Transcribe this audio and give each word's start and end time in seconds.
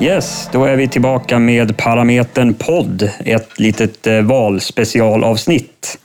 Yes, 0.00 0.48
då 0.52 0.64
är 0.64 0.76
vi 0.76 0.88
tillbaka 0.88 1.38
med 1.38 1.76
Parametern 1.76 2.54
podd. 2.54 3.10
Ett 3.24 3.60
litet 3.60 4.06
eh, 4.06 4.20
valspecialavsnitt 4.20 5.98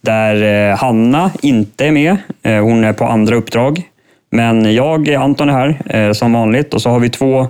där 0.00 0.70
eh, 0.70 0.76
Hanna 0.76 1.30
inte 1.42 1.86
är 1.86 1.90
med. 1.92 2.16
Eh, 2.42 2.62
hon 2.62 2.84
är 2.84 2.92
på 2.92 3.04
andra 3.04 3.36
uppdrag. 3.36 3.82
Men 4.30 4.74
jag, 4.74 5.10
Anton, 5.10 5.48
är 5.48 5.52
här 5.52 6.12
som 6.12 6.32
vanligt 6.32 6.74
och 6.74 6.82
så 6.82 6.90
har 6.90 7.00
vi 7.00 7.10
två 7.10 7.46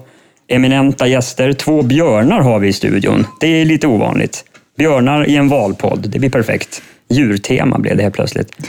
eminenta 0.48 1.06
gäster. 1.06 1.52
Två 1.52 1.82
björnar 1.82 2.40
har 2.40 2.58
vi 2.58 2.68
i 2.68 2.72
studion. 2.72 3.26
Det 3.40 3.46
är 3.46 3.64
lite 3.64 3.86
ovanligt. 3.86 4.44
Björnar 4.78 5.28
i 5.28 5.36
en 5.36 5.48
valpodd, 5.48 6.10
det 6.10 6.18
blir 6.18 6.30
perfekt. 6.30 6.82
Djurtema 7.10 7.78
blev 7.78 7.96
det 7.96 8.02
helt 8.02 8.14
plötsligt. 8.14 8.68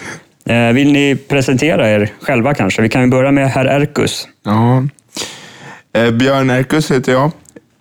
Vill 0.74 0.92
ni 0.92 1.16
presentera 1.16 1.90
er 1.90 2.12
själva 2.22 2.54
kanske? 2.54 2.82
Vi 2.82 2.90
kan 2.90 3.02
ju 3.02 3.08
börja 3.08 3.32
med 3.32 3.50
herr 3.50 3.66
Erkus. 3.66 4.28
Ja. 4.46 4.84
Eh, 5.94 6.12
Björn 6.12 6.50
Erkus 6.50 6.92
heter 6.92 7.12
jag. 7.12 7.32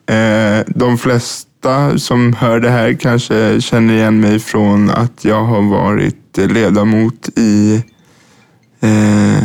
Eh, 0.07 0.65
de 0.67 0.99
flesta 0.99 1.99
som 1.99 2.33
hör 2.33 2.61
det 2.61 2.71
här 2.71 2.93
kanske 2.93 3.61
känner 3.61 3.95
igen 3.95 4.21
mig 4.21 4.39
från 4.39 4.91
att 4.91 5.25
jag 5.25 5.45
har 5.45 5.63
varit 5.63 6.37
ledamot 6.37 7.29
i 7.37 7.83
eh, 8.81 9.45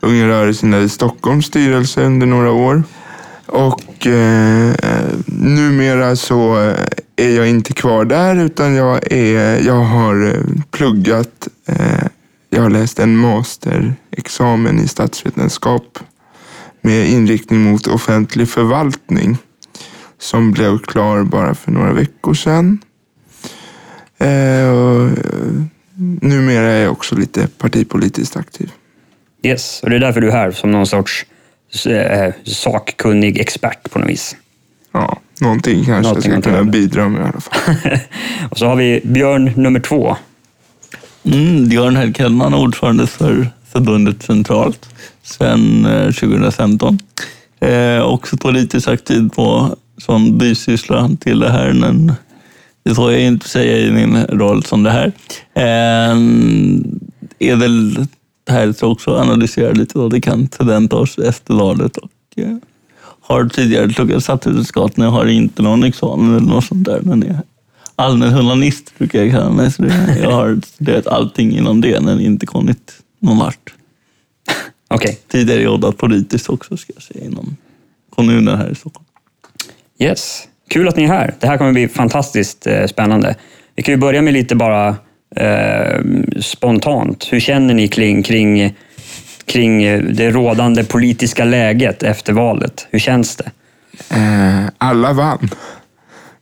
Unga 0.00 0.28
rörelsen 0.28 0.74
i 0.74 0.88
Stockholms 0.88 1.46
styrelse 1.46 2.02
under 2.02 2.26
några 2.26 2.52
år. 2.52 2.82
Och 3.46 4.06
eh, 4.06 4.74
numera 5.26 6.16
så 6.16 6.62
eh, 6.62 6.76
är 7.16 7.36
jag 7.36 7.48
inte 7.48 7.72
kvar 7.72 8.04
där 8.04 8.36
utan 8.36 8.74
jag, 8.74 9.12
är, 9.12 9.66
jag 9.66 9.84
har 9.84 10.26
eh, 10.26 10.62
pluggat. 10.70 11.48
Eh, 11.68 12.06
jag 12.50 12.62
har 12.62 12.70
läst 12.70 12.98
en 12.98 13.16
masterexamen 13.16 14.80
i 14.80 14.88
statsvetenskap 14.88 15.98
med 16.80 17.08
inriktning 17.08 17.60
mot 17.60 17.86
offentlig 17.86 18.48
förvaltning 18.48 19.38
som 20.18 20.52
blev 20.52 20.78
klar 20.78 21.22
bara 21.22 21.54
för 21.54 21.72
några 21.72 21.92
veckor 21.92 22.34
sedan. 22.34 22.78
Eh, 24.18 24.70
och, 24.70 25.02
eh, 25.02 25.62
numera 26.20 26.70
är 26.70 26.82
jag 26.82 26.92
också 26.92 27.16
lite 27.16 27.48
partipolitiskt 27.58 28.36
aktiv. 28.36 28.70
Yes, 29.42 29.80
och 29.82 29.90
det 29.90 29.96
är 29.96 30.00
därför 30.00 30.20
du 30.20 30.28
är 30.28 30.32
här 30.32 30.50
som 30.50 30.70
någon 30.70 30.86
sorts 30.86 31.26
eh, 31.86 32.34
sakkunnig 32.44 33.38
expert 33.38 33.90
på 33.90 33.98
något 33.98 34.08
vis. 34.08 34.36
Ja, 34.92 35.20
någonting 35.40 35.84
kanske 35.84 36.02
Någonting 36.08 36.32
jag 36.32 36.42
ska 36.42 36.50
kunna 36.50 36.64
bidra 36.64 37.08
med 37.08 37.20
i 37.20 37.24
alla 37.24 37.40
fall. 37.40 37.98
och 38.50 38.58
så 38.58 38.66
har 38.66 38.76
vi 38.76 39.00
Björn 39.04 39.52
nummer 39.56 39.80
två. 39.80 40.16
Mm, 41.24 41.68
Björn 41.68 42.14
Hellman, 42.18 42.54
ordförande 42.54 43.06
för 43.06 43.48
förbundet 43.72 44.22
centralt 44.22 44.88
sedan 45.26 45.86
2015. 46.12 46.98
Eh, 47.60 47.70
eh, 47.70 48.02
också 48.02 48.36
politiskt 48.36 48.88
aktiv 48.88 49.28
på 49.28 49.76
som 49.98 50.38
bisyssla 50.38 51.10
till 51.20 51.38
det 51.38 51.50
här, 51.50 51.72
men 51.72 52.12
det 52.84 52.94
får 52.94 53.12
jag 53.12 53.22
inte 53.22 53.48
säga 53.48 53.78
i 53.78 53.90
min 53.90 54.24
roll 54.24 54.64
som 54.64 54.82
det 54.82 54.90
här. 54.90 55.12
Eh, 55.54 56.16
är 57.38 57.56
väl 57.56 58.06
här 58.50 58.72
så 58.72 58.92
också 58.92 59.16
analysera 59.16 59.72
lite 59.72 59.98
vad 59.98 60.12
vi 60.12 60.20
kan 60.20 60.48
förvänta 60.48 60.96
oss 60.96 61.18
efter 61.18 61.54
valet 61.54 61.96
och 61.96 62.10
eh, 62.36 62.56
har 63.20 63.44
tidigare 63.44 63.88
pluggat 63.88 64.22
statsvetenskap, 64.22 64.96
men 64.96 65.04
jag 65.04 65.12
har 65.12 65.26
inte 65.26 65.62
någon 65.62 65.84
examen 65.84 66.36
eller 66.36 66.46
något 66.46 66.64
sånt 66.64 66.84
där. 66.84 67.00
Men 67.02 67.22
är 67.22 67.40
allmän 67.96 68.32
humanist 68.32 68.98
brukar 68.98 69.22
jag 69.22 69.32
kalla 69.32 69.50
mig. 69.50 69.72
Så 69.72 69.82
det, 69.82 70.18
jag 70.22 70.30
har 70.30 70.60
studerat 70.66 71.06
allting 71.06 71.58
inom 71.58 71.80
det, 71.80 72.00
men 72.00 72.20
inte 72.20 72.46
kommit 72.46 72.92
någon 73.20 73.38
vart. 73.38 73.75
Okej, 74.88 75.18
Tidigare 75.28 75.60
jobbat 75.62 75.96
politiskt 75.96 76.48
också, 76.48 76.76
ska 76.76 76.92
jag 76.94 77.02
säga, 77.02 77.24
inom 77.24 77.56
kommunen 78.14 78.58
här 78.58 78.70
i 78.70 78.74
Stockholm. 78.74 79.06
yes. 79.98 80.48
Kul 80.70 80.88
att 80.88 80.96
ni 80.96 81.04
är 81.04 81.08
här. 81.08 81.34
Det 81.40 81.46
här 81.46 81.58
kommer 81.58 81.72
bli 81.72 81.88
fantastiskt 81.88 82.66
eh, 82.66 82.86
spännande. 82.86 83.34
Vi 83.76 83.82
kan 83.82 83.94
ju 83.94 83.98
börja 84.00 84.22
med 84.22 84.34
lite 84.34 84.54
bara 84.54 84.96
eh, 85.36 86.00
spontant. 86.40 87.28
Hur 87.32 87.40
känner 87.40 87.74
ni 87.74 87.88
kring, 87.88 88.22
kring, 88.22 88.74
kring 89.44 89.82
eh, 89.82 90.02
det 90.02 90.30
rådande 90.30 90.84
politiska 90.84 91.44
läget 91.44 92.02
efter 92.02 92.32
valet? 92.32 92.86
Hur 92.90 92.98
känns 92.98 93.36
det? 93.36 93.50
Eh, 94.10 94.64
alla 94.78 95.12
vann. 95.12 95.50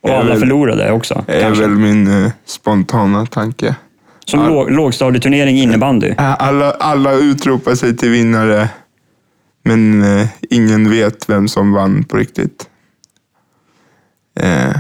Och 0.00 0.10
alla 0.10 0.31
väl- 0.31 0.38
förlorade 0.41 0.91
också. 0.93 1.25
är 1.28 1.41
kanske. 1.41 1.62
väl 1.62 1.71
min 1.71 2.25
eh, 2.25 2.31
spontana 2.47 3.27
tanke. 3.27 3.75
Som 4.25 4.41
all- 4.41 4.49
låg, 4.53 4.71
lågstadieturnering 4.71 5.57
innebandy. 5.59 6.15
Alla, 6.19 6.71
alla 6.71 7.12
utropar 7.15 7.75
sig 7.75 7.97
till 7.97 8.11
vinnare, 8.11 8.69
men 9.65 10.03
eh, 10.19 10.27
ingen 10.51 10.91
vet 10.91 11.29
vem 11.29 11.49
som 11.49 11.73
vann 11.73 12.05
på 12.05 12.17
riktigt. 12.17 12.69
Eh, 14.41 14.77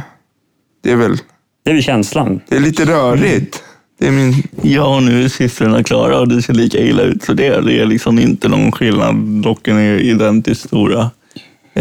det 0.82 0.90
är 0.92 0.96
väl 0.96 1.16
Det 1.64 1.70
är 1.70 1.74
väl 1.74 1.82
känslan. 1.82 2.40
det 2.48 2.56
är 2.56 2.60
lite 2.60 2.84
rörigt. 2.84 3.62
Det 3.98 4.06
är 4.06 4.12
min, 4.12 4.42
Ja, 4.62 5.00
nu 5.00 5.24
är 5.24 5.28
siffrorna 5.28 5.82
klara 5.82 6.18
och 6.20 6.28
det 6.28 6.42
ser 6.42 6.54
lika 6.54 6.78
illa 6.78 7.02
ut. 7.02 7.22
Så 7.22 7.32
det, 7.32 7.60
det 7.60 7.80
är 7.80 7.86
liksom 7.86 8.18
inte 8.18 8.48
någon 8.48 8.72
skillnad. 8.72 9.16
Blocken 9.16 9.76
är 9.78 9.94
identiskt 9.98 10.60
stora. 10.66 11.10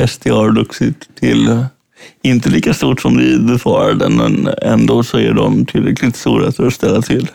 SD 0.07 0.27
har 0.29 0.55
vuxit 0.55 1.09
till, 1.19 1.47
eh, 1.49 1.65
inte 2.21 2.49
lika 2.49 2.73
stort 2.73 3.01
som 3.01 3.17
vi 3.17 3.39
befarade, 3.39 4.09
men 4.09 4.49
ändå 4.61 5.03
så 5.03 5.17
är 5.17 5.33
de 5.33 5.65
tillräckligt 5.65 6.15
stora 6.15 6.51
för 6.51 6.67
att 6.67 6.73
ställa 6.73 7.01
till. 7.01 7.29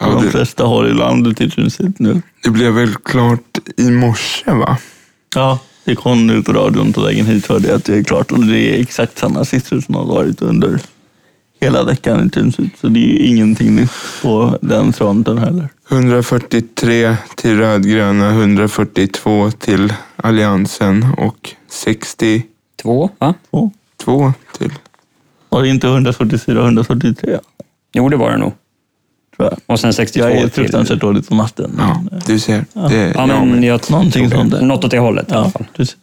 Ja, 0.00 0.06
de 0.06 0.24
det- 0.24 0.30
flesta 0.30 0.64
håll 0.64 0.90
i 0.90 0.94
landet 0.94 1.40
i 1.40 1.50
princip 1.50 1.98
nu. 1.98 2.22
det 2.44 2.50
blev 2.50 2.72
väl 2.72 2.94
klart 2.94 3.58
i 3.76 3.90
morse 3.90 4.52
va? 4.52 4.76
Ja, 5.34 5.58
det 5.84 5.94
kom 5.94 6.26
nu 6.26 6.42
på 6.42 6.52
radion 6.52 6.92
på 6.92 7.00
vägen 7.00 7.26
hit 7.26 7.46
hörde 7.46 7.68
jag 7.68 7.76
att 7.76 7.84
det 7.84 7.96
är 7.98 8.02
klart. 8.04 8.32
Och 8.32 8.44
det 8.44 8.58
är 8.76 8.80
exakt 8.80 9.18
samma 9.18 9.44
siffror 9.44 9.80
som 9.80 9.94
har 9.94 10.04
varit 10.04 10.42
under 10.42 10.80
hela 11.60 11.84
veckan 11.84 12.26
i 12.26 12.30
princip. 12.30 12.72
Så 12.80 12.88
det 12.88 13.00
är 13.00 13.26
ingenting 13.26 13.76
nytt 13.76 13.90
på 14.22 14.58
den 14.62 14.92
fronten 14.92 15.38
heller. 15.38 15.68
143 15.90 17.16
till 17.36 17.56
rödgröna, 17.56 18.30
142 18.30 19.50
till 19.50 19.92
alliansen 20.16 21.06
och 21.18 21.54
62 21.68 22.42
Två, 22.82 23.10
va? 23.18 23.34
Och 23.50 23.72
till... 24.58 24.72
var 25.48 25.62
det 25.62 25.68
inte 25.68 25.86
144 25.86 26.60
143? 26.64 27.38
Jo, 27.92 28.08
det 28.08 28.16
var 28.16 28.30
det 28.30 28.36
nog. 28.38 28.52
Och 29.66 29.80
sen 29.80 29.92
62 29.92 30.28
Jag 30.28 30.36
är 30.36 30.40
till... 30.42 30.50
fruktansvärt 30.50 31.00
dålig 31.00 31.28
på 31.28 31.34
matten. 31.34 31.74
Ja, 31.78 32.02
men, 32.10 32.18
eh, 32.18 32.24
du 32.26 32.38
ser. 32.38 32.64
Det, 32.88 33.12
Ja, 33.14 33.26
men 33.26 33.62
jag 33.62 33.90
Någonting 33.90 34.30
sånt 34.30 34.50
där. 34.50 34.60
Något 34.62 34.84
åt 34.84 34.90
det 34.90 34.98
hållet 34.98 35.30
i 35.30 35.34
alla 35.34 35.44
Ja, 35.44 35.50
fall. 35.50 35.66
precis. 35.76 35.96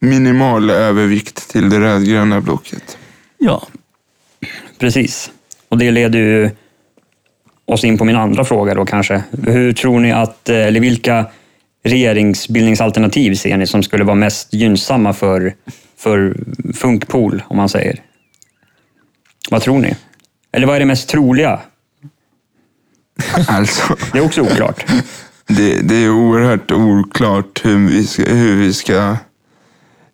Minimal 0.00 0.70
övervikt 0.70 1.48
till 1.50 1.70
det 1.70 1.80
rödgröna 1.80 2.40
blocket. 2.40 2.98
Ja, 3.38 3.62
Precis. 4.78 5.30
Och 5.68 5.78
det 5.78 5.90
leder 5.90 6.18
ju 6.18 6.50
oss 7.64 7.84
in 7.84 7.98
på 7.98 8.04
min 8.04 8.16
andra 8.16 8.44
fråga 8.44 8.74
då 8.74 8.84
kanske. 8.84 9.22
Hur 9.46 9.72
tror 9.72 10.00
ni 10.00 10.12
att, 10.12 10.48
eh, 10.48 10.56
eller 10.56 10.80
vilka 10.80 11.26
regeringsbildningsalternativ 11.84 13.34
ser 13.34 13.56
ni 13.56 13.66
som 13.66 13.82
skulle 13.82 14.04
vara 14.04 14.14
mest 14.14 14.54
gynnsamma 14.54 15.12
för, 15.12 15.54
för 15.98 16.36
Funkpool, 16.74 17.42
om 17.48 17.56
man 17.56 17.68
säger? 17.68 18.00
Vad 19.50 19.62
tror 19.62 19.78
ni? 19.78 19.94
Eller 20.52 20.66
vad 20.66 20.76
är 20.76 20.80
det 20.80 20.86
mest 20.86 21.08
troliga? 21.08 21.60
Alltså, 23.48 23.96
Det 24.12 24.18
är 24.18 24.24
också 24.24 24.40
oklart. 24.40 24.84
det, 25.46 25.80
det 25.80 25.94
är 25.96 26.10
oerhört 26.10 26.72
oklart 26.72 27.60
hur 27.64 27.88
vi 27.88 28.06
ska, 28.06 28.22
hur 28.22 28.56
vi 28.56 28.72
ska 28.74 29.16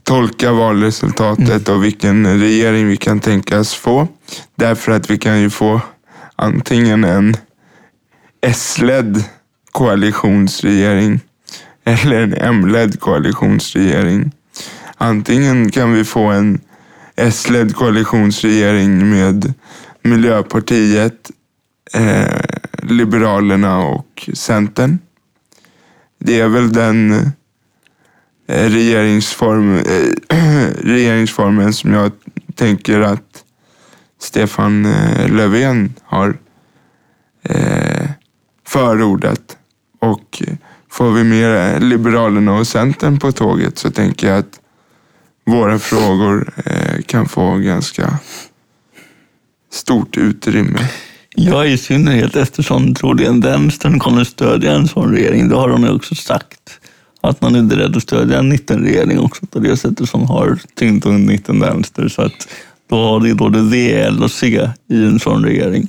tolka 0.03 0.53
valresultatet 0.53 1.69
och 1.69 1.85
vilken 1.85 2.41
regering 2.41 2.89
vi 2.89 2.97
kan 2.97 3.21
tänkas 3.21 3.75
få. 3.75 4.09
Därför 4.57 4.93
att 4.93 5.11
vi 5.11 5.19
kan 5.19 5.41
ju 5.41 5.51
få 5.51 5.81
antingen 6.37 7.05
en 7.05 7.37
S-ledd 8.41 9.25
koalitionsregering 9.73 11.21
eller 11.85 12.17
en 12.23 12.35
M-ledd 12.35 13.01
koalitionsregering. 13.01 14.33
Antingen 14.97 15.71
kan 15.71 15.93
vi 15.93 16.05
få 16.05 16.27
en 16.27 16.61
S-ledd 17.17 17.75
koalitionsregering 17.77 19.11
med 19.11 19.53
Miljöpartiet, 20.03 21.31
eh, 21.95 22.41
Liberalerna 22.83 23.79
och 23.79 24.31
Centern. 24.35 24.99
Det 26.19 26.41
är 26.41 26.49
väl 26.49 26.73
den 26.73 27.13
eh, 28.47 28.71
regeringsform, 28.71 29.79
eh, 29.79 30.37
regeringsformen 30.79 31.73
som 31.73 31.93
jag 31.93 32.13
tänker 32.55 33.01
att 33.01 33.45
Stefan 34.21 34.87
eh, 34.87 35.29
Löfven 35.29 35.95
har 36.03 36.37
förordat. 38.67 39.57
Och 39.99 40.43
får 40.91 41.13
vi 41.13 41.25
med 41.25 41.83
Liberalerna 41.83 42.59
och 42.59 42.67
Centern 42.67 43.19
på 43.19 43.33
tåget 43.33 43.79
så 43.79 43.91
tänker 43.91 44.29
jag 44.29 44.39
att 44.39 44.61
våra 45.47 45.79
frågor 45.79 46.53
kan 47.07 47.29
få 47.29 47.57
ganska 47.57 48.19
stort 49.71 50.17
utrymme. 50.17 50.89
Ja, 51.41 51.65
i 51.65 51.79
synnerhet 51.79 52.37
eftersom 52.37 52.95
troligen 52.95 53.41
vänstern 53.41 53.99
kommer 53.99 54.25
stödja 54.25 54.73
en 54.73 54.89
sån 54.89 55.13
regering. 55.13 55.49
Det 55.49 55.55
har 55.55 55.69
de 55.69 55.83
ju 55.83 55.91
också 55.91 56.15
sagt. 56.15 56.81
att 57.21 57.41
man 57.41 57.55
är 57.55 57.63
beredd 57.63 57.97
att 57.97 58.03
stödja 58.03 58.39
en 58.39 58.49
mittenregering 58.49 59.19
också 59.19 59.47
på 59.47 59.59
det 59.59 59.77
sättet 59.77 60.09
som 60.09 60.27
har 60.27 60.59
tyngdpunkt 60.75 61.29
mitten-vänster. 61.29 62.09
Så 62.09 62.23
att 62.23 62.49
då 62.91 62.97
har 62.97 63.21
det 63.21 63.35
både 63.35 63.63
V, 63.63 63.93
L 63.93 64.23
och 64.23 64.31
C 64.31 64.71
i 64.91 65.05
en 65.05 65.21
sån 65.21 65.45
regering. 65.45 65.89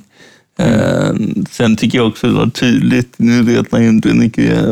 Mm. 0.58 1.44
Sen 1.50 1.76
tycker 1.76 1.98
jag 1.98 2.06
också 2.06 2.26
att 2.26 2.32
det 2.32 2.38
var 2.38 2.50
tydligt, 2.50 3.14
nu 3.16 3.42
vet 3.42 3.72
man 3.72 3.82
ju 3.82 3.88
inte 3.88 4.08
hur 4.08 4.16
mycket 4.16 4.64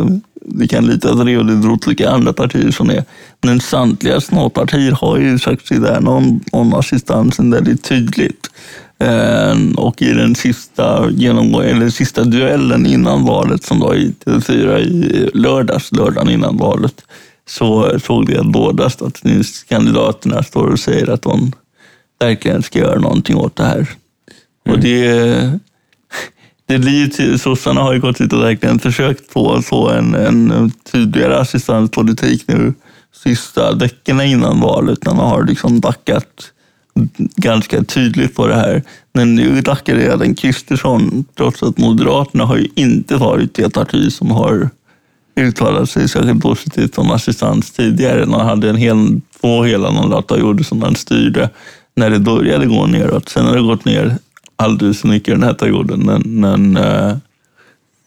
vi 0.46 0.68
kan 0.68 0.86
lita 0.86 1.16
på 1.16 1.24
det 1.24 1.38
och 1.38 1.46
det 1.46 1.56
beror 1.56 1.78
vilka 1.86 2.10
andra 2.10 2.32
partier 2.32 2.70
som 2.70 2.90
är. 2.90 3.04
Men 3.42 3.60
samtliga 3.60 4.20
småpartier 4.20 4.92
har 4.92 5.18
ju 5.18 5.38
sagt 5.38 5.66
sig 5.66 5.78
där 5.78 6.08
om, 6.08 6.40
någon 6.52 6.74
assistansen 6.74 7.50
väldigt 7.50 7.84
tydligt. 7.84 8.50
Ehm, 9.00 9.72
och 9.72 10.02
i 10.02 10.12
den 10.12 10.34
sista, 10.34 11.10
genomgång, 11.10 11.62
eller 11.62 11.90
sista 11.90 12.24
duellen 12.24 12.86
innan 12.86 13.24
valet 13.24 13.64
som 13.64 13.80
var 13.80 13.94
i 13.94 14.14
TV4 14.24 14.78
i 14.78 15.30
lördags, 15.34 15.92
lördagen 15.92 16.30
innan 16.30 16.56
valet, 16.56 17.02
så 17.48 17.98
såg 17.98 18.28
vi 18.28 18.36
att 18.36 18.46
båda 18.46 18.90
statsministerkandidaterna 18.90 20.42
står 20.42 20.66
och 20.66 20.78
säger 20.78 21.10
att 21.10 21.22
de 21.22 21.52
verkligen 22.20 22.62
ska 22.62 22.78
göra 22.78 23.00
någonting 23.00 23.36
åt 23.36 23.56
det 23.56 23.64
här. 23.64 23.76
Mm. 23.76 23.88
Och 24.74 24.78
det, 24.78 25.58
det 26.66 26.78
blir, 26.78 27.36
sossarna 27.36 27.80
har 27.80 27.92
ju 27.92 28.00
gått 28.00 28.20
ut 28.20 28.32
och 28.32 28.42
verkligen 28.42 28.78
försökt 28.78 29.32
få, 29.32 29.62
få 29.62 29.90
en, 29.90 30.14
en 30.14 30.72
tydligare 30.92 31.36
assistanspolitik 31.38 32.44
nu 32.48 32.74
sista 33.24 33.74
veckorna 33.74 34.24
innan 34.24 34.60
valet 34.60 35.04
när 35.04 35.14
man 35.14 35.28
har 35.28 35.44
liksom 35.44 35.80
backat 35.80 36.52
ganska 37.36 37.82
tydligt 37.82 38.34
på 38.36 38.46
det 38.46 38.54
här. 38.54 38.82
Men 39.12 39.34
nu 39.34 39.62
backar 39.62 39.96
även 39.96 40.34
Kristersson, 40.34 41.24
trots 41.36 41.62
att 41.62 41.78
Moderaterna 41.78 42.44
har 42.44 42.56
ju 42.56 42.68
inte 42.74 43.16
varit 43.16 43.54
det 43.54 43.70
parti 43.70 44.12
som 44.12 44.30
har 44.30 44.70
uttalat 45.36 45.90
sig 45.90 46.08
särskilt 46.08 46.42
positivt 46.42 46.98
om 46.98 47.10
assistans 47.10 47.70
tidigare. 47.70 48.26
Man 48.26 48.46
hade 48.46 48.70
en 48.70 48.76
hel, 48.76 49.20
två 49.40 49.62
hela 49.62 49.90
mandatperioder 49.90 50.64
som 50.64 50.78
man 50.78 50.94
styrde 50.94 51.50
när 51.96 52.10
det 52.10 52.18
började 52.18 52.66
gå 52.66 52.86
neråt. 52.86 53.28
Sen 53.28 53.46
har 53.46 53.56
det 53.56 53.62
gått 53.62 53.84
ner 53.84 54.18
alldeles 54.56 55.00
för 55.00 55.08
mycket 55.08 55.34
den 55.34 55.42
här 55.42 55.54
perioden. 55.54 56.00
Men, 56.00 56.22
men 56.24 56.76
eh, 56.76 57.16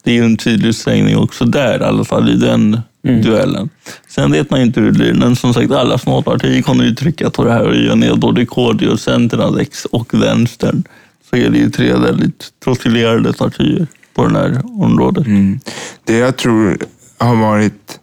det 0.04 0.12
är 0.12 0.16
ju 0.16 0.24
en 0.24 0.38
tydlig 0.38 0.76
svängning 0.76 1.18
också 1.18 1.46
där, 1.46 1.80
i 1.80 1.84
alla 1.84 2.04
fall 2.04 2.30
i 2.30 2.36
den 2.36 2.80
mm. 3.04 3.22
duellen. 3.22 3.70
Sen 4.08 4.32
vet 4.32 4.50
man 4.50 4.60
ju 4.60 4.66
inte 4.66 4.80
hur 4.80 4.88
det 4.88 4.98
blir, 4.98 5.14
men 5.14 5.36
som 5.36 5.54
sagt 5.54 5.72
alla 5.72 5.98
småpartier 5.98 6.62
kommer 6.62 6.84
ju 6.84 6.96
trycka 6.96 7.30
på 7.30 7.44
det 7.44 7.52
här 7.52 7.68
och 7.68 7.76
göra 7.76 7.96
ner 7.96 8.16
både 8.16 8.46
KD 8.46 8.88
och 8.88 9.00
Centern 9.00 9.66
och 9.92 10.14
Vänstern. 10.14 10.84
Så 11.30 11.36
är 11.36 11.50
det 11.50 11.58
ju 11.58 11.70
tre 11.70 11.94
väldigt 11.94 12.50
profilerade 12.64 13.34
partier 13.34 13.88
på 14.14 14.28
det 14.28 14.40
här 14.40 14.62
området. 14.66 15.26
Mm. 15.26 15.60
Det 16.04 16.18
jag 16.18 16.38
tror 16.38 16.78
har 17.18 17.36
varit 17.36 18.00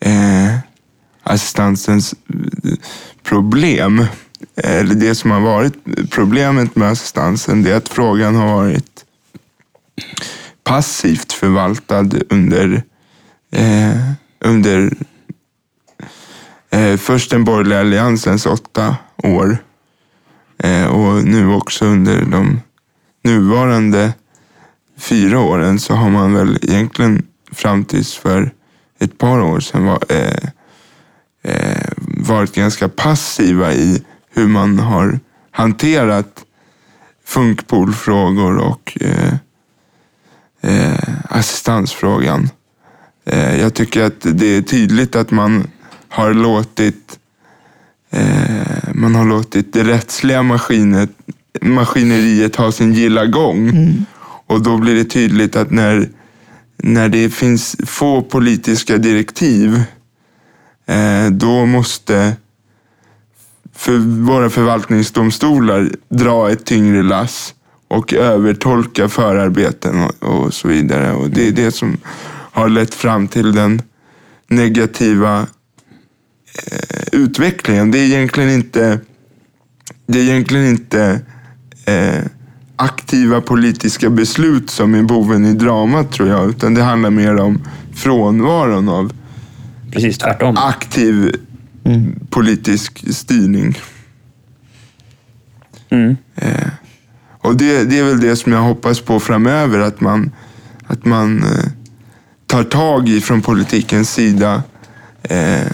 eh, 0.00 0.58
assistansens 1.22 2.14
problem, 3.22 4.06
eller 4.56 4.94
det 4.94 5.14
som 5.14 5.30
har 5.30 5.40
varit 5.40 5.74
problemet 6.10 6.76
med 6.76 6.88
assistansen, 6.88 7.62
det 7.62 7.72
är 7.72 7.76
att 7.76 7.88
frågan 7.88 8.34
har 8.34 8.46
varit 8.46 9.04
passivt 10.64 11.32
förvaltad 11.32 12.08
under 12.28 12.82
eh, 13.52 14.12
under 14.40 14.92
eh, 16.70 16.96
först 16.96 17.30
den 17.30 17.44
borgerliga 17.44 17.80
alliansens 17.80 18.46
åtta 18.46 18.96
år 19.16 19.58
eh, 20.58 20.86
och 20.86 21.24
nu 21.24 21.48
också 21.48 21.84
under 21.84 22.24
de 22.24 22.60
nuvarande 23.22 24.12
fyra 24.96 25.40
åren 25.40 25.78
så 25.78 25.94
har 25.94 26.10
man 26.10 26.34
väl 26.34 26.58
egentligen 26.62 27.26
fram 27.52 27.84
tills 27.84 28.14
för 28.14 28.52
ett 28.98 29.18
par 29.18 29.40
år 29.40 29.60
sedan 29.60 29.84
var, 29.84 30.04
eh, 30.08 30.48
eh, 31.42 31.92
varit 31.98 32.54
ganska 32.54 32.88
passiva 32.88 33.72
i 33.72 34.04
hur 34.30 34.46
man 34.46 34.78
har 34.78 35.20
hanterat 35.50 36.44
funkpolfrågor 37.24 38.56
och 38.56 38.98
eh, 39.00 39.34
eh, 40.60 41.14
assistansfrågan. 41.24 42.50
Eh, 43.24 43.60
jag 43.60 43.74
tycker 43.74 44.02
att 44.02 44.20
det 44.20 44.46
är 44.46 44.62
tydligt 44.62 45.16
att 45.16 45.30
man 45.30 45.66
har 46.08 46.34
låtit 46.34 47.18
eh, 48.10 48.94
man 48.94 49.14
har 49.14 49.24
låtit 49.24 49.72
det 49.72 49.84
rättsliga 49.84 50.42
maskinet, 50.42 51.10
maskineriet 51.60 52.56
ha 52.56 52.72
sin 52.72 52.92
gilla 52.92 53.26
gång. 53.26 53.68
Mm. 53.68 54.04
Och 54.46 54.62
då 54.62 54.76
blir 54.76 54.94
det 54.94 55.04
tydligt 55.04 55.56
att 55.56 55.70
när, 55.70 56.08
när 56.76 57.08
det 57.08 57.30
finns 57.30 57.76
få 57.86 58.22
politiska 58.22 58.98
direktiv, 58.98 59.82
eh, 60.86 61.30
då 61.30 61.66
måste 61.66 62.36
för 63.74 63.96
våra 64.26 64.50
förvaltningsdomstolar 64.50 65.90
dra 66.08 66.50
ett 66.50 66.64
tyngre 66.64 67.02
lass 67.02 67.54
och 67.88 68.12
övertolka 68.12 69.08
förarbeten 69.08 70.02
och, 70.02 70.22
och 70.22 70.54
så 70.54 70.68
vidare. 70.68 71.12
Och 71.12 71.30
det 71.30 71.48
är 71.48 71.52
det 71.52 71.72
som 71.72 71.96
har 72.60 72.68
lett 72.68 72.94
fram 72.94 73.28
till 73.28 73.52
den 73.52 73.82
negativa 74.48 75.40
eh, 75.40 77.02
utvecklingen. 77.12 77.90
Det 77.90 77.98
är 77.98 78.04
egentligen 78.04 78.50
inte, 78.50 79.00
det 80.06 80.18
är 80.18 80.22
egentligen 80.22 80.66
inte 80.66 81.20
eh, 81.84 82.24
aktiva 82.76 83.40
politiska 83.40 84.10
beslut 84.10 84.70
som 84.70 84.94
är 84.94 85.02
boven 85.02 85.46
i 85.46 85.54
dramat 85.54 86.12
tror 86.12 86.28
jag. 86.28 86.50
Utan 86.50 86.74
det 86.74 86.82
handlar 86.82 87.10
mer 87.10 87.36
om 87.36 87.62
frånvaron 87.94 88.88
av 88.88 89.12
Precis 89.92 90.18
tvärtom. 90.18 90.56
aktiv 90.56 91.36
mm. 91.84 92.26
politisk 92.30 93.14
styrning. 93.14 93.78
Mm. 95.88 96.16
Eh, 96.34 96.68
och 97.42 97.56
det, 97.56 97.84
det 97.84 97.98
är 97.98 98.04
väl 98.04 98.20
det 98.20 98.36
som 98.36 98.52
jag 98.52 98.60
hoppas 98.60 99.00
på 99.00 99.20
framöver. 99.20 99.78
Att 99.78 100.00
man, 100.00 100.32
att 100.86 101.04
man 101.04 101.42
eh, 101.42 101.64
tar 102.50 102.64
tag 102.64 103.08
i 103.08 103.20
från 103.20 103.42
politikens 103.42 104.10
sida. 104.12 104.62
Eh, 105.22 105.66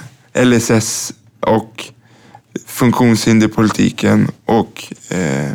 LSS 0.45 1.13
och 1.41 1.85
funktionshinderpolitiken 2.67 4.31
och 4.45 4.93
eh, 5.09 5.53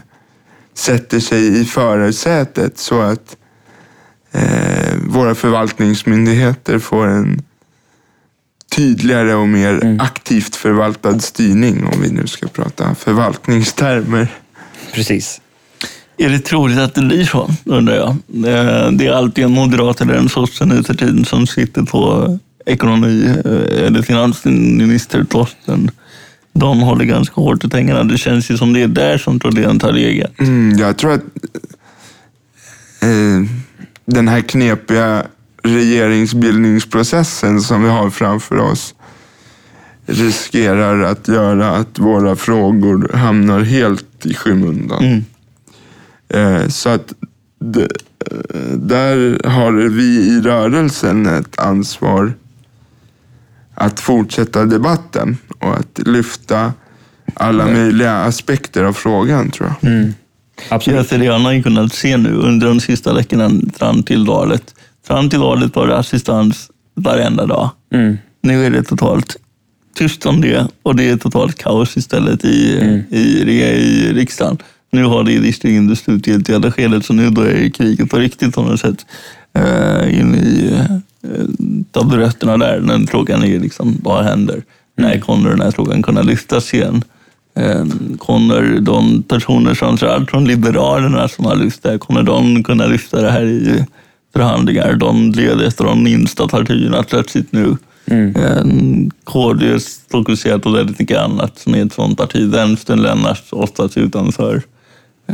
sätter 0.73 1.19
sig 1.19 1.61
i 1.61 1.65
förarsätet 1.65 2.77
så 2.77 3.01
att 3.01 3.37
eh, 4.31 4.95
våra 5.07 5.35
förvaltningsmyndigheter 5.35 6.79
får 6.79 7.07
en 7.07 7.41
tydligare 8.75 9.33
och 9.33 9.47
mer 9.47 9.73
mm. 9.83 9.99
aktivt 9.99 10.55
förvaltad 10.55 11.19
styrning 11.19 11.85
om 11.85 12.01
vi 12.01 12.11
nu 12.11 12.27
ska 12.27 12.47
prata 12.47 12.95
förvaltningstermer. 12.95 14.27
Precis. 14.93 15.41
Är 16.21 16.29
det 16.29 16.39
troligt 16.39 16.79
att 16.79 16.95
det 16.95 17.01
blir 17.01 17.25
så, 17.25 17.49
undrar 17.65 17.95
jag? 17.95 18.09
Eh, 18.09 18.91
det 18.91 19.07
är 19.07 19.11
alltid 19.11 19.43
en 19.43 19.51
moderat 19.51 20.01
eller 20.01 20.13
en 20.13 20.29
sosse 20.29 20.65
nu 20.65 20.83
för 20.83 20.93
tiden 20.93 21.25
som 21.25 21.47
sitter 21.47 21.81
på 21.83 22.39
ekonomi 22.65 23.35
eh, 23.45 23.85
eller 23.85 24.01
finansministerposten. 24.01 25.91
De 26.53 26.81
håller 26.81 27.05
ganska 27.05 27.41
hårt 27.41 27.63
i 27.63 27.69
pengarna. 27.69 28.03
Det 28.03 28.17
känns 28.17 28.51
ju 28.51 28.57
som 28.57 28.73
det 28.73 28.81
är 28.81 28.87
där 28.87 29.17
som 29.17 29.39
problemet 29.39 29.81
har 29.81 29.91
legat. 29.91 30.39
Mm, 30.39 30.77
jag 30.77 30.97
tror 30.97 31.13
att 31.13 31.23
eh, 33.01 33.41
den 34.05 34.27
här 34.27 34.41
knepiga 34.41 35.23
regeringsbildningsprocessen 35.63 37.61
som 37.61 37.83
vi 37.83 37.89
har 37.89 38.09
framför 38.09 38.57
oss 38.57 38.95
riskerar 40.05 41.01
att 41.03 41.27
göra 41.27 41.69
att 41.69 41.99
våra 41.99 42.35
frågor 42.35 43.11
hamnar 43.13 43.61
helt 43.61 44.25
i 44.25 44.33
skymundan. 44.33 45.05
Mm. 45.05 45.25
Eh, 46.33 46.67
så 46.67 46.89
att 46.89 47.13
där 48.73 49.47
har 49.47 49.71
vi 49.71 50.03
i 50.03 50.41
rörelsen 50.41 51.25
ett 51.25 51.59
ansvar 51.59 52.33
att 53.75 53.99
fortsätta 53.99 54.65
debatten 54.65 55.37
och 55.59 55.73
att 55.77 55.99
lyfta 56.07 56.73
alla 57.33 57.65
möjliga 57.65 58.15
aspekter 58.15 58.83
av 58.83 58.93
frågan 58.93 59.51
tror 59.51 59.69
jag. 59.69 59.91
Mm. 59.91 60.13
Absolut. 60.69 61.09
Det 61.09 61.27
har 61.27 61.39
man 61.39 61.63
kunnat 61.63 61.93
se 61.93 62.17
nu 62.17 62.33
under 62.33 62.67
de 62.67 62.79
sista 62.79 63.13
veckorna 63.13 63.51
fram 63.77 64.03
till 64.03 64.25
valet. 64.25 64.75
Fram 65.07 65.29
till 65.29 65.39
valet 65.39 65.75
var 65.75 65.87
det 65.87 65.97
assistans 65.97 66.71
varenda 66.95 67.45
dag. 67.45 67.69
Mm. 67.93 68.17
Nu 68.41 68.65
är 68.65 68.71
det 68.71 68.83
totalt 68.83 69.37
tyst 69.95 70.25
om 70.25 70.41
det 70.41 70.67
och 70.83 70.95
det 70.95 71.09
är 71.09 71.17
totalt 71.17 71.57
kaos 71.57 71.97
istället 71.97 72.45
i, 72.45 72.79
mm. 72.81 73.01
i, 73.09 73.21
i, 73.21 73.61
i 73.61 74.13
riksdagen. 74.13 74.57
Nu 74.91 75.03
har 75.03 75.23
det 75.23 75.39
visserligen 75.39 75.87
det 75.87 75.95
slutgiltiga 75.95 76.71
skedet, 76.71 77.05
så 77.05 77.13
nu 77.13 77.29
börjar 77.29 77.69
kriget 77.69 78.09
på 78.09 78.17
riktigt 78.17 78.55
på 78.55 78.61
något 78.61 78.79
sätt. 78.79 79.05
Uh, 79.57 80.19
in 80.19 80.35
i 80.35 80.73
uh, 81.23 81.45
taburetterna 81.91 82.57
där. 82.57 82.79
Men 82.79 83.07
frågan 83.07 83.43
är 83.43 83.59
liksom, 83.59 83.97
vad 84.03 84.23
händer? 84.23 84.53
Mm. 84.53 84.65
När 84.95 85.19
kommer 85.19 85.49
den 85.49 85.61
här 85.61 85.71
frågan 85.71 86.03
kunna 86.03 86.21
lyftas 86.21 86.73
igen? 86.73 87.03
Uh, 87.59 87.85
kommer 88.17 88.79
de 88.79 89.23
personer, 89.23 89.73
framförallt 89.73 90.29
från 90.29 90.45
Liberalerna 90.45 91.27
som 91.27 91.45
har 91.45 91.55
lyft 91.55 91.83
det 91.83 91.89
här, 91.89 91.97
kommer 91.97 92.23
de 92.23 92.63
kunna 92.63 92.85
lyfta 92.85 93.21
det 93.21 93.31
här 93.31 93.45
i 93.45 93.85
förhandlingar? 94.33 94.93
De 94.93 95.31
leder 95.31 95.65
efter 95.65 95.83
de 95.83 96.03
minsta 96.03 96.47
partierna 96.47 97.03
plötsligt 97.03 97.51
nu 97.51 97.77
Mm. 98.05 99.11
KD 99.23 99.77
fokuserar 100.11 100.57
på 100.57 100.69
väldigt 100.69 100.99
mycket 100.99 101.17
annat 101.17 101.59
som 101.59 101.75
är 101.75 101.85
ett 101.85 101.93
sånt 101.93 102.17
parti. 102.17 102.49
Vänstern 102.49 103.01
lämnas 103.01 103.43
oftast 103.49 103.97
utanför. 103.97 104.61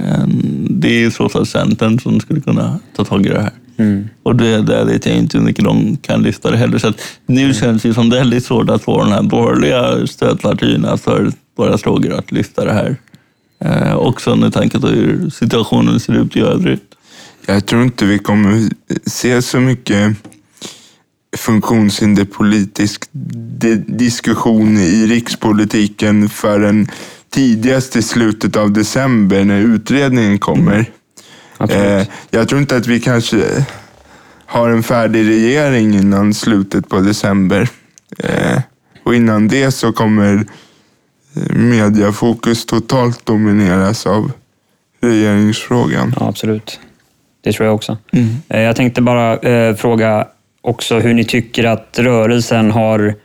Eh, 0.03 0.27
det 0.69 0.87
är 0.87 0.99
ju 0.99 1.11
trots 1.11 1.35
allt 1.35 1.49
Centern 1.49 1.99
som 1.99 2.19
skulle 2.19 2.41
kunna 2.41 2.79
ta 2.95 3.05
tag 3.05 3.25
i 3.25 3.29
det 3.29 3.41
här. 3.41 3.53
Mm. 3.77 4.09
Och 4.23 4.35
det 4.35 4.61
där 4.61 4.85
vet 4.85 5.05
jag 5.05 5.15
inte 5.15 5.37
hur 5.37 5.45
mycket 5.45 5.65
de 5.65 5.97
kan 5.97 6.23
lyfta 6.23 6.51
det 6.51 6.57
heller. 6.57 6.77
Så 6.77 6.93
nu 7.25 7.41
mm. 7.41 7.53
känns 7.53 7.81
det 7.81 7.93
som 7.93 8.09
väldigt 8.09 8.45
svårt 8.45 8.69
att 8.69 8.83
få 8.83 8.97
de 8.97 9.11
här 9.11 9.23
borgerliga 9.23 10.07
stödpartierna 10.07 10.97
för 10.97 11.31
våra 11.55 11.77
frågor 11.77 12.13
att 12.13 12.31
lyfta 12.31 12.65
det 12.65 12.73
här. 12.73 12.95
Eh, 13.59 13.95
också 13.95 14.35
med 14.35 14.53
tanke 14.53 14.79
på 14.79 14.87
hur 14.87 15.29
situationen 15.29 15.99
ser 15.99 16.13
ut 16.13 16.35
i 16.35 16.39
övrigt. 16.39 16.83
Jag 17.45 17.65
tror 17.65 17.83
inte 17.83 18.05
vi 18.05 18.19
kommer 18.19 18.69
se 19.05 19.41
så 19.41 19.59
mycket 19.59 20.17
funktionshinderpolitisk 21.37 23.03
diskussion 23.85 24.77
i 24.77 25.07
rikspolitiken 25.07 26.29
förrän 26.29 26.87
tidigast 27.29 27.95
i 27.95 28.01
slutet 28.01 28.55
av 28.55 28.71
december 28.71 29.43
när 29.43 29.59
utredningen 29.59 30.39
kommer. 30.39 30.85
Mm. 31.59 31.99
Eh, 31.99 32.07
jag 32.29 32.49
tror 32.49 32.61
inte 32.61 32.75
att 32.75 32.87
vi 32.87 32.99
kanske 32.99 33.65
har 34.45 34.69
en 34.69 34.83
färdig 34.83 35.29
regering 35.29 35.93
innan 35.93 36.33
slutet 36.33 36.89
på 36.89 36.99
december. 36.99 37.69
Eh, 38.19 38.61
och 39.03 39.15
innan 39.15 39.47
det 39.47 39.71
så 39.71 39.93
kommer 39.93 40.45
mediafokus 41.49 42.65
totalt 42.65 43.25
domineras 43.25 44.07
av 44.07 44.31
regeringsfrågan. 45.01 46.13
Ja, 46.19 46.27
absolut. 46.27 46.79
Det 47.43 47.53
tror 47.53 47.65
jag 47.65 47.75
också. 47.75 47.97
Mm. 48.11 48.27
Eh, 48.49 48.61
jag 48.61 48.75
tänkte 48.75 49.01
bara 49.01 49.37
eh, 49.37 49.75
fråga 49.75 50.27
också 50.61 50.99
hur 50.99 51.13
ni 51.13 51.23
tycker 51.23 51.63
att 51.63 51.99
rörelsen 51.99 52.71
har... 52.71 53.15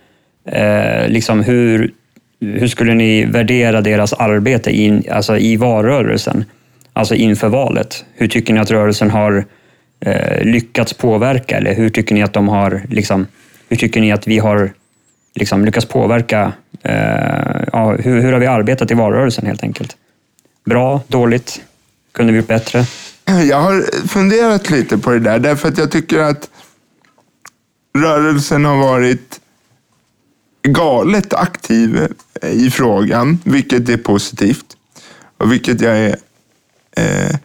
Eh, 0.47 1.09
liksom 1.09 1.41
hur, 1.41 1.93
hur 2.43 2.69
skulle 2.69 2.95
ni 2.95 3.25
värdera 3.25 3.81
deras 3.81 4.13
arbete 4.13 4.71
in, 4.71 5.05
alltså 5.11 5.39
i 5.39 5.57
valrörelsen? 5.57 6.45
Alltså 6.93 7.15
inför 7.15 7.49
valet. 7.49 8.05
Hur 8.15 8.29
tycker 8.29 8.55
ni 8.55 8.61
att 8.61 8.71
rörelsen 8.71 9.11
har 9.11 9.45
eh, 10.01 10.45
lyckats 10.45 10.93
påverka? 10.93 11.57
Eller 11.57 11.75
hur 11.75 11.89
tycker 11.89 12.15
ni 12.15 12.23
att 12.23 12.33
de 12.33 12.49
har... 12.49 12.83
Liksom, 12.89 13.27
hur 13.69 13.77
tycker 13.77 14.01
ni 14.01 14.13
att 14.13 14.27
vi 14.27 14.39
har 14.39 14.73
liksom, 15.35 15.65
lyckats 15.65 15.87
påverka? 15.87 16.53
Eh, 16.83 16.95
ja, 17.73 17.97
hur, 17.99 18.21
hur 18.23 18.33
har 18.33 18.41
vi 18.41 18.47
arbetat 18.47 18.91
i 18.91 18.95
valrörelsen 18.95 19.47
helt 19.47 19.63
enkelt? 19.63 19.97
Bra? 20.65 21.01
Dåligt? 21.09 21.61
Kunde 22.13 22.33
vi 22.33 22.39
gjort 22.39 22.49
bättre? 22.49 22.85
Jag 23.49 23.61
har 23.61 24.07
funderat 24.09 24.71
lite 24.71 24.99
på 24.99 25.11
det 25.11 25.19
där, 25.19 25.39
därför 25.39 25.69
att 25.69 25.79
jag 25.79 25.91
tycker 25.91 26.19
att 26.19 26.51
rörelsen 27.99 28.65
har 28.65 28.77
varit 28.77 29.41
galet 30.63 31.35
aktiv 31.35 32.09
eh, 32.43 32.51
i 32.51 32.71
frågan, 32.71 33.39
vilket 33.45 33.89
är 33.89 33.97
positivt. 33.97 34.77
Och 35.39 35.53
vilket 35.53 35.81
jag 35.81 35.99
är 35.99 36.17
eh, 36.97 37.37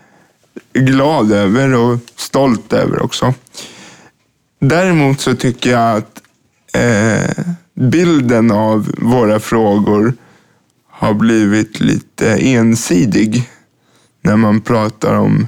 glad 0.73 1.31
över 1.31 1.73
och 1.73 1.99
stolt 2.15 2.73
över 2.73 3.03
också. 3.03 3.33
Däremot 4.59 5.19
så 5.19 5.35
tycker 5.35 5.71
jag 5.71 5.97
att 5.97 6.21
eh, 6.73 7.45
bilden 7.73 8.51
av 8.51 8.91
våra 8.97 9.39
frågor 9.39 10.13
har 10.89 11.13
blivit 11.13 11.79
lite 11.79 12.35
ensidig 12.35 13.49
när 14.21 14.35
man 14.35 14.61
pratar 14.61 15.13
om 15.13 15.47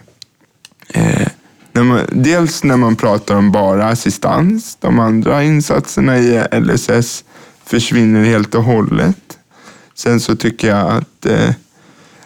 eh, 0.93 1.27
när 1.71 1.83
man, 1.83 2.01
dels 2.11 2.63
när 2.63 2.77
man 2.77 2.95
pratar 2.95 3.35
om 3.35 3.51
bara 3.51 3.85
assistans. 3.85 4.77
De 4.79 4.99
andra 4.99 5.43
insatserna 5.43 6.17
i 6.17 6.43
LSS 6.51 7.23
försvinner 7.69 8.23
helt 8.23 8.55
och 8.55 8.63
hållet. 8.63 9.37
Sen 9.95 10.19
så 10.19 10.35
tycker 10.35 10.67
jag 10.67 10.91
att 10.91 11.25
eh, 11.25 11.49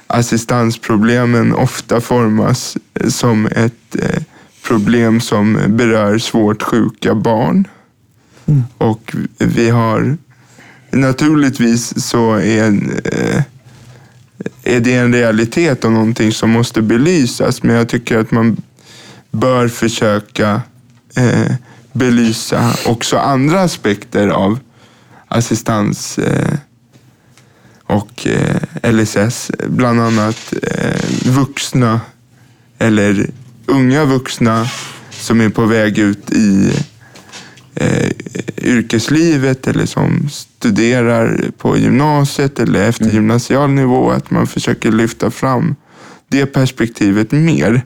assistansproblemen 0.07 1.55
ofta 1.55 2.01
formas 2.01 2.77
som 3.07 3.45
ett 3.45 3.95
eh, 3.99 4.23
problem 4.67 5.21
som 5.21 5.59
berör 5.67 6.17
svårt 6.17 6.63
sjuka 6.63 7.15
barn. 7.15 7.67
Mm. 8.45 8.63
Och 8.77 9.15
vi 9.37 9.69
har 9.69 10.17
naturligtvis 10.91 12.05
så 12.05 12.33
är, 12.33 12.67
eh, 13.05 13.41
är 14.63 14.79
det 14.79 14.93
en 14.93 15.13
realitet 15.13 15.85
och 15.85 15.91
någonting 15.91 16.31
som 16.31 16.49
måste 16.49 16.81
belysas. 16.81 17.63
Men 17.63 17.75
jag 17.75 17.89
tycker 17.89 18.17
att 18.17 18.31
man 18.31 18.57
bör 19.31 19.67
försöka 19.67 20.61
eh, 21.15 21.51
belysa 21.93 22.73
också 22.85 23.17
andra 23.17 23.61
aspekter 23.61 24.27
av 24.27 24.59
assistans 25.33 26.17
eh, 26.19 26.57
och 27.83 28.27
eh, 28.27 28.91
LSS. 28.91 29.51
Bland 29.67 30.01
annat 30.01 30.53
eh, 30.63 31.31
vuxna 31.31 32.01
eller 32.77 33.29
unga 33.65 34.05
vuxna 34.05 34.67
som 35.09 35.41
är 35.41 35.49
på 35.49 35.65
väg 35.65 35.97
ut 35.97 36.31
i 36.31 36.73
eh, 37.75 38.09
yrkeslivet 38.57 39.67
eller 39.67 39.85
som 39.85 40.29
studerar 40.29 41.51
på 41.57 41.77
gymnasiet 41.77 42.59
eller 42.59 43.01
mm. 43.01 43.75
nivå. 43.75 44.11
Att 44.11 44.31
man 44.31 44.47
försöker 44.47 44.91
lyfta 44.91 45.31
fram 45.31 45.75
det 46.27 46.45
perspektivet 46.45 47.31
mer. 47.31 47.81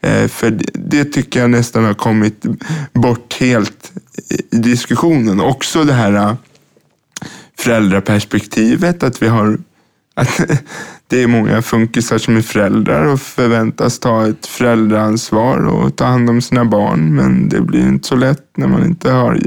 Eh, 0.00 0.28
för 0.28 0.60
det 0.72 1.04
tycker 1.04 1.40
jag 1.40 1.50
nästan 1.50 1.84
har 1.84 1.94
kommit 1.94 2.44
bort 2.92 3.36
helt 3.40 3.92
i 4.50 4.56
diskussionen. 4.56 5.40
Också 5.40 5.84
det 5.84 5.92
här 5.92 6.36
föräldraperspektivet, 7.64 9.02
att 9.02 9.22
vi 9.22 9.28
har 9.28 9.58
att 10.14 10.40
det 11.08 11.22
är 11.22 11.26
många 11.26 11.62
funkisar 11.62 12.18
som 12.18 12.36
är 12.36 12.42
föräldrar 12.42 13.04
och 13.04 13.20
förväntas 13.20 13.98
ta 13.98 14.26
ett 14.26 14.46
föräldraansvar 14.46 15.66
och 15.66 15.96
ta 15.96 16.04
hand 16.04 16.30
om 16.30 16.42
sina 16.42 16.64
barn. 16.64 17.14
Men 17.14 17.48
det 17.48 17.60
blir 17.60 17.88
inte 17.88 18.08
så 18.08 18.16
lätt 18.16 18.56
när 18.56 18.66
man 18.66 18.84
inte 18.84 19.10
har... 19.10 19.40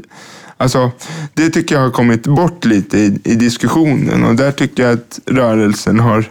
Alltså, 0.58 0.92
det 1.34 1.50
tycker 1.50 1.76
jag 1.76 1.82
har 1.82 1.92
kommit 1.92 2.24
bort 2.24 2.66
lite 2.66 2.98
i, 2.98 3.20
i 3.24 3.36
diskussionen 3.36 4.24
och 4.24 4.36
där 4.36 4.52
tycker 4.52 4.84
jag 4.84 4.94
att 4.94 5.20
rörelsen 5.26 6.00
har 6.00 6.26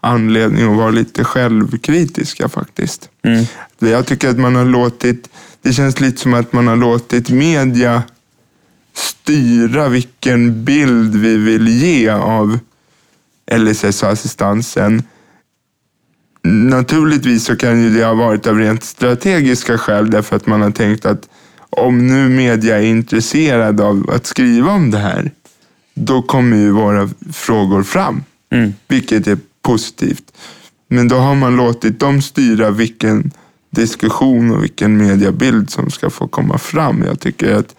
anledning 0.00 0.70
att 0.70 0.76
vara 0.76 0.90
lite 0.90 1.24
självkritiska 1.24 2.48
faktiskt. 2.48 3.08
Mm. 3.24 3.44
Jag 3.78 4.06
tycker 4.06 4.28
att 4.28 4.38
man 4.38 4.54
har 4.54 4.64
låtit, 4.64 5.28
det 5.62 5.72
känns 5.72 6.00
lite 6.00 6.20
som 6.20 6.34
att 6.34 6.52
man 6.52 6.66
har 6.66 6.76
låtit 6.76 7.30
media 7.30 8.02
styra 8.94 9.88
vilken 9.88 10.64
bild 10.64 11.16
vi 11.16 11.36
vill 11.36 11.68
ge 11.68 12.08
av 12.08 12.58
LSS 13.56 14.02
och 14.02 14.08
assistansen. 14.08 15.02
Naturligtvis 16.44 17.44
så 17.44 17.56
kan 17.56 17.82
ju 17.82 17.90
det 17.90 18.04
ha 18.04 18.14
varit 18.14 18.46
av 18.46 18.58
rent 18.58 18.84
strategiska 18.84 19.78
skäl 19.78 20.10
därför 20.10 20.36
att 20.36 20.46
man 20.46 20.62
har 20.62 20.70
tänkt 20.70 21.06
att 21.06 21.28
om 21.70 22.06
nu 22.06 22.28
media 22.28 22.78
är 22.78 22.82
intresserad 22.82 23.80
av 23.80 24.10
att 24.10 24.26
skriva 24.26 24.72
om 24.72 24.90
det 24.90 24.98
här, 24.98 25.30
då 25.94 26.22
kommer 26.22 26.56
ju 26.56 26.70
våra 26.70 27.10
frågor 27.32 27.82
fram. 27.82 28.24
Mm. 28.50 28.74
Vilket 28.88 29.26
är 29.26 29.38
positivt. 29.62 30.32
Men 30.88 31.08
då 31.08 31.16
har 31.16 31.34
man 31.34 31.56
låtit 31.56 32.00
dem 32.00 32.22
styra 32.22 32.70
vilken 32.70 33.30
diskussion 33.70 34.50
och 34.50 34.62
vilken 34.62 34.96
mediebild 34.96 35.70
som 35.70 35.90
ska 35.90 36.10
få 36.10 36.28
komma 36.28 36.58
fram. 36.58 37.02
Jag 37.02 37.20
tycker 37.20 37.54
att 37.54 37.74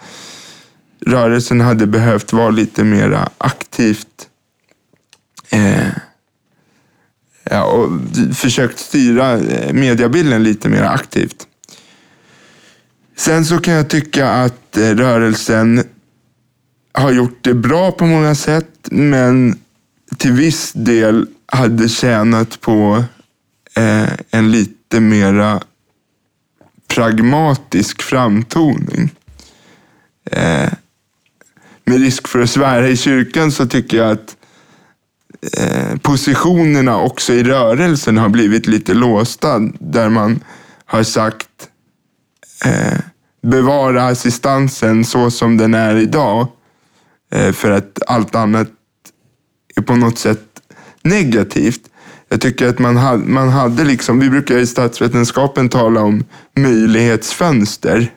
rörelsen 1.05 1.61
hade 1.61 1.87
behövt 1.87 2.33
vara 2.33 2.49
lite 2.49 2.83
mer 2.83 3.27
aktivt 3.37 4.29
eh, 5.49 5.87
ja, 7.43 7.63
och 7.63 7.89
försökt 8.35 8.79
styra 8.79 9.33
eh, 9.33 9.73
mediebilden 9.73 10.43
lite 10.43 10.69
mer 10.69 10.83
aktivt. 10.83 11.47
Sen 13.15 13.45
så 13.45 13.59
kan 13.59 13.73
jag 13.73 13.89
tycka 13.89 14.29
att 14.29 14.77
eh, 14.77 14.89
rörelsen 14.89 15.83
har 16.91 17.11
gjort 17.11 17.37
det 17.41 17.53
bra 17.53 17.91
på 17.91 18.05
många 18.05 18.35
sätt, 18.35 18.87
men 18.91 19.59
till 20.17 20.31
viss 20.31 20.71
del 20.73 21.27
hade 21.45 21.89
tjänat 21.89 22.61
på 22.61 23.03
eh, 23.75 24.09
en 24.31 24.51
lite 24.51 24.99
mera 24.99 25.63
pragmatisk 26.87 28.01
framtoning. 28.01 29.11
Eh, 30.31 30.69
med 31.85 32.01
risk 32.01 32.27
för 32.27 32.39
att 32.39 32.49
svära 32.49 32.87
i 32.87 32.97
kyrkan 32.97 33.51
så 33.51 33.65
tycker 33.65 33.97
jag 33.97 34.11
att 34.11 34.35
eh, 35.57 35.97
positionerna 35.97 36.99
också 36.99 37.33
i 37.33 37.43
rörelsen 37.43 38.17
har 38.17 38.29
blivit 38.29 38.67
lite 38.67 38.93
låsta. 38.93 39.59
Där 39.79 40.09
man 40.09 40.43
har 40.85 41.03
sagt 41.03 41.47
eh, 42.65 42.99
bevara 43.41 44.07
assistansen 44.07 45.05
så 45.05 45.31
som 45.31 45.57
den 45.57 45.73
är 45.73 45.95
idag. 45.95 46.47
Eh, 47.31 47.51
för 47.51 47.71
att 47.71 47.99
allt 48.07 48.35
annat 48.35 48.67
är 49.75 49.81
på 49.81 49.95
något 49.95 50.17
sätt 50.17 50.43
negativt. 51.01 51.81
Jag 52.29 52.41
tycker 52.41 52.67
att 52.67 52.79
man 52.79 52.97
hade, 52.97 53.25
man 53.25 53.49
hade 53.49 53.83
liksom, 53.83 54.19
vi 54.19 54.29
brukar 54.29 54.57
i 54.57 54.67
statsvetenskapen 54.67 55.69
tala 55.69 56.01
om 56.01 56.23
möjlighetsfönster. 56.55 58.11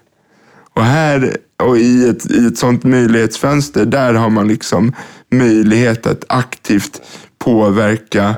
Och 0.76 0.84
här 0.84 1.36
och 1.62 1.78
i 1.78 2.08
ett, 2.08 2.30
i 2.30 2.46
ett 2.46 2.58
sånt 2.58 2.84
möjlighetsfönster, 2.84 3.84
där 3.84 4.14
har 4.14 4.30
man 4.30 4.48
liksom 4.48 4.92
möjlighet 5.30 6.06
att 6.06 6.24
aktivt 6.28 7.02
påverka 7.38 8.34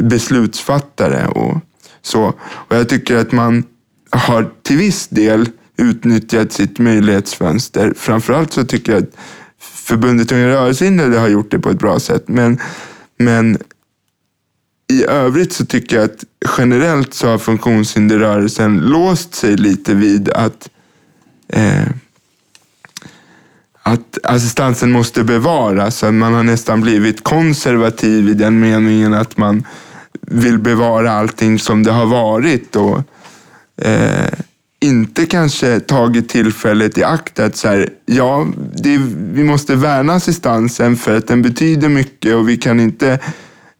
beslutsfattare 0.00 1.26
och 1.26 1.56
så. 2.02 2.34
Och 2.40 2.76
jag 2.76 2.88
tycker 2.88 3.16
att 3.16 3.32
man 3.32 3.64
har 4.10 4.50
till 4.62 4.76
viss 4.76 5.08
del 5.08 5.48
utnyttjat 5.76 6.52
sitt 6.52 6.78
möjlighetsfönster. 6.78 7.92
Framförallt 7.96 8.52
så 8.52 8.64
tycker 8.64 8.92
jag 8.92 9.02
att 9.02 9.16
förbundet 9.60 10.32
Unga 10.32 10.48
rörelsehindrade 10.48 11.18
har 11.18 11.28
gjort 11.28 11.50
det 11.50 11.58
på 11.58 11.70
ett 11.70 11.78
bra 11.78 12.00
sätt. 12.00 12.28
Men, 12.28 12.58
men 13.18 13.58
i 14.92 15.04
övrigt 15.04 15.52
så 15.52 15.66
tycker 15.66 15.96
jag 15.96 16.04
att 16.04 16.24
generellt 16.58 17.14
så 17.14 17.28
har 17.28 17.38
funktionshinderrörelsen 17.38 18.78
låst 18.78 19.34
sig 19.34 19.56
lite 19.56 19.94
vid 19.94 20.28
att 20.28 20.68
eh, 21.48 21.86
att 23.82 24.18
assistansen 24.22 24.92
måste 24.92 25.24
bevaras. 25.24 26.02
Man 26.02 26.34
har 26.34 26.42
nästan 26.42 26.80
blivit 26.80 27.24
konservativ 27.24 28.28
i 28.28 28.34
den 28.34 28.60
meningen 28.60 29.14
att 29.14 29.36
man 29.36 29.64
vill 30.20 30.58
bevara 30.58 31.12
allting 31.12 31.58
som 31.58 31.82
det 31.82 31.92
har 31.92 32.06
varit 32.06 32.76
och 32.76 33.02
eh, 33.82 34.32
inte 34.80 35.26
kanske 35.26 35.80
tagit 35.80 36.28
tillfället 36.28 36.98
i 36.98 37.04
akt 37.04 37.38
att 37.38 37.56
så 37.56 37.68
här, 37.68 37.88
ja, 38.06 38.46
det, 38.76 38.98
vi 39.32 39.44
måste 39.44 39.74
värna 39.74 40.12
assistansen 40.12 40.96
för 40.96 41.16
att 41.16 41.26
den 41.26 41.42
betyder 41.42 41.88
mycket 41.88 42.34
och 42.34 42.48
vi 42.48 42.56
kan 42.56 42.80
inte 42.80 43.18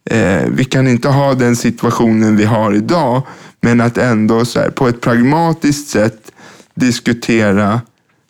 eh, 0.05 0.43
vi 0.47 0.65
kan 0.65 0.87
inte 0.87 1.09
ha 1.09 1.33
den 1.33 1.55
situationen 1.55 2.37
vi 2.37 2.45
har 2.45 2.73
idag, 2.73 3.21
men 3.61 3.81
att 3.81 3.97
ändå 3.97 4.45
så 4.45 4.59
här, 4.59 4.69
på 4.69 4.87
ett 4.87 5.01
pragmatiskt 5.01 5.89
sätt 5.89 6.31
diskutera 6.79 7.81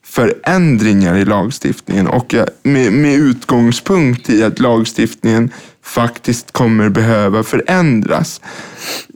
förändringar 0.04 1.16
i 1.16 1.26
lagstiftningen 1.26 2.08
och 2.08 2.36
med, 2.64 2.94
med 2.94 3.14
utgångspunkt 3.14 4.30
i 4.30 4.44
att 4.44 4.60
lagstiftningen 4.60 5.52
faktiskt 5.84 6.52
kommer 6.52 6.90
behöva 6.90 7.44
förändras. 7.44 8.42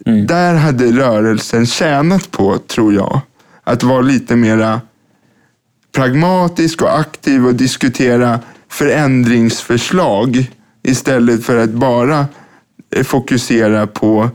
Mm. 0.06 0.28
Där 0.28 0.56
hade 0.56 0.92
rörelsen 0.92 1.66
tjänat 1.66 2.32
på, 2.32 2.58
tror 2.58 2.94
jag, 2.94 3.22
att 3.64 3.84
vara 3.84 4.02
lite 4.02 4.36
mera 4.36 4.82
pragmatisk 5.96 6.82
och 6.82 7.00
aktiv 7.00 7.48
och 7.48 7.56
diskutera 7.56 8.40
förändringsförslag 8.70 10.52
istället 10.84 11.46
för 11.46 11.58
att 11.58 11.70
bara 11.70 12.28
eh, 12.96 13.04
fokusera 13.04 13.88
på 13.88 14.30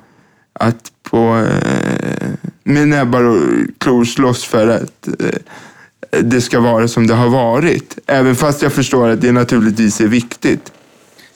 att 0.53 0.93
på, 1.11 1.47
eh, 1.63 2.29
med 2.65 2.89
näbbar 2.89 3.23
och 3.23 3.41
klor 3.79 4.05
slåss 4.05 4.45
för 4.45 4.69
att 4.69 5.09
eh, 5.09 6.21
det 6.23 6.41
ska 6.41 6.61
vara 6.61 6.89
som 6.89 7.07
det 7.07 7.15
har 7.15 7.29
varit. 7.29 7.99
Även 8.07 8.37
fast 8.37 8.63
jag 8.63 8.73
förstår 8.73 9.09
att 9.09 9.21
det 9.21 9.33
naturligtvis 9.33 10.01
är 10.01 10.09
viktigt. 10.09 10.73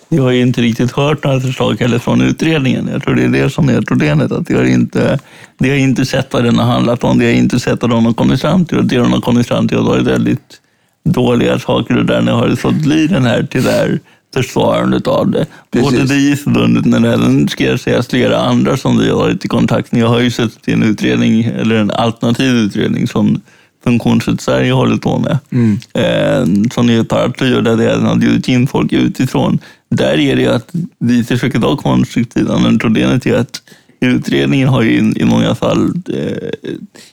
Vi 0.08 0.18
har 0.18 0.30
ju 0.30 0.40
inte 0.40 0.60
riktigt 0.60 0.92
hört 0.92 1.24
några 1.24 1.40
förslag 1.40 1.80
heller 1.80 1.98
från 1.98 2.20
utredningen. 2.20 2.88
Jag 2.92 3.02
tror 3.02 3.14
det 3.14 3.24
är 3.24 3.28
det 3.28 3.50
som 3.50 3.68
är 3.68 3.80
problemet. 3.80 4.32
Att 4.32 4.50
vi 4.50 4.54
har 4.54 4.64
inte, 4.64 5.18
det 5.58 5.68
har 5.68 5.76
inte 5.76 6.06
sett 6.06 6.32
vad 6.32 6.44
den 6.44 6.58
har 6.58 6.64
handlat 6.64 7.04
om. 7.04 7.18
Vi 7.18 7.24
har 7.24 7.32
inte 7.32 7.60
sett 7.60 7.82
vad 7.82 7.90
de 7.90 8.06
har 8.06 8.12
kommit 8.12 8.40
fram 8.40 8.64
till. 8.64 8.78
Och 8.78 8.84
det 8.84 8.96
de 8.96 9.12
har 9.12 9.20
kommit 9.20 9.48
fram 9.48 9.68
till 9.68 9.76
har 9.76 9.84
varit 9.84 10.06
väldigt 10.06 10.60
dåliga 11.04 11.58
saker. 11.58 11.98
Och 11.98 12.06
därmed 12.06 12.34
har 12.34 12.48
det 12.48 12.56
fått 12.56 12.74
bli 12.74 13.06
den 13.06 13.24
här 13.24 13.46
tyvärr 13.50 14.00
försvarandet 14.34 15.06
av 15.06 15.30
det. 15.30 15.46
Precis. 15.70 15.90
Både 15.90 16.14
DI-förbundet 16.14 16.86
men 16.86 17.04
även 17.04 17.48
ska 17.48 17.64
jag 17.64 17.80
säga 17.80 18.02
flera 18.02 18.38
andra 18.38 18.76
som 18.76 18.98
vi 18.98 19.08
har 19.08 19.16
varit 19.16 19.44
i 19.44 19.48
kontakt 19.48 19.92
med. 19.92 20.02
Jag 20.02 20.08
har 20.08 20.20
ju 20.20 20.30
sett 20.30 20.68
en 20.68 20.82
utredning, 20.82 21.44
eller 21.44 21.76
en 21.76 21.90
alternativ 21.90 22.56
utredning 22.56 23.08
som 23.08 23.40
Funktionsrätt 23.84 24.40
Sverige 24.40 24.72
håller 24.72 24.96
på 24.96 25.18
med. 25.18 25.38
Mm. 25.50 25.78
Eh, 25.94 26.70
som 26.70 26.90
är 26.90 27.00
ett 27.00 27.08
paraply 27.08 27.54
och 27.54 27.62
där 27.62 27.76
det 27.76 28.06
har 28.06 28.16
bjudit 28.16 28.48
in 28.48 28.66
folk 28.66 28.92
utifrån. 28.92 29.58
Där 29.88 30.18
är 30.18 30.36
det 30.36 30.46
att 30.46 30.72
vi 30.98 31.24
försöker 31.24 31.58
vara 31.58 31.76
konstruktiva, 31.76 32.58
men 32.58 32.78
problemet 32.78 33.26
är 33.26 33.36
att 33.36 33.62
utredningen 34.00 34.68
har 34.68 34.82
ju 34.82 35.12
i 35.16 35.24
många 35.24 35.54
fall 35.54 35.92
eh, 36.08 36.72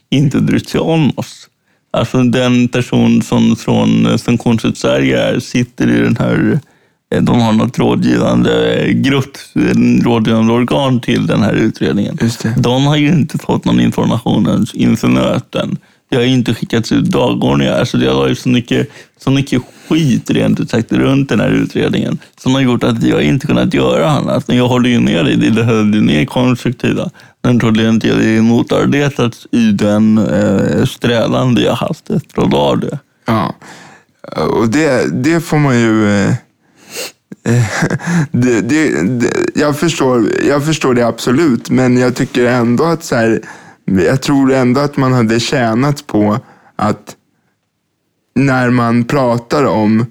inte 0.09 0.39
brytt 0.39 0.69
sig 0.69 0.79
om 0.79 1.11
oss. 1.15 1.47
Alltså 1.91 2.23
den 2.23 2.67
person 2.67 3.21
som 3.21 3.55
från 3.55 4.19
Funktionsrätt 4.19 4.77
Sverige 4.77 5.21
är, 5.21 5.39
sitter 5.39 5.89
i 5.89 6.01
den 6.01 6.17
här 6.17 6.59
de 7.09 7.41
har 7.41 7.53
något 7.53 7.79
rådgivande 7.79 8.85
grupp, 8.93 9.37
rådgivande 10.03 10.53
organ 10.53 10.99
till 10.99 11.27
den 11.27 11.41
här 11.41 11.53
utredningen. 11.53 12.17
De 12.57 12.85
har 12.85 12.95
ju 12.95 13.07
inte 13.07 13.37
fått 13.37 13.65
någon 13.65 13.79
information 13.79 14.67
inför 14.73 15.07
möten. 15.07 15.77
Det 16.09 16.15
har 16.15 16.23
inte 16.23 16.53
skickats 16.53 16.91
ut 16.91 17.05
dagordningar. 17.05 17.79
Alltså 17.79 17.97
det 17.97 18.07
har 18.07 18.15
varit 18.15 18.39
så 18.39 18.49
mycket, 18.49 18.89
så 19.17 19.31
mycket 19.31 19.61
skit 19.89 20.29
rent 20.29 20.59
ut 20.59 20.69
sagt 20.69 20.91
runt 20.91 21.29
den 21.29 21.39
här 21.39 21.49
utredningen 21.49 22.17
som 22.41 22.53
har 22.53 22.61
gjort 22.61 22.83
att 22.83 23.03
jag 23.03 23.23
inte 23.23 23.47
kunnat 23.47 23.73
göra 23.73 24.09
annat. 24.09 24.47
Men 24.47 24.57
jag 24.57 24.67
håller 24.67 24.89
ju 24.89 24.99
med 24.99 25.25
dig, 25.25 25.35
det 25.35 25.51
behövde 25.51 26.01
mer 26.01 26.25
konstruktiva. 26.25 27.09
Men 27.43 27.59
problemet 27.59 28.03
är 28.03 28.11
att 28.11 28.19
det 28.19 28.29
är 28.29 28.41
motarbetats 28.41 29.47
i 29.51 29.71
den 29.71 30.17
eh, 30.17 30.85
strävan 30.85 31.55
vi 31.55 31.67
har 31.67 31.75
haft 31.75 32.09
efter 32.09 32.41
att 32.41 32.51
vara 32.51 32.75
det. 32.75 32.99
Ja, 33.25 33.55
och 34.37 34.69
det, 34.69 35.23
det 35.23 35.41
får 35.41 35.57
man 35.57 35.79
ju... 35.79 36.23
Eh, 36.23 36.33
det, 38.31 38.61
det, 38.61 39.03
det, 39.03 39.31
jag, 39.55 39.79
förstår, 39.79 40.27
jag 40.47 40.65
förstår 40.65 40.93
det 40.93 41.07
absolut, 41.07 41.69
men 41.69 41.97
jag 41.97 42.15
tycker 42.15 42.45
ändå 42.45 42.83
att 42.83 43.03
så 43.03 43.15
här, 43.15 43.41
jag 43.85 44.21
tror 44.21 44.53
ändå 44.53 44.81
att 44.81 44.97
man 44.97 45.13
hade 45.13 45.39
tjänat 45.39 46.07
på 46.07 46.39
att 46.75 47.15
när 48.35 48.69
man 48.69 49.03
pratar 49.03 49.65
om 49.65 50.05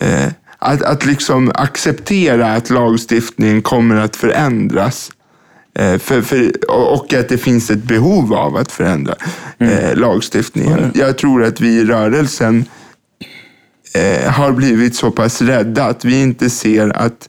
eh, 0.00 0.28
att, 0.58 0.82
att 0.82 1.06
liksom 1.06 1.52
acceptera 1.54 2.54
att 2.54 2.70
lagstiftningen 2.70 3.62
kommer 3.62 3.96
att 3.96 4.16
förändras. 4.16 5.10
Eh, 5.78 5.98
för, 5.98 6.22
för, 6.22 6.70
och 6.70 7.14
att 7.14 7.28
det 7.28 7.38
finns 7.38 7.70
ett 7.70 7.82
behov 7.82 8.34
av 8.34 8.56
att 8.56 8.72
förändra 8.72 9.14
eh, 9.58 9.84
mm. 9.84 9.98
lagstiftningen. 9.98 10.78
Mm. 10.78 10.90
Jag 10.94 11.18
tror 11.18 11.44
att 11.44 11.60
vi 11.60 11.68
i 11.68 11.84
rörelsen 11.84 12.64
eh, 13.94 14.32
har 14.32 14.52
blivit 14.52 14.96
så 14.96 15.10
pass 15.10 15.42
rädda 15.42 15.84
att 15.84 16.04
vi 16.04 16.22
inte 16.22 16.50
ser 16.50 16.96
att 16.96 17.28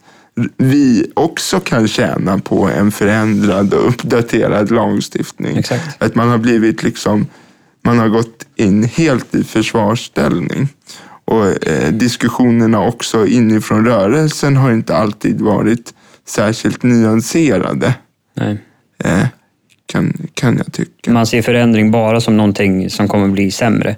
vi 0.57 1.11
också 1.13 1.59
kan 1.59 1.87
tjäna 1.87 2.39
på 2.39 2.69
en 2.69 2.91
förändrad 2.91 3.73
och 3.73 3.89
uppdaterad 3.89 4.71
lagstiftning. 4.71 5.57
Exakt. 5.57 6.03
Att 6.03 6.15
man 6.15 6.29
har 6.29 6.37
blivit 6.37 6.83
liksom, 6.83 7.27
man 7.81 7.99
har 7.99 8.07
gått 8.07 8.45
in 8.55 8.83
helt 8.83 9.35
i 9.35 9.43
försvarsställning. 9.43 10.67
Och 11.25 11.67
eh, 11.67 11.91
diskussionerna 11.91 12.81
också 12.81 13.27
inifrån 13.27 13.85
rörelsen 13.85 14.57
har 14.57 14.71
inte 14.71 14.95
alltid 14.95 15.41
varit 15.41 15.93
särskilt 16.27 16.83
nyanserade. 16.83 17.93
Nej. 18.33 18.57
Eh, 19.03 19.27
kan, 19.85 20.13
kan 20.33 20.57
jag 20.57 20.73
tycka. 20.73 21.11
Man 21.11 21.25
ser 21.25 21.41
förändring 21.41 21.91
bara 21.91 22.21
som 22.21 22.37
någonting 22.37 22.89
som 22.89 23.07
kommer 23.07 23.27
bli 23.27 23.51
sämre. 23.51 23.95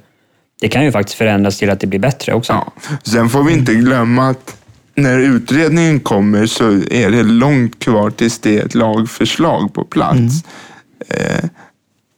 Det 0.61 0.69
kan 0.69 0.85
ju 0.85 0.91
faktiskt 0.91 1.17
förändras 1.17 1.57
till 1.57 1.69
att 1.69 1.79
det 1.79 1.87
blir 1.87 1.99
bättre 1.99 2.33
också. 2.33 2.53
Ja. 2.53 2.73
Sen 3.03 3.29
får 3.29 3.43
vi 3.43 3.53
inte 3.53 3.73
glömma 3.73 4.29
att 4.29 4.57
när 4.95 5.19
utredningen 5.19 5.99
kommer 5.99 6.45
så 6.45 6.71
är 6.91 7.11
det 7.11 7.23
långt 7.23 7.79
kvar 7.79 8.09
tills 8.09 8.39
det 8.39 8.57
är 8.57 8.65
ett 8.65 8.75
lagförslag 8.75 9.73
på 9.73 9.83
plats. 9.83 10.43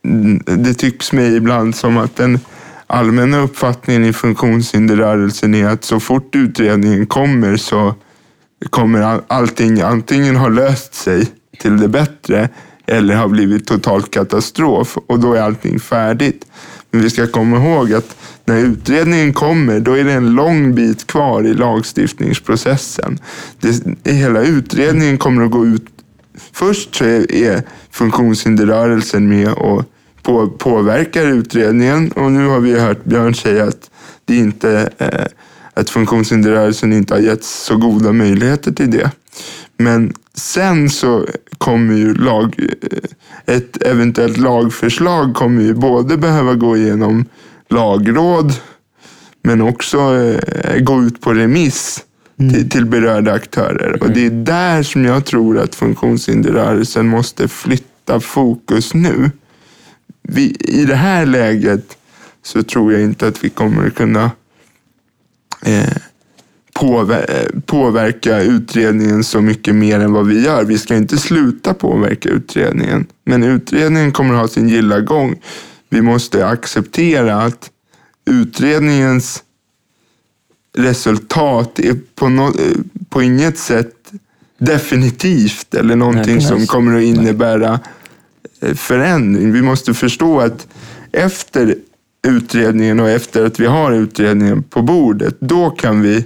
Mm. 0.03 0.39
Det 0.45 0.73
tycks 0.73 1.11
mig 1.11 1.35
ibland 1.35 1.75
som 1.75 1.97
att 1.97 2.15
den 2.15 2.39
allmänna 2.87 3.39
uppfattningen 3.39 4.05
i 4.05 4.13
funktionshinderrörelsen 4.13 5.55
är 5.55 5.67
att 5.67 5.83
så 5.83 5.99
fort 5.99 6.35
utredningen 6.35 7.05
kommer 7.05 7.57
så 7.57 7.95
kommer 8.69 9.21
allting 9.27 9.81
antingen 9.81 10.35
ha 10.35 10.47
löst 10.47 10.93
sig 10.93 11.27
till 11.59 11.77
det 11.77 11.87
bättre 11.87 12.49
eller 12.85 13.15
har 13.15 13.27
blivit 13.27 13.67
total 13.67 14.03
katastrof 14.03 14.97
och 15.07 15.19
då 15.19 15.33
är 15.33 15.41
allting 15.41 15.79
färdigt. 15.79 16.45
Men 16.91 17.01
vi 17.01 17.09
ska 17.09 17.27
komma 17.27 17.57
ihåg 17.57 17.93
att 17.93 18.15
när 18.49 18.59
utredningen 18.59 19.33
kommer, 19.33 19.79
då 19.79 19.93
är 19.93 20.03
det 20.03 20.13
en 20.13 20.33
lång 20.33 20.75
bit 20.75 21.07
kvar 21.07 21.47
i 21.47 21.53
lagstiftningsprocessen. 21.53 23.19
Det, 23.59 24.11
hela 24.11 24.41
utredningen 24.41 25.17
kommer 25.17 25.45
att 25.45 25.51
gå 25.51 25.65
ut... 25.65 25.85
Först 26.53 26.95
så 26.95 27.05
är 27.05 27.63
funktionshinderrörelsen 27.91 29.29
med 29.29 29.53
och 29.53 29.83
på, 30.23 30.47
påverkar 30.49 31.25
utredningen 31.25 32.11
och 32.11 32.31
nu 32.31 32.47
har 32.47 32.59
vi 32.59 32.79
hört 32.79 33.03
Björn 33.03 33.35
säga 33.35 33.63
att 33.63 33.89
det 34.25 34.35
inte 34.35 34.89
eh, 34.97 35.25
att 35.73 35.89
funktionshinderrörelsen 35.89 36.93
inte 36.93 37.13
har 37.13 37.21
getts 37.21 37.65
så 37.65 37.77
goda 37.77 38.11
möjligheter 38.11 38.71
till 38.71 38.91
det. 38.91 39.11
Men 39.77 40.13
sen 40.33 40.89
så 40.89 41.25
kommer 41.57 41.95
ju 41.95 42.13
lag, 42.13 42.55
eh, 42.81 43.55
ett 43.55 43.83
eventuellt 43.83 44.37
lagförslag 44.37 45.35
kommer 45.35 45.61
ju 45.61 45.73
både 45.73 46.17
behöva 46.17 46.53
gå 46.53 46.77
igenom 46.77 47.25
lagråd 47.69 48.53
men 49.43 49.61
också 49.61 49.97
eh, 50.15 50.79
gå 50.79 51.03
ut 51.03 51.21
på 51.21 51.33
remiss 51.33 52.03
mm. 52.39 52.53
till, 52.53 52.69
till 52.69 52.85
berörda 52.85 53.33
aktörer. 53.33 54.03
Och 54.03 54.09
det 54.11 54.25
är 54.25 54.29
där 54.29 54.83
som 54.83 55.05
jag 55.05 55.25
tror 55.25 55.59
att 55.59 55.75
funktionshinderrörelsen 55.75 57.07
måste 57.07 57.47
flytta 57.47 58.19
fokus 58.19 58.93
nu. 58.93 59.31
Vi, 60.21 60.55
I 60.59 60.85
det 60.85 60.95
här 60.95 61.25
läget 61.25 61.97
så 62.43 62.63
tror 62.63 62.93
jag 62.93 63.01
inte 63.01 63.27
att 63.27 63.43
vi 63.43 63.49
kommer 63.49 63.89
kunna 63.89 64.31
eh, 65.61 65.97
påver 66.73 67.51
påverka 67.65 68.41
utredningen 68.41 69.23
så 69.23 69.41
mycket 69.41 69.75
mer 69.75 69.99
än 69.99 70.13
vad 70.13 70.27
vi 70.27 70.45
gör. 70.45 70.63
Vi 70.63 70.77
ska 70.77 70.95
inte 70.95 71.17
sluta 71.17 71.73
påverka 71.73 72.29
utredningen, 72.29 73.05
men 73.25 73.43
utredningen 73.43 74.11
kommer 74.11 74.33
att 74.33 74.39
ha 74.39 74.47
sin 74.47 74.69
gilla 74.69 74.99
gång. 74.99 75.35
Vi 75.89 76.01
måste 76.01 76.47
acceptera 76.47 77.41
att 77.41 77.71
utredningens 78.25 79.43
resultat 80.77 81.79
är 81.79 81.97
på, 82.15 82.29
no 82.29 82.53
på 83.09 83.21
inget 83.21 83.57
sätt 83.57 84.11
definitivt 84.57 85.73
eller 85.73 85.95
någonting 85.95 86.35
Nej, 86.35 86.45
som 86.45 86.67
kommer 86.67 86.97
att 86.97 87.03
innebära 87.03 87.79
eh, 88.61 88.73
förändring. 88.73 89.51
Vi 89.51 89.61
måste 89.61 89.93
förstå 89.93 90.39
att 90.39 90.67
efter 91.11 91.75
utredningen 92.27 92.99
och 92.99 93.09
efter 93.09 93.45
att 93.45 93.59
vi 93.59 93.65
har 93.65 93.91
utredningen 93.91 94.63
på 94.63 94.81
bordet, 94.81 95.37
då 95.39 95.69
kan 95.69 96.01
vi 96.01 96.25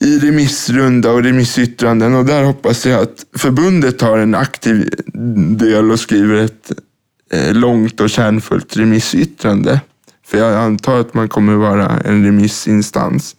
i 0.00 0.18
remissrunda 0.18 1.10
och 1.10 1.22
remissyttranden 1.22 2.14
och 2.14 2.24
där 2.24 2.44
hoppas 2.44 2.86
jag 2.86 3.02
att 3.02 3.26
förbundet 3.36 3.98
tar 3.98 4.18
en 4.18 4.34
aktiv 4.34 4.90
del 5.58 5.90
och 5.90 6.00
skriver 6.00 6.34
ett 6.34 6.70
eh, 6.70 6.76
långt 7.52 8.00
och 8.00 8.10
kärnfullt 8.10 8.76
remissyttrande. 8.76 9.80
För 10.26 10.38
jag 10.38 10.54
antar 10.54 11.00
att 11.00 11.14
man 11.14 11.28
kommer 11.28 11.54
vara 11.54 12.00
en 12.04 12.24
remissinstans. 12.24 13.36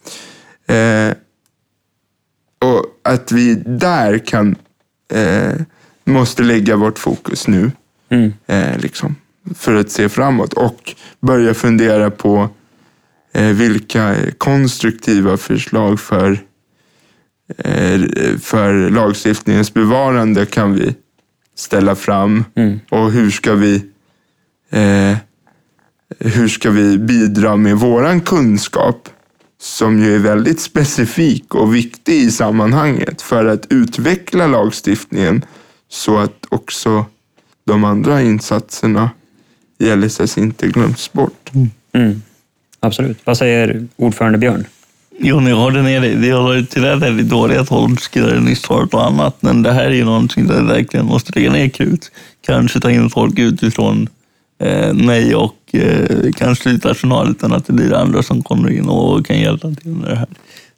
Eh, 0.66 1.14
och 2.58 2.84
att 3.02 3.32
vi 3.32 3.54
där 3.54 4.18
kan, 4.18 4.56
eh, 5.12 5.60
måste 6.04 6.42
lägga 6.42 6.76
vårt 6.76 6.98
fokus 6.98 7.48
nu. 7.48 7.70
Mm. 8.08 8.32
Eh, 8.46 8.78
liksom, 8.78 9.16
för 9.54 9.74
att 9.74 9.90
se 9.90 10.08
framåt 10.08 10.52
och 10.52 10.94
börja 11.20 11.54
fundera 11.54 12.10
på 12.10 12.48
eh, 13.32 13.46
vilka 13.46 14.16
konstruktiva 14.38 15.36
förslag 15.36 16.00
för, 16.00 16.38
eh, 17.58 18.00
för 18.40 18.90
lagstiftningens 18.90 19.74
bevarande 19.74 20.46
kan 20.46 20.74
vi 20.74 20.94
ställa 21.60 21.94
fram 21.96 22.44
Mm. 22.54 22.80
och 22.90 23.12
hur 23.12 23.30
ska 23.30 23.54
vi 23.54 23.74
eh, 24.70 25.16
hur 26.18 26.48
ska 26.48 26.70
vi 26.70 26.98
bidra 26.98 27.56
med 27.56 27.76
våran 27.76 28.20
kunskap 28.20 29.08
som 29.60 29.98
ju 30.02 30.14
är 30.14 30.18
väldigt 30.18 30.60
specifik 30.60 31.54
och 31.54 31.74
viktig 31.74 32.14
i 32.14 32.30
sammanhanget 32.30 33.22
för 33.22 33.44
att 33.46 33.66
utveckla 33.70 34.46
lagstiftningen 34.46 35.44
så 35.88 36.18
att 36.18 36.46
också 36.48 37.06
de 37.64 37.84
andra 37.84 38.22
insatserna 38.22 39.10
i 39.78 39.96
LSS 39.96 40.38
inte 40.38 40.68
glöms 40.68 41.12
bort. 41.12 41.50
Mm. 41.92 42.22
Absolut. 42.80 43.18
Vad 43.24 43.38
säger 43.38 43.88
ordförande 43.96 44.38
Björn? 44.38 44.64
Jo, 45.22 45.40
ni 45.40 45.50
har 45.50 45.70
det 45.70 45.82
dig. 45.82 46.16
Det 46.16 46.30
har 46.30 46.42
varit 46.42 46.70
tyvärr 46.70 46.96
väldigt 46.96 47.28
dåliga 47.28 47.64
tolkningar 47.64 48.48
i 48.48 48.54
start 48.54 48.94
och 48.94 49.06
annat, 49.06 49.42
men 49.42 49.62
det 49.62 49.72
här 49.72 49.84
är 49.84 49.94
ju 49.94 50.04
någonting 50.04 50.46
där 50.46 50.60
vi 50.62 50.66
verkligen 50.66 51.06
måste 51.06 51.32
lägga 51.34 51.52
ner 51.52 51.68
krut. 51.68 52.10
Kanske 52.40 52.80
ta 52.80 52.90
in 52.90 53.10
folk 53.10 53.38
utifrån 53.38 54.08
eh, 54.60 54.94
mig 54.94 55.34
och 55.34 55.56
eh, 55.72 56.78
personal 56.82 57.30
utan 57.30 57.52
att 57.52 57.66
det 57.66 57.72
blir 57.72 57.94
andra 57.94 58.22
som 58.22 58.42
kommer 58.42 58.70
in 58.70 58.88
och 58.88 59.26
kan 59.26 59.38
hjälpa 59.38 59.70
till 59.70 59.90
med 59.90 60.10
det 60.10 60.16
här. 60.16 60.28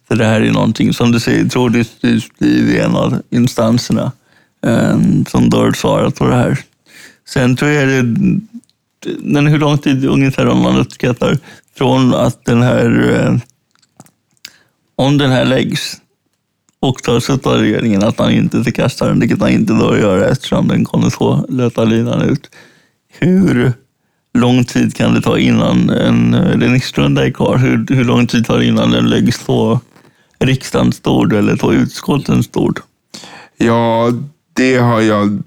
För 0.07 0.15
det 0.15 0.25
här 0.25 0.41
är 0.41 0.51
någonting 0.51 0.93
som 0.93 1.11
du 1.11 1.19
säger 1.19 1.49
troligtvis 1.49 2.23
blir 2.39 2.79
en 2.79 2.95
av 2.95 3.21
instanserna 3.29 4.11
eh, 4.65 4.99
som 5.27 5.49
bör 5.49 5.71
svara 5.71 6.11
på 6.11 6.25
det 6.25 6.35
här. 6.35 6.59
Sen 7.27 7.55
tror 7.55 7.71
jag 7.71 7.87
det, 7.87 8.03
men 9.19 9.47
hur 9.47 9.59
lång 9.59 9.77
tid 9.77 10.05
ungefär 10.05 10.47
om 10.47 10.61
man 10.61 10.77
uppskattar 10.77 11.37
från 11.77 12.13
att 12.13 12.45
den 12.45 12.61
här 12.61 13.13
eh, 13.13 13.37
om 14.95 15.17
den 15.17 15.31
här 15.31 15.45
läggs 15.45 16.01
och 16.79 17.29
upp 17.29 17.45
av 17.45 17.57
regeringen 17.57 18.03
att 18.03 18.17
man 18.17 18.31
inte 18.31 18.63
förkastar 18.63 19.07
den, 19.07 19.19
vilket 19.19 19.39
man 19.39 19.49
inte 19.49 19.73
bör 19.73 19.97
göra 19.97 20.29
eftersom 20.29 20.67
den 20.67 20.85
kommer 20.85 21.09
så 21.09 21.45
löpa 21.49 21.83
linan 21.83 22.21
ut. 22.21 22.49
Hur 23.19 23.73
lång 24.33 24.63
tid 24.63 24.95
kan 24.95 25.13
det 25.13 25.21
ta 25.21 25.37
innan 25.37 25.89
en 25.89 26.35
remissrunda 26.35 27.25
är 27.25 27.31
klar? 27.31 27.57
Hur, 27.57 27.95
hur 27.95 28.03
lång 28.03 28.27
tid 28.27 28.45
tar 28.45 28.57
det 28.57 28.65
innan 28.65 28.91
den 28.91 29.09
läggs 29.09 29.45
på 29.45 29.79
riksdagens 30.39 31.01
bord 31.01 31.33
eller 31.33 31.55
på 31.55 31.73
utskottens 31.73 32.51
bord? 32.51 32.79
Ja, 33.57 34.11
det 34.53 34.77
har 34.77 35.01
jag 35.01 35.43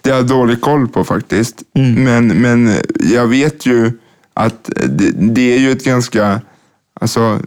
det 0.00 0.10
har 0.10 0.16
jag 0.16 0.26
dålig 0.26 0.60
koll 0.60 0.88
på 0.88 1.04
faktiskt. 1.04 1.62
Mm. 1.74 2.04
Men, 2.04 2.26
men 2.26 2.76
jag 3.12 3.26
vet 3.26 3.66
ju 3.66 3.92
att 4.34 4.70
det, 4.86 5.10
det 5.10 5.54
är 5.54 5.58
ju 5.58 5.72
ett 5.72 5.84
ganska, 5.84 6.40
alltså, 7.00 7.40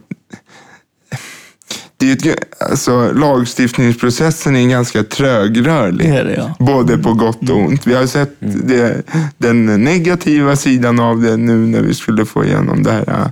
det 1.96 2.26
är 2.26 2.32
ett, 2.32 2.62
alltså 2.62 3.12
lagstiftningsprocessen 3.12 4.56
är 4.56 4.68
ganska 4.68 5.02
trögrörlig. 5.02 6.12
Det 6.12 6.22
det 6.22 6.34
ja. 6.34 6.54
Både 6.58 6.98
på 6.98 7.12
gott 7.12 7.50
och 7.50 7.58
ont. 7.58 7.86
Vi 7.86 7.94
har 7.94 8.06
sett 8.06 8.36
det, 8.40 9.02
den 9.38 9.84
negativa 9.84 10.56
sidan 10.56 11.00
av 11.00 11.22
det 11.22 11.36
nu 11.36 11.56
när 11.56 11.80
vi 11.80 11.94
skulle 11.94 12.24
få 12.24 12.44
igenom 12.44 12.82
det 12.82 12.92
här 12.92 13.08
äh, 13.08 13.26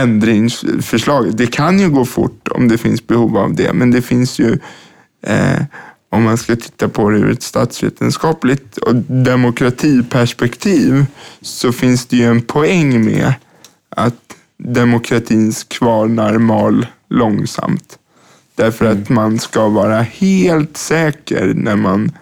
ändringsförslaget. 0.00 1.38
Det 1.38 1.46
kan 1.46 1.80
ju 1.80 1.90
gå 1.90 2.04
fort 2.04 2.48
om 2.50 2.68
det 2.68 2.78
finns 2.78 3.06
behov 3.06 3.36
av 3.36 3.54
det, 3.54 3.72
men 3.72 3.90
det 3.90 4.02
finns 4.02 4.38
ju 4.38 4.58
eh, 5.26 5.62
om 6.10 6.22
man 6.22 6.38
ska 6.38 6.56
titta 6.56 6.88
på 6.88 7.10
det 7.10 7.18
ur 7.18 7.30
ett 7.30 7.42
statsvetenskapligt 7.42 8.78
och 8.78 8.94
demokratiperspektiv 8.94 11.06
så 11.42 11.72
finns 11.72 12.06
det 12.06 12.16
ju 12.16 12.24
en 12.24 12.42
poäng 12.42 13.04
med 13.04 13.34
att 13.88 14.36
demokratins 14.58 15.64
kvarnar 15.64 16.38
mal 16.38 16.86
långsamt. 17.08 17.99
Därför 18.54 18.86
att 18.86 19.08
man 19.08 19.38
ska 19.38 19.68
vara 19.68 20.02
helt 20.02 20.76
säker 20.76 21.52
när 21.54 21.76
man 21.76 22.12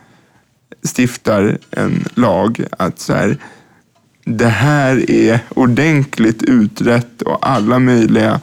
stiftar 0.97 1.59
en 1.71 2.05
lag 2.15 2.65
att 2.71 2.99
så 2.99 3.13
här, 3.13 3.37
det 4.25 4.49
här 4.49 5.11
är 5.11 5.41
ordentligt 5.49 6.43
utrett 6.43 7.23
och 7.23 7.49
alla 7.49 7.79
möjliga 7.79 8.41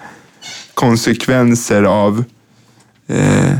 konsekvenser 0.73 1.83
av 1.83 2.23
eh, 3.07 3.57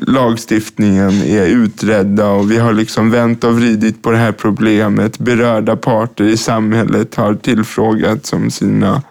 lagstiftningen 0.00 1.22
är 1.22 1.46
utredda 1.46 2.28
och 2.28 2.50
vi 2.50 2.58
har 2.58 2.72
liksom 2.72 3.10
vänt 3.10 3.44
och 3.44 3.58
vridit 3.58 4.02
på 4.02 4.10
det 4.10 4.16
här 4.16 4.32
problemet. 4.32 5.18
Berörda 5.18 5.76
parter 5.76 6.24
i 6.24 6.36
samhället 6.36 7.14
har 7.14 7.34
tillfrågats 7.34 8.32
om 8.32 8.50
sina 8.50 9.02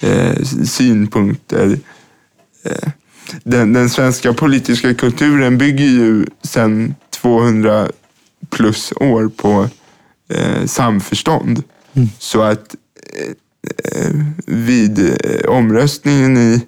eh, 0.00 0.42
synpunkter. 0.64 1.78
Den, 3.44 3.72
den 3.72 3.90
svenska 3.90 4.32
politiska 4.32 4.94
kulturen 4.94 5.58
bygger 5.58 5.84
ju 5.84 6.26
sedan 6.42 6.94
200 7.10 7.88
plus 8.50 8.92
år 8.96 9.30
på 9.36 9.68
eh, 10.28 10.66
samförstånd. 10.66 11.62
Så 12.18 12.42
att 12.42 12.74
eh, 13.18 14.02
eh, 14.02 14.14
vid 14.46 14.98
eh, 14.98 15.50
omröstningen 15.50 16.36
i, 16.36 16.66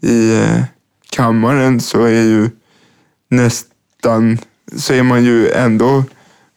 i 0.00 0.36
eh, 0.38 0.62
kammaren 1.10 1.80
så 1.80 2.04
är 2.04 2.22
ju 2.22 2.50
nästan, 3.28 4.38
så 4.76 4.94
är 4.94 5.02
man 5.02 5.24
ju 5.24 5.50
ändå 5.50 6.04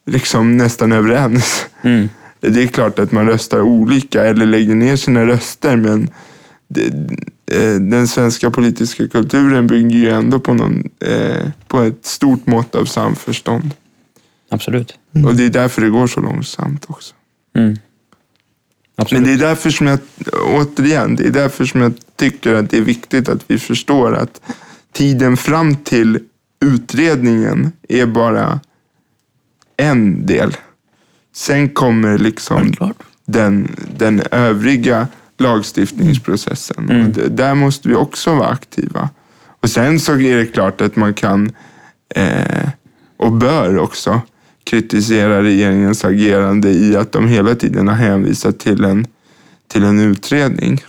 liksom 0.06 0.56
nästan 0.56 0.92
överens. 0.92 1.66
Mm. 1.82 2.08
Det 2.40 2.62
är 2.62 2.66
klart 2.66 2.98
att 2.98 3.12
man 3.12 3.26
röstar 3.26 3.60
olika 3.60 4.24
eller 4.24 4.46
lägger 4.46 4.74
ner 4.74 4.96
sina 4.96 5.26
röster 5.26 5.76
men 5.76 6.10
det, 6.68 6.92
den 7.80 8.08
svenska 8.08 8.50
politiska 8.50 9.08
kulturen 9.08 9.66
bygger 9.66 9.98
ju 9.98 10.10
ändå 10.10 10.40
på, 10.40 10.54
någon, 10.54 10.90
eh, 11.00 11.50
på 11.68 11.80
ett 11.80 12.06
stort 12.06 12.46
mått 12.46 12.74
av 12.74 12.84
samförstånd. 12.84 13.70
Absolut. 14.50 14.98
Och 15.26 15.34
det 15.34 15.44
är 15.44 15.50
därför 15.50 15.82
det 15.82 15.90
går 15.90 16.06
så 16.06 16.20
långsamt 16.20 16.84
också. 16.88 17.14
Mm. 17.56 17.76
Absolut. 18.96 19.22
Men 19.22 19.28
det 19.28 19.44
är 19.44 19.48
därför 19.48 19.70
som 19.70 19.86
jag, 19.86 19.98
återigen, 20.54 21.16
det 21.16 21.26
är 21.26 21.30
därför 21.30 21.64
som 21.64 21.80
jag 21.80 21.92
tycker 22.16 22.54
att 22.54 22.70
det 22.70 22.76
är 22.76 22.82
viktigt 22.82 23.28
att 23.28 23.44
vi 23.46 23.58
förstår 23.58 24.14
att 24.14 24.40
tiden 24.92 25.36
fram 25.36 25.76
till 25.76 26.18
utredningen 26.60 27.72
är 27.88 28.06
bara 28.06 28.60
en 29.76 30.26
del. 30.26 30.56
Sen 31.34 31.68
kommer 31.68 32.18
liksom 32.18 32.72
den, 33.24 33.76
den 33.98 34.22
övriga 34.30 35.08
lagstiftningsprocessen. 35.38 36.90
Mm. 36.90 37.12
Där 37.30 37.54
måste 37.54 37.88
vi 37.88 37.94
också 37.94 38.34
vara 38.34 38.48
aktiva. 38.48 39.08
Och 39.60 39.70
sen 39.70 40.00
så 40.00 40.12
är 40.12 40.36
det 40.36 40.46
klart 40.46 40.80
att 40.80 40.96
man 40.96 41.14
kan 41.14 41.52
eh, 42.14 42.68
och 43.16 43.32
bör 43.32 43.78
också 43.78 44.20
kritisera 44.64 45.42
regeringens 45.42 46.04
agerande 46.04 46.70
i 46.70 46.96
att 46.96 47.12
de 47.12 47.28
hela 47.28 47.54
tiden 47.54 47.88
har 47.88 47.94
hänvisat 47.94 48.58
till 48.58 48.84
en, 48.84 49.06
till 49.68 49.84
en 49.84 50.00
utredning. 50.00 50.84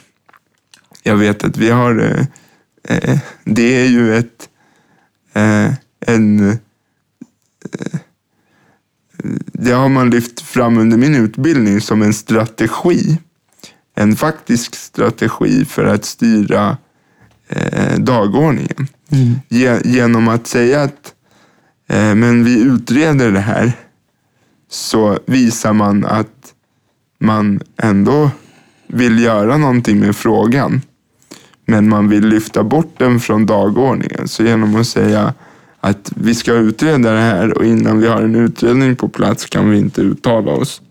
Jag 1.03 1.15
vet 1.15 1.43
att 1.43 1.58
vi 1.58 1.69
har, 1.69 1.99
eh, 1.99 2.97
eh, 2.97 3.19
det 3.43 3.81
är 3.81 3.88
ju 3.88 4.15
ett, 4.15 4.49
eh, 5.34 5.73
en, 5.99 6.49
eh, 6.49 6.55
det 9.53 9.71
har 9.71 9.89
man 9.89 10.10
lyft 10.10 10.41
fram 10.41 10.77
under 10.77 10.97
min 10.97 11.15
utbildning 11.15 11.81
som 11.81 12.01
en 12.01 12.13
strategi. 12.13 13.17
En 13.95 14.15
faktisk 14.15 14.75
strategi 14.75 15.65
för 15.65 15.86
att 15.86 16.05
styra 16.05 16.77
eh, 17.47 17.99
dagordningen. 17.99 18.88
Ge, 19.49 19.79
genom 19.86 20.27
att 20.27 20.47
säga 20.47 20.81
att 20.81 21.13
eh, 21.89 22.15
men 22.15 22.43
vi 22.43 22.62
utreder 22.62 23.31
det 23.31 23.39
här 23.39 23.71
så 24.69 25.19
visar 25.25 25.73
man 25.73 26.05
att 26.05 26.53
man 27.19 27.60
ändå 27.77 28.31
vill 28.88 29.19
göra 29.19 29.58
någonting 29.58 29.99
med 29.99 30.15
frågan. 30.15 30.81
Men 31.65 31.89
man 31.89 32.10
vill 32.10 32.27
lyfta 32.27 32.63
bort 32.63 32.93
den 32.97 33.19
från 33.19 33.45
dagordningen. 33.45 34.27
Så 34.27 34.43
genom 34.43 34.75
att 34.75 34.88
säga 34.88 35.34
att 35.79 36.12
vi 36.15 36.36
ska 36.36 36.53
utreda 36.53 37.12
det 37.12 37.19
här 37.19 37.58
och 37.58 37.65
innan 37.65 37.99
vi 37.99 38.08
har 38.08 38.21
en 38.21 38.36
utredning 38.36 38.95
på 38.95 39.10
plats 39.10 39.45
kan 39.45 39.69
vi 39.69 39.77
inte 39.77 40.01
uttala 40.01 40.51
oss. 40.51 40.81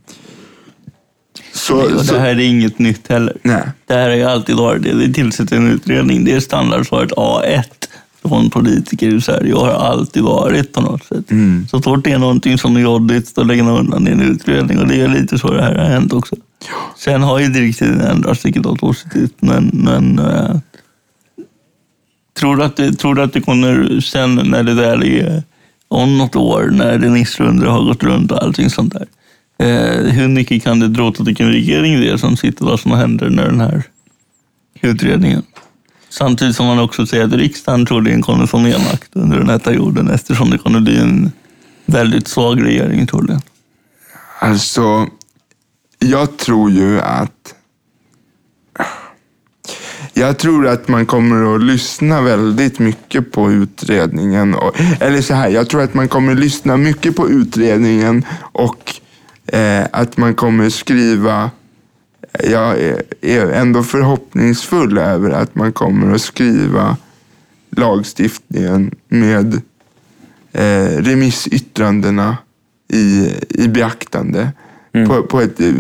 Så, 1.54 2.04
så, 2.04 2.14
det 2.14 2.20
här 2.20 2.28
är 2.28 2.38
inget 2.40 2.78
nytt 2.78 3.08
heller. 3.08 3.36
nej. 3.42 3.62
Det 3.86 3.94
här 3.94 4.08
har 4.08 4.16
ju 4.16 4.24
alltid 4.24 4.56
varit 4.56 4.82
det. 4.82 4.94
Vi 4.94 5.12
tillsätter 5.12 5.56
en 5.56 5.70
utredning. 5.70 6.24
Det 6.24 6.32
är 6.32 6.40
standardsvaret 6.40 7.12
A1 7.12 7.64
från 8.28 8.50
politiker 8.50 9.14
i 9.14 9.20
Sverige 9.20 9.54
och 9.54 9.66
har 9.66 9.72
alltid 9.72 10.22
varit 10.22 10.72
på 10.72 10.80
något 10.80 11.04
sätt. 11.04 11.24
Så 11.70 11.82
fort 11.82 12.04
det 12.04 12.12
är 12.12 12.18
någonting 12.18 12.58
som 12.58 12.76
är 12.76 12.80
jobbigt, 12.80 13.34
då 13.34 13.42
lägger 13.42 13.62
man 13.62 13.78
undan 13.78 14.04
det 14.04 14.10
i 14.10 14.14
en 14.14 14.20
utredning. 14.20 14.78
Och 14.78 14.88
det 14.88 15.00
är 15.00 15.08
lite 15.08 15.38
så 15.38 15.52
det 15.52 15.62
här 15.62 15.74
har 15.74 15.84
hänt 15.84 16.12
också. 16.12 16.36
Sen 16.98 17.22
har 17.22 17.38
ju 17.38 17.48
direktiven 17.48 18.00
ändrats, 18.00 18.44
vilket 18.44 18.66
var 18.66 18.76
positivt. 18.76 19.34
Men, 19.40 19.70
men 19.72 20.18
eh, 20.18 20.56
tror, 22.38 22.56
du 22.56 22.64
att 22.64 22.76
det, 22.76 22.92
tror 22.92 23.14
du 23.14 23.22
att 23.22 23.32
det 23.32 23.40
kommer 23.40 24.00
sen 24.00 24.34
när 24.34 24.62
det 24.62 24.74
väl 24.74 25.02
är 25.02 25.42
om 25.88 26.18
något 26.18 26.36
år, 26.36 26.70
när 26.72 26.98
remissrundor 26.98 27.66
har 27.66 27.84
gått 27.84 28.02
runt 28.02 28.32
och 28.32 28.42
allting 28.42 28.70
sånt 28.70 28.92
där. 28.92 29.06
Eh, 29.58 30.12
hur 30.12 30.28
mycket 30.28 30.62
kan 30.62 30.80
det 30.80 30.88
dra 30.88 31.12
till 31.12 31.24
vilken 31.24 31.52
regering 31.52 32.00
det 32.00 32.08
är 32.08 32.16
som 32.16 32.36
sitter, 32.36 32.64
vad 32.64 32.80
som 32.80 32.90
händer 32.90 33.30
när 33.30 33.44
den 33.46 33.60
här 33.60 33.82
utredningen. 34.80 35.42
Samtidigt 36.08 36.56
som 36.56 36.66
man 36.66 36.78
också 36.78 37.06
säger 37.06 37.24
att 37.24 37.32
riksdagen 37.32 37.86
troligen 37.86 38.22
kommer 38.22 38.46
få 38.46 38.58
mer 38.58 38.78
makt 38.78 39.10
under 39.12 39.38
den 39.38 39.48
här 39.48 39.58
perioden 39.58 40.10
eftersom 40.10 40.50
det 40.50 40.58
kommer 40.58 40.80
bli 40.80 40.98
en 40.98 41.32
väldigt 41.86 42.28
svag 42.28 42.64
regering 42.64 43.06
troligen. 43.06 43.40
Alltså, 44.38 45.06
jag 45.98 46.36
tror 46.36 46.70
ju 46.70 47.00
att... 47.00 47.54
Jag 50.16 50.38
tror 50.38 50.68
att 50.68 50.88
man 50.88 51.06
kommer 51.06 51.54
att 51.54 51.62
lyssna 51.62 52.20
väldigt 52.20 52.78
mycket 52.78 53.32
på 53.32 53.52
utredningen. 53.52 54.54
Och, 54.54 54.80
eller 55.00 55.20
så 55.20 55.34
här, 55.34 55.48
jag 55.48 55.68
tror 55.68 55.82
att 55.82 55.94
man 55.94 56.08
kommer 56.08 56.32
att 56.32 56.38
lyssna 56.38 56.76
mycket 56.76 57.16
på 57.16 57.28
utredningen 57.30 58.24
och 58.52 59.00
eh, 59.46 59.87
att 59.92 60.16
man 60.16 60.35
kommer 60.35 60.70
skriva... 60.70 61.50
Jag 62.44 62.80
är, 63.20 63.50
ändå 63.52 63.83
förhoppningsfull 63.83 64.98
över 64.98 65.30
att 65.30 65.54
man 65.54 65.72
kommer 65.72 66.14
att 66.14 66.20
skriva 66.20 66.96
lagstiftningen 67.70 68.94
med 69.09 69.54
eh, 70.52 70.87
remissyttrandena 70.87 72.37
i, 72.88 73.33
i 73.48 73.68
beaktande. 73.68 74.52
På, 75.07 75.22
på 75.22 75.40
ett, 75.40 75.61
eh, 75.61 75.74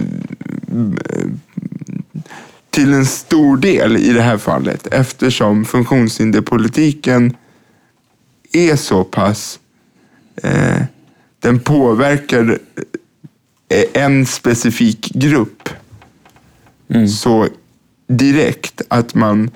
till 2.70 2.92
en 2.92 3.06
stor 3.06 3.56
del 3.56 3.96
i 3.96 4.12
det 4.12 4.22
här 4.22 4.38
fallet 4.38 4.86
eftersom 4.86 5.64
funktionshinderpolitiken 5.64 7.36
är 8.52 8.76
så 8.76 9.04
pass... 9.04 9.58
Eh, 10.42 10.82
den 11.40 11.60
påverkar 11.60 12.58
en 13.94 14.26
specifik 14.26 15.10
grupp 15.14 15.68
så 17.08 17.48
direkt 18.08 18.82
att 18.88 19.14
man... 19.14 19.50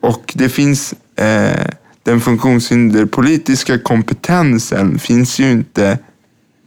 Och 0.00 0.32
det 0.34 0.48
finns... 0.48 0.94
Eh, 1.16 1.66
den 2.02 2.20
funktionshinderpolitiska 2.20 3.78
kompetensen 3.78 4.98
finns 4.98 5.38
ju 5.38 5.50
inte 5.50 5.98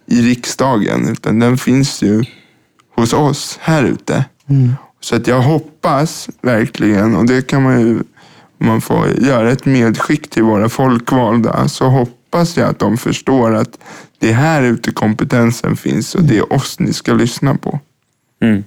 i 0.06 0.22
riksdagen 0.22 1.08
utan 1.08 1.40
den 1.40 1.58
finns 1.58 2.02
ju 2.02 2.24
hos 2.96 3.14
oss 3.14 3.60
här 3.62 3.84
ute. 3.84 4.26
Så 5.00 5.16
att 5.16 5.28
jag 5.28 5.42
hoppas 5.42 6.30
verkligen, 6.42 7.16
och 7.16 7.26
det 7.26 7.48
kan 7.48 7.64
man 7.64 7.82
ju, 7.82 8.00
om 8.60 8.68
man 8.68 8.82
får 8.82 9.08
göra 9.08 9.52
ett 9.52 9.66
medskick 9.66 10.30
till 10.30 10.44
våra 10.44 10.70
folkvalda, 10.70 11.68
så 11.68 11.86
hoppas 11.86 12.14
jag 12.56 12.70
att 12.70 12.80
de 12.80 12.98
förstår 12.98 13.56
att 13.56 13.80
det 14.20 14.30
är 14.30 14.34
här 14.34 14.64
ute 14.64 14.92
kompetensen 14.92 15.76
finns 15.76 16.16
och 16.16 16.24
det 16.24 16.38
är 16.38 16.54
oss 16.54 16.80
ni 16.80 16.94
ska 16.94 17.14
lyssna 17.14 17.56
på. 17.56 17.80
Mm. 18.42 18.64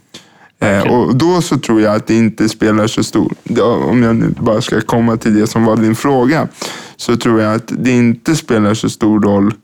Eh, 0.59 0.93
och 0.93 1.17
då 1.17 1.43
så 1.43 1.59
tror 1.59 1.81
jag 1.81 1.95
att 1.95 2.07
det 2.07 2.15
inte 2.15 2.49
spelar 2.49 2.87
så 2.87 3.05
stor, 3.05 3.35
om 3.63 4.03
jag 4.03 4.17
nu 4.17 4.35
bara 4.41 4.63
ska 4.63 4.81
komma 4.81 5.17
till 5.17 5.35
det 5.35 5.47
som 5.47 5.65
var 5.65 5.77
din 5.77 5.97
fråga, 5.97 6.49
så 6.97 7.17
tror 7.17 7.41
jag 7.41 7.55
att 7.55 7.73
det 7.79 7.91
inte 7.91 8.37
spelar 8.37 8.75
så 8.75 8.89
stor 8.89 9.21
roll 9.21 9.55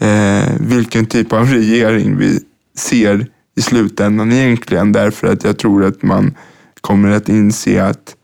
eh, 0.00 0.52
vilken 0.60 1.06
typ 1.06 1.32
av 1.32 1.46
regering 1.46 2.16
vi 2.16 2.40
ser 2.76 3.26
i 3.56 3.62
slutändan 3.62 4.32
egentligen. 4.32 4.92
Därför 4.92 5.26
att 5.26 5.44
jag 5.44 5.58
tror 5.58 5.84
att 5.84 6.02
man 6.02 6.34
kommer 6.80 7.10
att 7.10 7.28
inse 7.28 7.84
att 7.84 8.16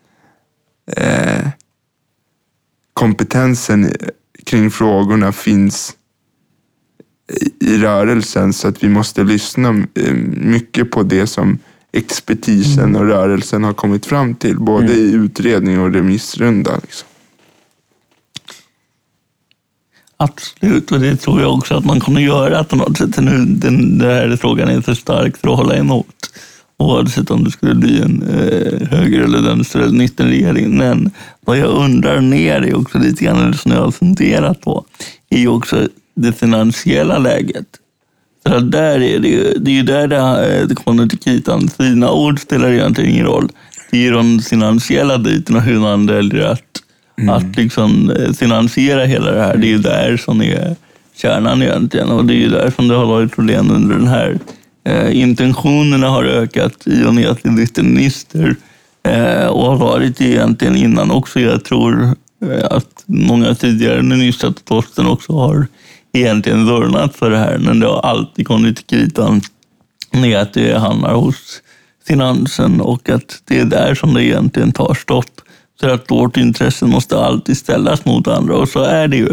eh, 0.96 1.48
kompetensen 2.92 3.92
kring 4.44 4.70
frågorna 4.70 5.33
finns 5.33 5.96
i, 7.61 7.78
rörelsen. 7.78 8.52
Så 8.52 8.68
att 8.68 8.85
vi 8.85 8.88
måste 8.88 9.24
lyssna 9.24 9.68
eh, 9.94 10.14
mycket 10.37 10.90
på 10.90 11.02
det 11.02 11.26
som 11.26 11.59
expertisen 11.92 12.96
och 12.96 13.07
rörelsen 13.07 13.64
har 13.64 13.72
kommit 13.72 14.07
fram 14.07 14.35
till. 14.35 14.59
Både 14.59 14.92
i 14.92 15.12
utredning 15.12 15.81
och 15.81 15.92
remissrunda. 15.92 16.78
Liksom. 16.83 17.09
Absolut, 20.16 20.92
och 20.92 21.00
det 21.00 21.16
tror 21.16 21.40
jag 21.40 21.55
också 21.55 21.74
att 21.74 21.85
man 21.85 22.00
kommer 22.00 22.20
göra 22.20 22.64
på 22.64 22.76
något 22.76 22.98
sätt. 22.98 23.16
Nu, 23.16 23.44
den, 23.44 23.98
den 23.98 24.11
här 24.11 24.37
frågan 24.37 24.68
är 24.68 24.81
för 24.81 24.94
stark 24.94 25.37
för 25.37 25.48
att 25.48 25.57
hålla 25.57 25.76
emot. 25.76 26.07
Oavsett 26.83 27.31
om 27.31 27.45
det 27.45 27.51
skulle 27.51 27.75
bli 27.75 28.01
en 28.01 28.23
eh, 28.23 28.88
höger 28.88 29.21
eller 29.21 29.42
vänster 29.42 29.81
eller 29.81 29.99
mittenregering. 29.99 30.79
Men 30.79 31.11
vad 31.40 31.59
jag 31.59 31.68
undrar 31.68 32.21
ner 32.21 32.62
är 32.62 32.77
också 32.77 32.99
lite 32.99 33.25
grann, 33.25 33.42
eller 33.42 33.53
som 33.53 33.73
jag 33.73 33.81
har 33.81 33.90
funderat 33.90 34.61
på, 34.61 34.85
är 35.31 35.38
ju 35.38 35.49
också 35.49 35.88
det 36.14 36.33
finansiella 36.33 37.18
läget. 37.18 37.66
Att 38.45 38.73
där 38.73 39.03
är 39.03 39.18
det, 39.18 39.29
ju, 39.29 39.55
det 39.59 39.71
är 39.71 39.75
ju 39.75 39.83
där 39.83 40.07
det, 40.07 40.16
eh, 40.16 40.66
det 40.66 40.75
kommer 40.75 41.07
till 41.07 41.18
kritan. 41.18 41.68
Fina 41.68 42.11
ord 42.11 42.40
spelar 42.40 42.73
egentligen 42.73 43.11
ingen 43.11 43.27
roll. 43.27 43.49
Det 43.90 43.97
är 43.97 44.01
ju 44.03 44.12
den 44.12 44.40
finansiella 44.40 45.18
biten 45.18 45.57
och 45.57 45.62
hur 45.62 45.79
man 45.79 46.07
väljer 46.07 46.47
att, 46.47 46.83
att 47.31 47.57
liksom 47.57 48.11
eh, 48.11 48.33
finansiera 48.33 49.05
hela 49.05 49.31
det 49.33 49.40
här. 49.40 49.57
Det 49.57 49.66
är 49.66 49.71
ju 49.71 49.79
där 49.79 50.16
som 50.16 50.42
är 50.42 50.77
kärnan 51.16 51.62
egentligen. 51.62 52.09
Och 52.09 52.25
det 52.25 52.35
är 52.35 52.38
ju 52.38 52.49
där 52.49 52.73
som 52.77 52.88
det 52.88 52.95
har 52.95 53.07
varit 53.07 53.33
problem 53.33 53.71
under 53.71 53.97
den 53.97 54.09
här. 54.09 54.38
Eh, 54.85 55.16
intentionerna 55.21 56.09
har 56.09 56.25
ökat 56.25 56.87
i 56.87 57.05
och 57.05 57.14
med 57.14 57.27
att 57.29 57.42
det 57.42 57.51
bytte 57.51 57.83
minister. 57.83 58.57
Eh, 59.09 59.47
och 59.47 59.66
har 59.66 59.77
varit 59.77 60.16
det 60.18 60.25
egentligen 60.25 60.77
innan 60.77 61.11
också. 61.11 61.40
Jag 61.40 61.64
tror 61.64 62.03
eh, 62.45 62.64
att 62.71 63.05
många 63.07 63.55
tidigare 63.55 64.03
ministrar 64.03 64.51
på 64.51 64.61
posten 64.64 65.07
också 65.07 65.33
har 65.33 65.66
egentligen 66.12 66.66
vurmat 66.66 67.16
för 67.16 67.31
det 67.31 67.38
här. 67.38 67.59
Men 67.59 67.81
det 67.81 67.87
har 67.87 68.01
alltid 68.01 68.47
kommit 68.47 68.77
till 68.77 68.99
kritan 68.99 69.40
med 70.12 70.40
att 70.40 70.53
det 70.53 70.79
hamnar 70.79 71.14
hos 71.14 71.62
finansen 72.07 72.81
och 72.81 73.09
att 73.09 73.42
det 73.45 73.59
är 73.61 73.64
där 73.64 73.95
som 73.95 74.14
det 74.14 74.25
egentligen 74.25 74.73
tar 74.73 74.95
stopp. 74.95 75.40
Så 75.81 75.90
att 75.90 76.11
vårt 76.11 76.37
intresse 76.37 76.87
måste 76.87 77.18
alltid 77.18 77.57
ställas 77.57 78.05
mot 78.05 78.29
andra 78.29 78.55
och 78.57 78.68
så 78.68 78.83
är 78.83 79.09
det 79.09 79.16
ju. 79.16 79.29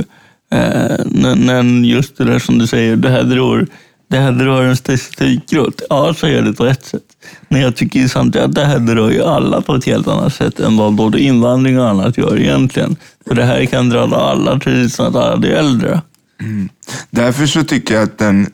Eh, 0.51 0.97
men- 1.05 1.39
men 1.45 1.85
just 1.85 2.17
det 2.17 2.23
där 2.23 2.39
som 2.39 2.57
du 2.57 2.67
säger, 2.67 2.95
det 2.95 3.09
här 3.09 3.23
drar, 3.23 3.67
det 4.09 4.17
här 4.17 4.31
drar 4.31 4.63
en 4.63 4.77
statistikgrupp. 4.77 5.81
Ja, 5.89 6.13
så 6.13 6.27
är 6.27 6.41
det 6.41 6.53
på 6.53 6.65
ett 6.65 6.85
sätt. 6.85 7.03
Men 7.47 7.61
jag 7.61 7.75
tycker 7.75 8.07
samtidigt 8.07 8.45
att 8.47 8.55
det 8.55 8.65
här 8.65 8.79
drar 8.79 9.09
ju 9.09 9.23
alla 9.23 9.61
på 9.61 9.75
ett 9.75 9.85
helt 9.85 10.07
annat 10.07 10.33
sätt 10.33 10.59
än 10.59 10.77
vad 10.77 10.93
både 10.93 11.19
invandring 11.19 11.79
och 11.79 11.89
annat 11.89 12.17
gör 12.17 12.39
egentligen. 12.39 12.95
För 13.27 13.35
det 13.35 13.43
här 13.43 13.65
kan 13.65 13.89
drabba 13.89 14.17
alla, 14.17 14.59
precis 14.59 14.95
som 14.95 15.05
att 15.05 15.15
alla 15.15 15.37
blir 15.37 15.51
äldre. 15.51 16.01
Mm. 16.41 16.69
Därför 17.09 17.45
så 17.45 17.63
tycker 17.63 17.95
jag 17.95 18.03
att 18.03 18.17
den 18.17 18.47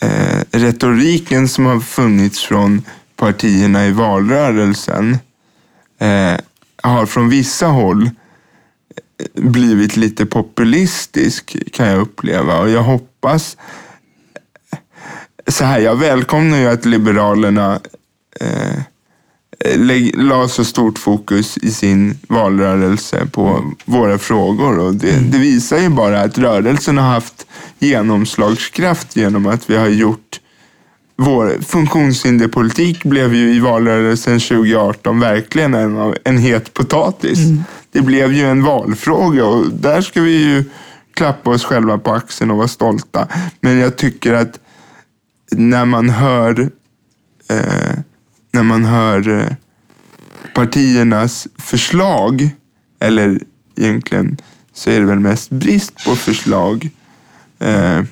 eh, 0.00 0.40
retoriken 0.50 1.48
som 1.48 1.66
har 1.66 1.80
funnits 1.80 2.40
från 2.40 2.82
partierna 3.16 3.86
i 3.86 3.92
valrörelsen 3.92 5.18
eh, 5.98 6.40
har 6.82 7.06
från 7.06 7.28
vissa 7.28 7.66
håll 7.66 8.02
eh, 8.02 8.10
blivit 9.42 9.96
lite 9.96 10.26
populistisk 10.26 11.56
kan 11.72 11.86
jag 11.86 12.00
uppleva. 12.00 12.58
Och 12.58 12.70
jag 12.70 12.82
hoppas... 12.82 13.56
Så 15.48 15.64
här, 15.64 15.78
jag 15.80 15.96
välkomnar 15.96 16.58
ju 16.58 16.66
att 16.66 16.84
Liberalerna 16.84 17.80
eh, 18.40 18.82
lägg- 19.76 20.16
la 20.16 20.48
så 20.48 20.64
stort 20.64 20.98
fokus 20.98 21.58
i 21.58 21.70
sin 21.70 22.18
valrörelse 22.28 23.26
på 23.32 23.72
våra 23.84 24.18
frågor. 24.18 24.78
Och 24.78 24.94
det, 24.94 25.12
det 25.32 25.38
visar 25.38 25.78
ju 25.78 25.88
bara 25.88 26.20
att 26.20 26.38
rörelsen 26.38 26.98
har 26.98 27.08
haft 27.08 27.46
genomslagskraft 27.78 29.16
genom 29.16 29.46
att 29.46 29.70
vi 29.70 29.76
har 29.76 29.88
gjort 29.88 30.40
vår 31.16 31.58
funktionshinderpolitik 31.62 33.04
blev 33.04 33.34
ju 33.34 33.54
i 33.54 33.60
valrörelsen 33.60 34.40
2018 34.40 35.20
verkligen 35.20 35.74
en, 35.74 36.14
en 36.24 36.38
het 36.38 36.74
potatis. 36.74 37.38
Det 37.92 38.00
blev 38.00 38.32
ju 38.32 38.44
en 38.44 38.62
valfråga 38.64 39.44
och 39.44 39.66
där 39.72 40.00
ska 40.00 40.20
vi 40.20 40.44
ju 40.44 40.64
klappa 41.14 41.50
oss 41.50 41.64
själva 41.64 41.98
på 41.98 42.12
axeln 42.12 42.50
och 42.50 42.56
vara 42.56 42.68
stolta. 42.68 43.28
Men 43.60 43.78
jag 43.78 43.96
tycker 43.96 44.32
att 44.32 44.59
när 45.50 45.84
man 45.84 46.10
hör 46.10 46.70
eh, 47.48 47.98
när 48.52 48.62
man 48.62 48.84
hör 48.84 49.28
eh, 49.28 49.52
partiernas 50.54 51.48
förslag, 51.58 52.50
eller 53.00 53.40
egentligen 53.76 54.36
så 54.72 54.90
är 54.90 55.00
det 55.00 55.06
väl 55.06 55.20
mest 55.20 55.50
brist 55.50 56.04
på 56.04 56.16
förslag, 56.16 56.90
eh, 57.58 58.02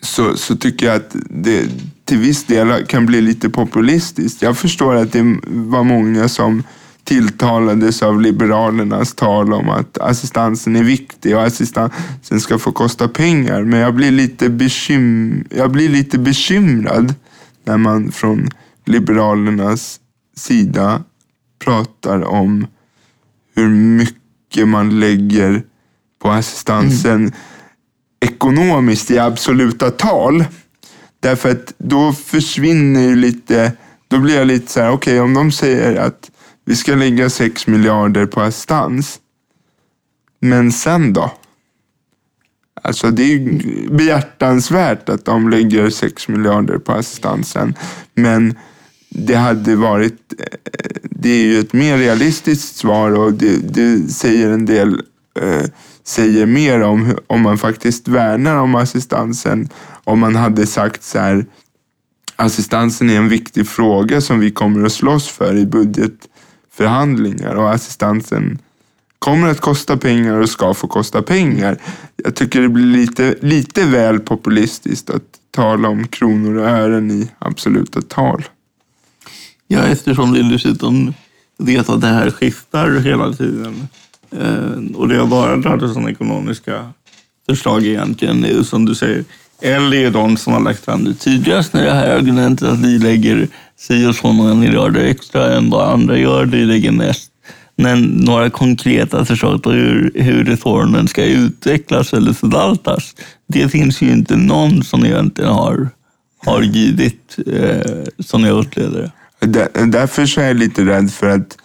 så, 0.00 0.36
så 0.36 0.56
tycker 0.56 0.86
jag 0.86 0.96
att 0.96 1.16
det 1.30 1.68
till 2.04 2.18
viss 2.18 2.44
del 2.44 2.86
kan 2.86 3.06
bli 3.06 3.20
lite 3.20 3.50
populistiskt. 3.50 4.42
Jag 4.42 4.58
förstår 4.58 4.94
att 4.94 5.12
det 5.12 5.38
var 5.46 5.84
många 5.84 6.28
som 6.28 6.62
tilltalades 7.06 8.02
av 8.02 8.20
Liberalernas 8.20 9.14
tal 9.14 9.52
om 9.52 9.68
att 9.70 9.98
assistansen 9.98 10.76
är 10.76 10.82
viktig 10.82 11.36
och 11.36 11.42
assistansen 11.42 12.40
ska 12.40 12.58
få 12.58 12.72
kosta 12.72 13.08
pengar. 13.08 13.62
Men 13.62 13.80
jag 13.80 13.94
blir 13.94 14.10
lite, 14.10 14.48
bekym 14.48 15.44
jag 15.50 15.70
blir 15.70 15.88
lite 15.88 16.18
bekymrad 16.18 17.14
när 17.64 17.76
man 17.76 18.12
från 18.12 18.48
Liberalernas 18.84 20.00
sida 20.36 21.02
pratar 21.64 22.24
om 22.24 22.66
hur 23.54 23.68
mycket 23.68 24.68
man 24.68 25.00
lägger 25.00 25.62
på 26.22 26.30
assistansen 26.30 27.32
ekonomiskt 28.20 29.10
i 29.10 29.18
absoluta 29.18 29.90
tal. 29.90 30.44
Därför 31.20 31.50
att 31.50 31.74
då 31.78 32.12
försvinner 32.12 33.00
ju 33.00 33.16
lite, 33.16 33.72
då 34.08 34.18
blir 34.18 34.36
jag 34.36 34.46
lite 34.46 34.72
så 34.72 34.80
här, 34.80 34.90
okej 34.90 35.20
om 35.20 35.34
de 35.34 35.52
säger 35.52 35.96
att 35.96 36.30
vi 36.66 36.76
ska 36.76 36.94
lägga 36.94 37.30
6 37.30 37.66
miljarder 37.66 38.26
på 38.26 38.40
assistans, 38.40 39.20
men 40.40 40.72
sen 40.72 41.12
då? 41.12 41.32
Alltså 42.82 43.10
det 43.10 43.22
är 43.22 43.26
ju 43.26 43.88
behjärtansvärt 43.90 45.08
att 45.08 45.24
de 45.24 45.48
lägger 45.48 45.90
6 45.90 46.28
miljarder 46.28 46.78
på 46.78 46.92
assistansen, 46.92 47.74
men 48.14 48.54
det 49.08 49.34
hade 49.34 49.76
varit, 49.76 50.32
eh, 50.38 50.46
det 51.02 51.30
är 51.30 51.44
ju 51.44 51.60
ett 51.60 51.72
mer 51.72 51.98
realistiskt 51.98 52.76
svar 52.76 53.10
och 53.10 53.32
det, 53.32 53.74
det 53.74 54.12
säger 54.12 54.50
en 54.50 54.66
del, 54.66 55.02
eh, 55.40 55.64
säger 56.04 56.46
mer 56.46 56.80
om 56.82 57.18
om 57.26 57.42
man 57.42 57.58
faktiskt 57.58 58.08
värnar 58.08 58.56
om 58.56 58.74
assistansen. 58.74 59.68
Om 60.04 60.18
man 60.18 60.36
hade 60.36 60.66
sagt 60.66 61.02
så 61.02 61.18
här, 61.18 61.46
assistansen 62.36 63.10
är 63.10 63.16
en 63.16 63.28
viktig 63.28 63.68
fråga 63.68 64.20
som 64.20 64.40
vi 64.40 64.50
kommer 64.50 64.86
att 64.86 64.92
slåss 64.92 65.28
för 65.28 65.56
i 65.56 65.66
budget 65.66 66.28
förhandlingar 66.76 67.54
och 67.54 67.70
assistansen 67.70 68.58
kommer 69.18 69.48
att 69.48 69.60
kosta 69.60 69.96
pengar 69.96 70.40
och 70.40 70.48
ska 70.48 70.74
få 70.74 70.86
kosta 70.86 71.22
pengar. 71.22 71.78
Jag 72.16 72.34
tycker 72.34 72.60
det 72.60 72.68
blir 72.68 72.86
lite, 72.86 73.34
lite 73.40 73.84
väl 73.84 74.20
populistiskt 74.20 75.10
att 75.10 75.22
tala 75.50 75.88
om 75.88 76.08
kronor 76.08 76.56
och 76.56 76.68
ören 76.68 77.10
i 77.10 77.30
absoluta 77.38 78.02
tal. 78.02 78.44
Ja, 79.68 79.80
eftersom 79.82 80.32
vi 80.32 80.42
dessutom 80.42 81.14
vet 81.58 81.88
att 81.88 82.00
det 82.00 82.06
här 82.06 82.30
skiftar 82.30 82.98
hela 82.98 83.32
tiden. 83.32 83.88
Eh, 84.30 84.96
och 84.96 85.08
det 85.08 85.18
har 85.18 85.26
bara 85.26 85.56
dragits 85.56 85.96
om 85.96 86.08
ekonomiska 86.08 86.92
förslag 87.48 87.86
egentligen. 87.86 88.40
nu, 88.40 88.64
som 88.64 88.84
du 88.84 88.94
säger, 88.94 89.24
L 89.60 89.92
är 89.92 90.10
de 90.10 90.36
som 90.36 90.52
har 90.52 90.60
lagt 90.60 90.84
fram 90.84 91.04
det 91.04 91.14
tidigast 91.14 91.72
när 91.72 91.84
det 91.84 91.92
här 91.92 92.16
argumentet 92.16 92.68
att 92.68 92.78
vi 92.78 92.98
lägger 92.98 93.48
si 93.78 94.06
och 94.06 94.14
så 94.14 94.32
många 94.32 94.54
miljarder 94.54 95.04
extra 95.04 95.54
än 95.56 95.70
vad 95.70 95.88
andra 95.92 96.18
gör. 96.18 96.46
det 96.46 96.64
lägger 96.64 96.92
mest. 96.92 97.30
Men 97.78 98.02
några 98.02 98.50
konkreta 98.50 99.24
förslag 99.24 99.62
på 99.62 99.70
hur, 99.70 100.12
hur 100.14 100.44
reformen 100.44 101.08
ska 101.08 101.24
utvecklas 101.24 102.12
eller 102.12 102.32
förvaltas, 102.32 103.14
det 103.48 103.68
finns 103.68 104.02
ju 104.02 104.10
inte 104.12 104.36
någon 104.36 104.82
som 104.82 105.04
egentligen 105.04 105.50
har, 105.50 105.88
har 106.46 106.62
givit, 106.62 107.36
eh, 107.46 108.02
som 108.18 108.44
jag 108.44 108.58
upplever 108.58 109.00
det. 109.40 109.46
Där- 109.46 109.86
Därför 109.86 110.26
så 110.26 110.40
är 110.40 110.46
jag 110.46 110.56
lite 110.56 110.84
rädd 110.84 111.10
för 111.12 111.28
att 111.28 111.56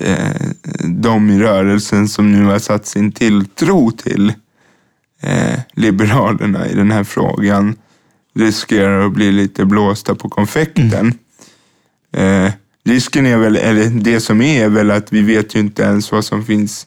eh, 0.00 0.46
de 0.84 1.30
i 1.30 1.38
rörelsen 1.38 2.08
som 2.08 2.32
nu 2.32 2.44
har 2.44 2.58
satt 2.58 2.86
sin 2.86 3.12
tilltro 3.12 3.90
till 3.90 4.32
eh, 5.22 5.58
Liberalerna 5.74 6.68
i 6.68 6.74
den 6.74 6.90
här 6.90 7.04
frågan 7.04 7.76
riskerar 8.38 9.06
att 9.06 9.12
bli 9.12 9.32
lite 9.32 9.64
blåsta 9.64 10.14
på 10.14 10.28
konfekten. 10.28 11.14
Eh, 12.16 12.52
risken 12.84 13.26
är 13.26 13.36
väl, 13.36 13.56
eller 13.56 13.90
det 13.90 14.20
som 14.20 14.42
är, 14.42 14.64
är 14.64 14.68
väl 14.68 14.90
att 14.90 15.12
vi 15.12 15.22
vet 15.22 15.54
ju 15.54 15.60
inte 15.60 15.82
ens 15.82 16.12
vad 16.12 16.24
som 16.24 16.44
finns 16.44 16.86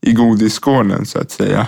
i 0.00 0.12
godisskålen 0.12 1.06
så 1.06 1.18
att 1.18 1.30
säga. 1.30 1.66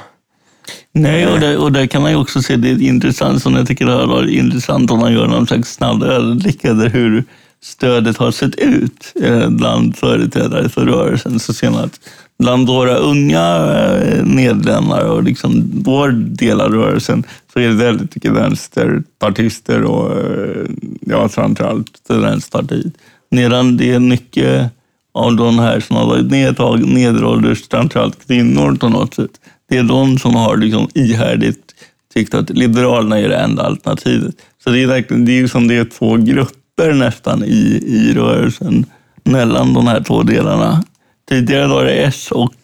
Nej, 0.92 1.26
och 1.26 1.40
där, 1.40 1.58
och 1.58 1.72
där 1.72 1.86
kan 1.86 2.02
man 2.02 2.10
ju 2.10 2.16
också 2.16 2.42
se 2.42 2.56
det 2.56 2.68
är 2.68 2.82
intressant, 2.82 3.42
som 3.42 3.54
jag 3.54 3.66
tycker 3.66 3.86
det 3.86 3.92
har 3.92 4.26
intressant 4.26 4.90
om 4.90 4.98
man 4.98 5.12
gör 5.12 5.26
någon 5.26 5.46
slags 5.46 5.74
snabb 5.74 6.02
överblick 6.02 6.64
över 6.64 6.88
hur 6.88 7.24
stödet 7.62 8.16
har 8.16 8.30
sett 8.30 8.54
ut 8.54 9.12
eh, 9.22 9.48
bland 9.48 9.96
företrädare 9.96 10.68
för 10.68 10.86
rörelsen. 10.86 11.38
Så 11.38 11.52
ser 11.52 11.70
man 11.70 11.84
att 11.84 12.00
bland 12.38 12.66
våra 12.66 12.96
unga 12.96 13.74
eh, 13.76 14.24
medlemmar 14.24 15.04
och 15.04 15.22
liksom 15.22 15.70
vår 15.74 16.08
del 16.12 16.60
av 16.60 16.72
rörelsen 16.72 17.24
så 17.52 17.58
är 17.58 17.68
det 17.68 17.74
väldigt 17.74 18.14
mycket 18.14 18.32
vänsterpartister 18.32 19.82
och 19.82 20.18
eh, 20.18 20.66
ja, 21.00 21.28
framförallt 21.28 22.00
Vänsterpartiet. 22.08 22.92
Medan 23.30 23.76
det 23.76 23.92
är 23.92 23.98
mycket 23.98 24.70
av 25.12 25.36
de 25.36 25.58
här 25.58 25.80
som 25.80 25.96
har 25.96 26.06
varit 26.06 26.30
nedtag, 26.30 26.86
medelålders, 26.86 27.68
framförallt 27.68 28.26
kvinnor 28.26 28.74
på 28.74 28.88
något 28.88 29.14
sätt. 29.14 29.30
Det 29.68 29.76
är 29.76 29.82
de 29.82 30.18
som 30.18 30.34
har 30.34 30.56
liksom 30.56 30.88
ihärdigt 30.94 31.74
tyckt 32.14 32.34
att 32.34 32.50
Liberalerna 32.50 33.18
är 33.18 33.28
det 33.28 33.36
enda 33.36 33.62
alternativet. 33.62 34.34
Så 34.64 34.70
det 34.70 34.82
är 34.82 34.86
verkligen, 34.86 35.24
det 35.24 35.40
är 35.40 35.46
som 35.46 35.68
det 35.68 35.74
är 35.74 35.84
två 35.84 36.16
grupper 36.16 36.59
nästan 36.88 37.44
i, 37.44 37.82
i 37.86 38.14
rörelsen 38.14 38.86
mellan 39.24 39.74
de 39.74 39.86
här 39.86 40.02
två 40.02 40.22
delarna. 40.22 40.82
Tidigare 41.28 41.66
var 41.66 41.84
det 41.84 41.92
S 41.92 42.32
och 42.32 42.54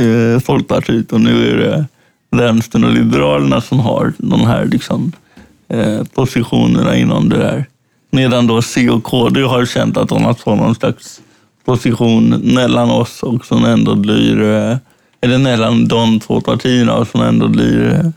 eh, 0.00 0.40
Folkpartiet 0.40 1.12
och 1.12 1.20
nu 1.20 1.50
är 1.50 1.56
det 1.56 1.86
Vänstern 2.30 2.84
och 2.84 2.92
Liberalerna 2.92 3.60
som 3.60 3.80
har 3.80 4.12
de 4.18 4.40
här 4.40 4.64
liksom, 4.64 5.12
eh, 5.68 6.02
positionerna 6.14 6.96
inom 6.96 7.28
det 7.28 7.38
där. 7.38 7.66
Medan 8.10 8.46
då 8.46 8.62
C 8.62 8.90
och 8.90 9.04
KD 9.04 9.42
har 9.42 9.66
känt 9.66 9.96
att 9.96 10.08
de 10.08 10.24
har 10.24 10.34
fått 10.34 10.58
någon 10.58 10.74
slags 10.74 11.20
position 11.64 12.28
mellan 12.54 12.90
oss 12.90 13.22
och 13.22 13.46
som 13.46 13.64
ändå 13.64 13.94
blir, 13.94 14.42
eh, 14.42 14.76
eller 15.20 15.38
mellan 15.38 15.88
de 15.88 16.20
två 16.20 16.40
partierna 16.40 16.94
och 16.94 17.08
som 17.08 17.20
ändå 17.20 17.48
blir 17.48 18.12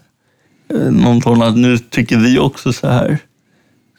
eh, 0.74 0.92
någon 0.92 1.22
form 1.22 1.42
av, 1.42 1.58
nu 1.58 1.78
tycker 1.78 2.18
vi 2.18 2.40
också 2.40 2.74
så 2.74 2.88
här. 2.88 3.20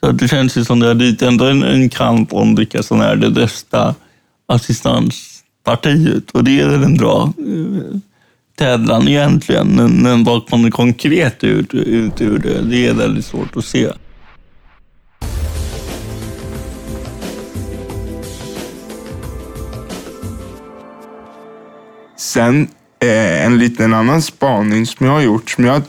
Så 0.03 0.11
det 0.11 0.27
känns 0.27 0.57
ju 0.57 0.65
som 0.65 0.79
det 0.79 0.87
har 0.87 0.95
blivit 0.95 1.21
ändå 1.21 1.45
en, 1.45 1.63
en 1.63 1.89
kamp 1.89 2.33
om 2.33 2.55
vilka 2.55 2.83
som 2.83 3.01
är 3.01 3.15
det 3.15 3.29
bästa 3.29 3.95
assistanspartiet 4.47 6.31
och 6.31 6.43
det 6.43 6.59
är 6.59 6.69
väl 6.69 6.83
en 6.83 6.97
bra 6.97 7.33
eh, 7.37 7.97
tävlan 8.55 9.07
egentligen. 9.07 9.67
Men, 9.67 9.91
men 9.91 10.23
vad 10.23 10.49
kommer 10.49 10.71
konkret 10.71 11.43
ut, 11.43 11.73
ut 11.73 12.21
ur 12.21 12.39
det? 12.39 12.61
Det 12.61 12.87
är 12.87 12.93
väldigt 12.93 13.25
svårt 13.25 13.57
att 13.57 13.65
se. 13.65 13.91
Sen 22.17 22.67
eh, 22.99 23.45
en 23.45 23.59
liten 23.59 23.93
annan 23.93 24.21
spaning 24.21 24.85
som 24.85 25.05
jag 25.05 25.13
har 25.13 25.21
gjort 25.21 25.49
som 25.49 25.65
jag 25.65 25.81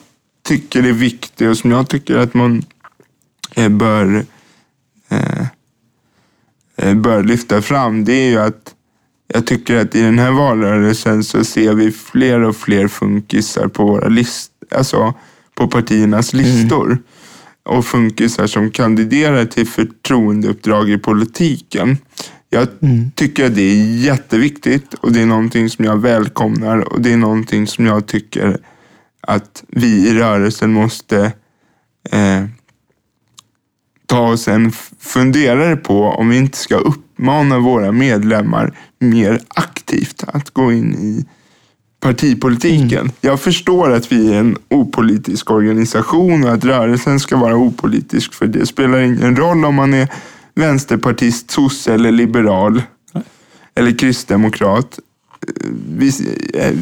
tycker 0.49 0.83
är 0.83 0.93
viktig 0.93 1.49
och 1.49 1.57
som 1.57 1.71
jag 1.71 1.89
tycker 1.89 2.19
att 2.19 2.35
man 2.35 2.65
bör, 3.71 4.25
eh, 5.09 5.47
eh, 6.77 6.95
bör 6.95 7.23
lyfta 7.23 7.63
fram. 7.63 8.05
Det 8.05 8.13
är 8.13 8.31
ju 8.31 8.39
att 8.39 8.75
jag 9.35 9.47
tycker 9.47 9.77
att 9.77 9.95
i 9.95 10.03
den 10.03 10.19
här 10.19 10.31
valrörelsen 10.31 11.25
så 11.25 11.45
ser 11.45 11.75
vi 11.75 11.91
fler 11.91 12.41
och 12.41 12.57
fler 12.57 12.89
funkisar 12.89 13.69
på 13.69 13.87
våra 13.87 14.09
list, 14.09 14.53
alltså 14.71 15.15
på 15.55 15.69
partiernas 15.69 16.33
listor. 16.33 16.99
Och 17.65 17.87
funkisar 17.87 18.47
som 18.47 18.71
kandiderar 18.71 19.45
till 19.45 19.67
förtroendeuppdrag 19.67 20.91
i 20.91 20.99
politiken. 20.99 21.99
Jag 22.51 22.69
tycker 23.15 23.47
att 23.47 23.55
det 23.55 23.63
är 23.63 23.97
jätteviktigt 23.97 24.95
och 24.95 25.13
det 25.13 25.21
är 25.21 25.27
någonting 25.27 25.71
som 25.71 25.85
jag 25.85 25.97
välkomnar 26.01 26.79
och 26.93 27.01
det 27.01 27.13
är 27.13 27.17
någonting 27.17 27.67
som 27.67 27.87
jag 27.87 28.07
tycker 28.07 28.59
att 29.21 29.65
vi 29.69 30.09
i 30.09 30.15
rörelsen 30.15 30.73
måste 30.73 31.33
eh, 32.11 32.45
ta 34.13 34.29
oss 34.33 34.49
en 34.49 34.73
funderare 35.01 35.77
på 35.77 36.05
om 36.05 36.29
vi 36.29 36.37
inte 36.37 36.59
ska 36.59 36.77
upp, 36.77 37.13
uppmana 37.23 37.59
våra 37.59 37.93
medlemmar 37.93 38.73
mer 38.99 39.41
aktivt 39.49 40.25
att 40.27 40.51
gå 40.51 40.73
in 40.73 40.95
i 40.95 41.27
partipolitiken. 42.01 43.01
Mm. 43.01 43.13
Jag 43.21 43.41
förstår 43.41 43.91
att 43.91 44.13
vi 44.13 44.35
är 44.35 44.39
en 44.39 44.57
opolitisk 44.71 45.51
organisation 45.51 46.45
och 46.45 46.53
att 46.53 46.65
rörelsen 46.65 47.21
ska 47.21 47.37
vara 47.37 47.57
opolitisk 47.57 48.35
för 48.35 48.47
det 48.47 48.67
spelar 48.67 48.99
ingen 48.99 49.37
roll 49.37 49.65
om 49.65 49.75
man 49.75 49.95
är 49.95 50.09
vänsterpartist, 50.55 51.51
sosse 51.51 51.95
eller 51.95 52.11
liberal 52.11 52.83
eller 53.75 53.99
kristdemokrat. 53.99 54.99
Vi, 55.89 56.09
eh, 56.55 56.73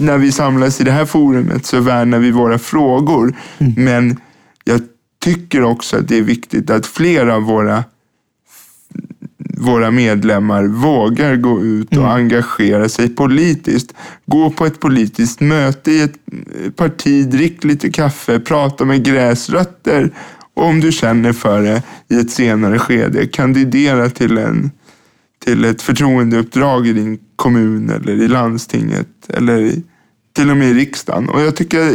när 0.00 0.18
vi 0.18 0.32
samlas 0.32 0.80
i 0.80 0.84
det 0.84 0.92
här 0.92 1.04
forumet 1.04 1.66
så 1.66 1.80
värnar 1.80 2.18
vi 2.18 2.30
våra 2.30 2.58
frågor. 2.58 3.36
Mm. 3.58 3.74
Men 3.76 4.20
tycker 5.26 5.62
också 5.62 5.96
att 5.96 6.08
det 6.08 6.18
är 6.18 6.22
viktigt 6.22 6.70
att 6.70 6.86
fler 6.86 7.26
av 7.26 7.42
våra 7.42 7.84
våra 9.58 9.90
medlemmar 9.90 10.64
vågar 10.64 11.36
gå 11.36 11.62
ut 11.62 11.88
och 11.88 11.96
mm. 11.96 12.10
engagera 12.10 12.88
sig 12.88 13.08
politiskt. 13.08 13.94
Gå 14.26 14.50
på 14.50 14.66
ett 14.66 14.80
politiskt 14.80 15.40
möte 15.40 15.90
i 15.90 16.00
ett 16.00 16.18
parti, 16.76 17.30
drick 17.30 17.64
lite 17.64 17.90
kaffe, 17.90 18.40
prata 18.40 18.84
med 18.84 19.04
gräsrötter 19.04 20.10
och 20.54 20.64
om 20.64 20.80
du 20.80 20.92
känner 20.92 21.32
för 21.32 21.62
det 21.62 21.82
i 22.08 22.20
ett 22.20 22.30
senare 22.30 22.78
skede, 22.78 23.26
kandidera 23.26 24.10
till, 24.10 24.38
en, 24.38 24.70
till 25.44 25.64
ett 25.64 25.82
förtroendeuppdrag 25.82 26.86
i 26.86 26.92
din 26.92 27.18
kommun 27.36 27.90
eller 27.90 28.12
i 28.12 28.28
landstinget 28.28 29.08
eller 29.28 29.58
i, 29.58 29.82
till 30.32 30.50
och 30.50 30.56
med 30.56 30.70
i 30.70 30.74
riksdagen. 30.74 31.28
Och 31.28 31.40
jag 31.40 31.56
tycker, 31.56 31.92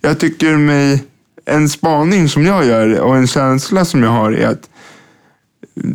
jag 0.00 0.18
tycker 0.18 0.56
mig, 0.56 1.04
en 1.50 1.68
spaning 1.68 2.28
som 2.28 2.46
jag 2.46 2.66
gör 2.66 3.00
och 3.00 3.16
en 3.16 3.26
känsla 3.26 3.84
som 3.84 4.02
jag 4.02 4.10
har 4.10 4.32
är 4.32 4.46
att 4.46 4.70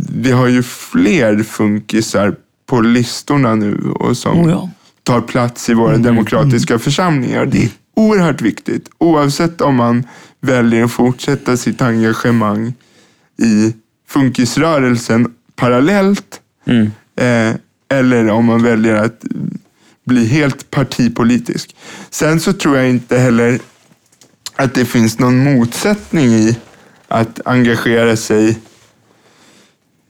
vi 0.10 0.32
har 0.32 0.48
ju 0.48 0.64
fler 0.64 1.44
funkisar 1.44 2.36
på 2.66 2.82
listorna 2.82 3.56
nu 3.56 3.92
och 3.96 4.18
som 4.18 4.40
oh 4.40 4.50
ja. 4.50 4.70
tar 5.04 5.22
plats 5.22 5.70
i 5.70 5.74
våra 5.74 5.94
mm, 5.94 6.04
demokratiska 6.04 6.74
mm. 6.74 6.80
församlingar. 6.80 7.46
Det 7.46 7.64
är 7.64 7.70
oerhört 7.96 8.42
viktigt. 8.42 8.90
Oavsett 8.98 9.62
om 9.62 9.76
man 9.76 10.08
väljer 10.42 10.84
att 10.84 10.92
fortsätta 10.92 11.58
sitt 11.58 11.82
engagemang 11.82 12.74
i 13.38 13.74
funkisrörelsen 14.08 15.34
parallellt 15.56 16.42
mm. 16.66 16.92
eh, 17.16 17.56
eller 17.90 18.30
om 18.30 18.46
man 18.46 18.64
väljer 18.64 18.96
att 18.96 19.24
bli 20.06 20.26
helt 20.26 20.72
partipolitisk. 20.72 21.76
Sen 22.10 22.40
så 22.40 22.54
tror 22.54 22.78
jag 22.78 22.90
inte 22.90 23.18
heller 23.18 23.60
att 24.56 24.74
det 24.74 24.86
finns 24.86 25.20
någon 25.20 25.44
motsättning 25.44 26.26
i 26.26 26.58
att 27.08 27.40
engagera 27.46 28.16
sig 28.16 28.60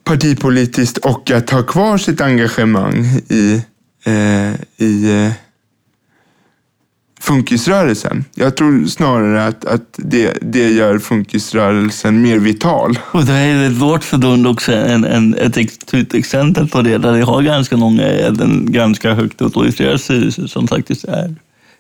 partipolitiskt 0.04 0.98
och 0.98 1.32
att 1.32 1.50
ha 1.50 1.64
kvar 1.64 1.98
sitt 1.98 2.22
engagemang 2.22 3.06
i, 3.30 3.62
eh, 4.06 4.54
i 4.78 5.26
eh, 5.26 5.32
funkisrörelsen. 7.20 8.26
Jag 8.36 8.58
tror 8.58 8.86
snarare 8.86 9.46
att, 9.46 9.66
att 9.66 9.96
det, 9.98 10.38
det 10.42 10.70
gör 10.70 11.00
funkisrörelsen 11.00 12.22
mer 12.22 12.40
vital. 12.40 13.00
Och 13.12 13.26
det 13.26 13.34
är 13.34 13.70
vårt 13.70 14.04
förbund 14.04 14.48
också 14.48 14.74
en, 14.74 15.06
en, 15.06 15.36
ett 15.36 15.86
tydligt 15.86 16.14
exempel 16.14 16.68
på 16.68 16.82
det, 16.82 16.98
där 16.98 17.14
vi 17.14 17.22
har 17.22 17.42
ganska 17.42 17.78
många, 17.78 18.04
även 18.04 18.72
ganska 18.72 19.14
högt 19.14 19.42
autoriserade 19.42 20.00
styrelser 20.00 20.48
som 20.48 20.68
faktiskt 20.68 21.04
är 21.04 21.36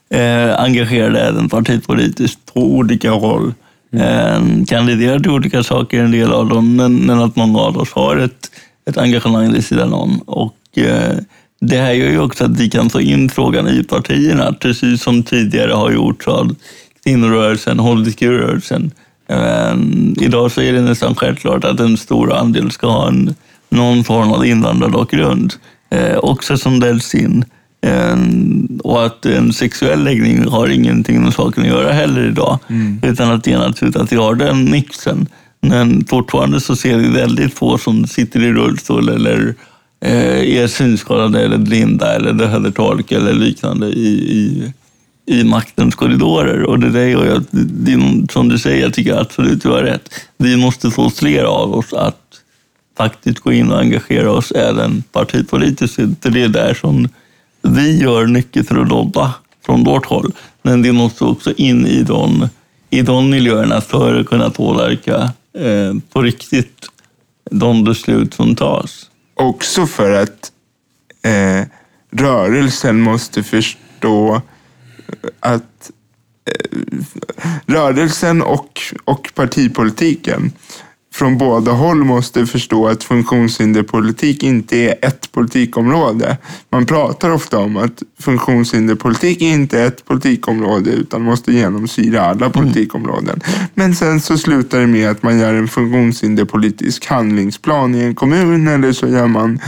eh, 0.10 0.60
engagerade 0.60 1.20
även 1.20 1.50
partipolitiskt 1.50 2.54
på 2.54 2.60
olika 2.60 3.12
håll. 3.12 3.54
Mm. 3.94 4.66
kandiderar 4.66 5.20
till 5.20 5.32
olika 5.32 5.64
saker, 5.64 6.00
en 6.00 6.12
del 6.12 6.34
av 6.34 6.50
dem, 6.50 6.76
men, 6.76 6.96
men 6.96 7.20
att 7.20 7.36
många 7.36 7.60
av 7.60 7.78
oss 7.78 7.92
har 7.92 8.18
ett, 8.18 8.52
ett 8.90 8.98
engagemang 8.98 9.54
vid 9.54 9.66
sidan 9.66 9.94
om. 9.94 10.20
Och, 10.20 10.78
eh, 10.78 11.18
det 11.62 11.78
här 11.78 11.94
gör 11.94 12.10
ju 12.10 12.20
också 12.20 12.46
att 12.46 12.60
vi 12.60 12.70
kan 12.70 12.90
få 12.90 13.02
in 13.02 13.30
frågan 13.30 13.68
i 13.68 13.84
partierna, 13.84 14.54
precis 14.54 15.02
som 15.02 15.24
tidigare 15.24 15.72
har 15.72 15.92
gjorts 15.92 16.28
av 16.28 16.56
kvinnorörelsen, 17.04 17.80
hbtq-rörelsen. 17.80 18.92
Eh, 19.30 19.76
idag 20.26 20.52
så 20.52 20.62
är 20.62 20.74
det 20.74 20.82
nästan 20.82 21.16
självklart 21.16 21.64
att 21.64 21.80
en 21.80 21.98
stor 21.98 22.34
andel 22.34 22.72
ska 22.72 22.88
ha 22.88 23.08
en, 23.08 23.36
någon 23.70 24.04
form 24.04 24.32
av 24.32 24.46
invandrarbakgrund, 24.46 25.54
eh, 25.90 26.18
också 26.18 26.58
som 26.58 26.80
väljs 26.80 27.16
in. 27.16 27.46
Och 28.84 29.06
att 29.06 29.26
en 29.26 29.54
sexuell 29.54 30.04
läggning 30.04 30.48
har 30.48 30.68
ingenting 30.68 31.24
med 31.24 31.34
saken 31.34 31.64
att 31.64 31.70
göra 31.70 31.92
heller 31.92 32.28
idag. 32.28 32.60
Mm. 32.68 33.00
Utan 33.04 33.32
att 33.32 33.44
det 33.44 33.52
är 33.52 33.58
naturligt 33.58 33.96
att 33.96 34.12
vi 34.12 34.16
har 34.16 34.36
den 34.36 34.72
mixen. 34.72 35.28
Men 35.62 36.06
fortfarande 36.06 36.62
så 36.62 36.76
ser 36.76 36.98
vi 36.98 37.10
väldigt 37.10 37.54
få 37.54 37.78
som 37.78 38.08
sitter 38.08 38.44
i 38.44 38.54
rullstol 38.54 39.10
eller 39.10 39.56
eh, 40.06 40.58
är 40.58 40.68
synskadade 40.68 41.46
eller 41.46 41.58
blinda 41.58 42.16
eller 42.16 42.34
behöver 42.34 42.72
tolk 42.72 43.12
eller 43.12 43.34
liknande 43.34 43.88
i, 43.88 44.08
i, 44.08 44.74
i 45.26 45.44
maktens 45.44 45.96
korridorer. 45.96 46.64
Och 46.64 46.80
det 46.80 46.90
där 46.90 47.06
gör 47.06 47.38
att, 47.38 48.32
som 48.32 48.50
du 48.50 48.60
säger, 48.60 48.82
jag 48.82 48.94
tycker 48.94 49.22
absolut 49.22 49.64
du 49.64 49.70
har 49.70 49.84
rätt. 49.84 50.10
Vi 50.38 50.58
måste 50.58 50.92
få 50.92 51.10
fler 51.10 51.44
av 51.44 51.76
oss 51.76 51.94
att 51.94 52.22
faktiskt 52.98 53.40
gå 53.40 53.54
in 53.54 53.72
och 53.72 53.80
engagera 53.80 54.32
oss 54.32 54.52
även 54.52 55.04
partipolitiskt. 55.12 56.00
Det 56.22 56.44
är 56.44 56.48
där 56.48 56.74
som 56.74 57.08
vi 57.68 57.98
gör 58.02 58.28
mycket 58.28 58.68
för 58.68 58.76
att 58.76 58.90
lobba 58.90 59.34
från 59.66 59.84
vårt 59.84 60.06
håll, 60.06 60.34
men 60.62 60.82
vi 60.82 60.92
måste 60.92 61.24
också 61.24 61.54
in 61.54 61.88
i 61.88 62.04
de, 62.04 62.48
i 62.90 63.02
de 63.02 63.30
miljöerna 63.30 63.82
för 63.82 64.20
att 64.20 64.26
kunna 64.26 64.50
påverka 64.50 65.32
eh, 65.58 65.94
på 66.12 66.22
riktigt 66.22 66.90
de 67.52 67.84
beslut 67.84 68.34
som 68.34 68.56
tas. 68.56 69.10
Också 69.34 69.88
för 69.88 70.12
att 70.12 70.52
eh, 71.24 71.68
rörelsen 72.12 73.02
måste 73.02 73.44
förstå 73.44 74.42
att 75.40 75.92
eh, 76.46 76.80
rörelsen 77.66 78.42
och, 78.42 78.82
och 79.06 79.32
partipolitiken 79.36 80.52
från 81.16 81.38
båda 81.38 81.72
håll 81.72 82.04
måste 82.04 82.46
förstå 82.46 82.88
att 82.88 83.04
funktionshinderpolitik 83.04 84.44
inte 84.44 84.78
är 84.78 84.96
ett 85.02 85.32
politikområde. 85.32 86.38
Man 86.70 86.86
pratar 86.86 87.30
ofta 87.30 87.58
om 87.58 87.78
att 87.78 88.04
funktionshinderpolitik 88.20 89.42
inte 89.42 89.80
är 89.80 89.88
ett 89.88 90.06
politikområde 90.06 90.92
utan 90.92 91.22
måste 91.22 91.54
genomsyra 91.54 92.22
alla 92.22 92.46
mm. 92.46 92.52
politikområden. 92.52 93.40
Men 93.74 93.96
sen 93.96 94.22
så 94.22 94.38
slutar 94.38 94.80
det 94.80 94.88
med 94.88 95.10
att 95.10 95.24
man 95.24 95.40
gör 95.40 95.54
en 95.54 95.68
funktionshinderpolitisk 95.68 97.06
handlingsplan 97.06 97.96
i 97.96 98.04
en 98.04 98.16
kommun 98.16 98.68
eller 98.68 98.92
så 98.92 99.08
gör 99.08 99.28
man, 99.28 99.60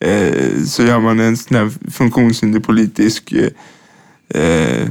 eh, 0.00 0.62
så 0.66 0.82
gör 0.82 1.00
man 1.00 1.20
en 1.20 1.36
sån 1.36 1.56
här 1.56 1.70
funktionshinderpolitisk 1.90 3.32
eh, 4.28 4.88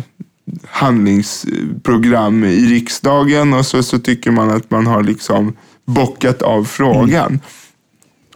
handlingsprogram 0.67 2.43
i 2.43 2.65
riksdagen 2.65 3.53
och 3.53 3.65
så, 3.65 3.83
så 3.83 3.99
tycker 3.99 4.31
man 4.31 4.49
att 4.49 4.71
man 4.71 4.87
har 4.87 5.03
liksom 5.03 5.53
bockat 5.93 6.41
av 6.41 6.63
frågan. 6.63 7.27
Mm. 7.27 7.39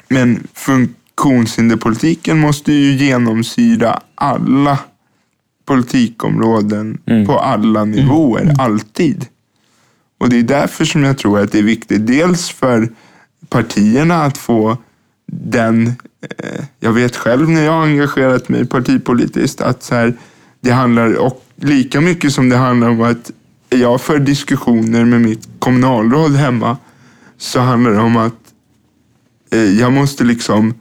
Men 0.07 0.47
funktionshinderpolitiken 0.53 2.39
måste 2.39 2.73
ju 2.73 2.95
genomsyra 3.05 3.99
alla 4.15 4.79
politikområden 5.65 6.97
mm. 7.05 7.25
på 7.25 7.39
alla 7.39 7.81
mm. 7.81 7.91
nivåer, 7.91 8.41
mm. 8.41 8.55
alltid. 8.59 9.25
Och 10.17 10.29
det 10.29 10.39
är 10.39 10.43
därför 10.43 10.85
som 10.85 11.03
jag 11.03 11.17
tror 11.17 11.39
att 11.39 11.51
det 11.51 11.59
är 11.59 11.63
viktigt. 11.63 12.07
Dels 12.07 12.49
för 12.49 12.89
partierna 13.49 14.23
att 14.23 14.37
få 14.37 14.77
den, 15.27 15.87
eh, 16.37 16.65
jag 16.79 16.91
vet 16.91 17.15
själv 17.15 17.49
när 17.49 17.61
jag 17.61 17.71
har 17.71 17.83
engagerat 17.83 18.49
mig 18.49 18.65
partipolitiskt, 18.65 19.61
att 19.61 19.83
så 19.83 19.95
här, 19.95 20.13
det 20.61 20.71
handlar 20.71 21.13
och 21.15 21.45
lika 21.55 22.01
mycket 22.01 22.33
som 22.33 22.49
det 22.49 22.57
handlar 22.57 22.89
om 22.89 23.01
att 23.01 23.31
jag 23.69 24.01
för 24.01 24.19
diskussioner 24.19 25.05
med 25.05 25.21
mitt 25.21 25.47
kommunalråd 25.59 26.35
hemma 26.35 26.77
så 27.45 27.59
handlar 27.59 27.91
det 27.91 27.99
om 27.99 28.17
att 28.17 28.53
eh, 29.51 29.79
jag 29.79 29.93
måste 29.93 30.23
liksom 30.23 30.73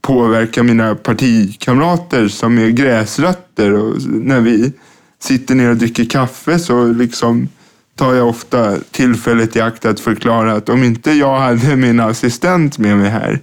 påverka 0.00 0.62
mina 0.62 0.94
partikamrater 0.94 2.28
som 2.28 2.58
är 2.58 2.68
gräsrötter. 2.68 3.72
Och 3.72 4.02
när 4.02 4.40
vi 4.40 4.72
sitter 5.18 5.54
ner 5.54 5.70
och 5.70 5.76
dricker 5.76 6.04
kaffe 6.04 6.58
så 6.58 6.86
liksom 6.86 7.48
tar 7.96 8.14
jag 8.14 8.28
ofta 8.28 8.78
tillfället 8.90 9.56
i 9.56 9.60
akt 9.60 9.84
att 9.84 10.00
förklara 10.00 10.52
att 10.52 10.68
om 10.68 10.84
inte 10.84 11.12
jag 11.12 11.38
hade 11.38 11.76
min 11.76 12.00
assistent 12.00 12.78
med 12.78 12.96
mig 12.96 13.10
här, 13.10 13.40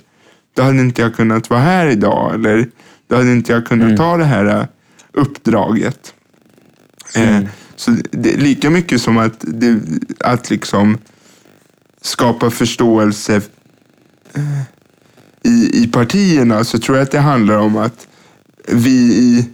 då 0.55 0.63
hade 0.63 0.79
inte 0.79 1.01
jag 1.01 1.15
kunnat 1.15 1.49
vara 1.49 1.59
här 1.59 1.87
idag. 1.87 2.33
Eller 2.33 2.69
då 3.07 3.15
hade 3.15 3.31
inte 3.31 3.51
jag 3.51 3.65
kunnat 3.65 3.85
mm. 3.85 3.97
ta 3.97 4.17
det 4.17 4.25
här 4.25 4.45
eh, 4.45 4.65
uppdraget. 5.13 6.13
Mm. 7.15 7.43
Eh, 7.43 7.49
så 7.75 7.91
det, 8.11 8.37
lika 8.37 8.69
mycket 8.69 9.01
som 9.01 9.17
att, 9.17 9.35
det, 9.39 9.79
att 10.19 10.49
liksom 10.49 10.97
skapa 12.01 12.51
förståelse 12.51 13.35
eh, 14.33 14.61
i, 15.43 15.83
i 15.83 15.87
partierna 15.87 16.63
så 16.63 16.79
tror 16.79 16.97
jag 16.97 17.03
att 17.03 17.11
det 17.11 17.19
handlar 17.19 17.57
om 17.57 17.77
att 17.77 18.07
vi 18.67 18.91
i 18.91 19.49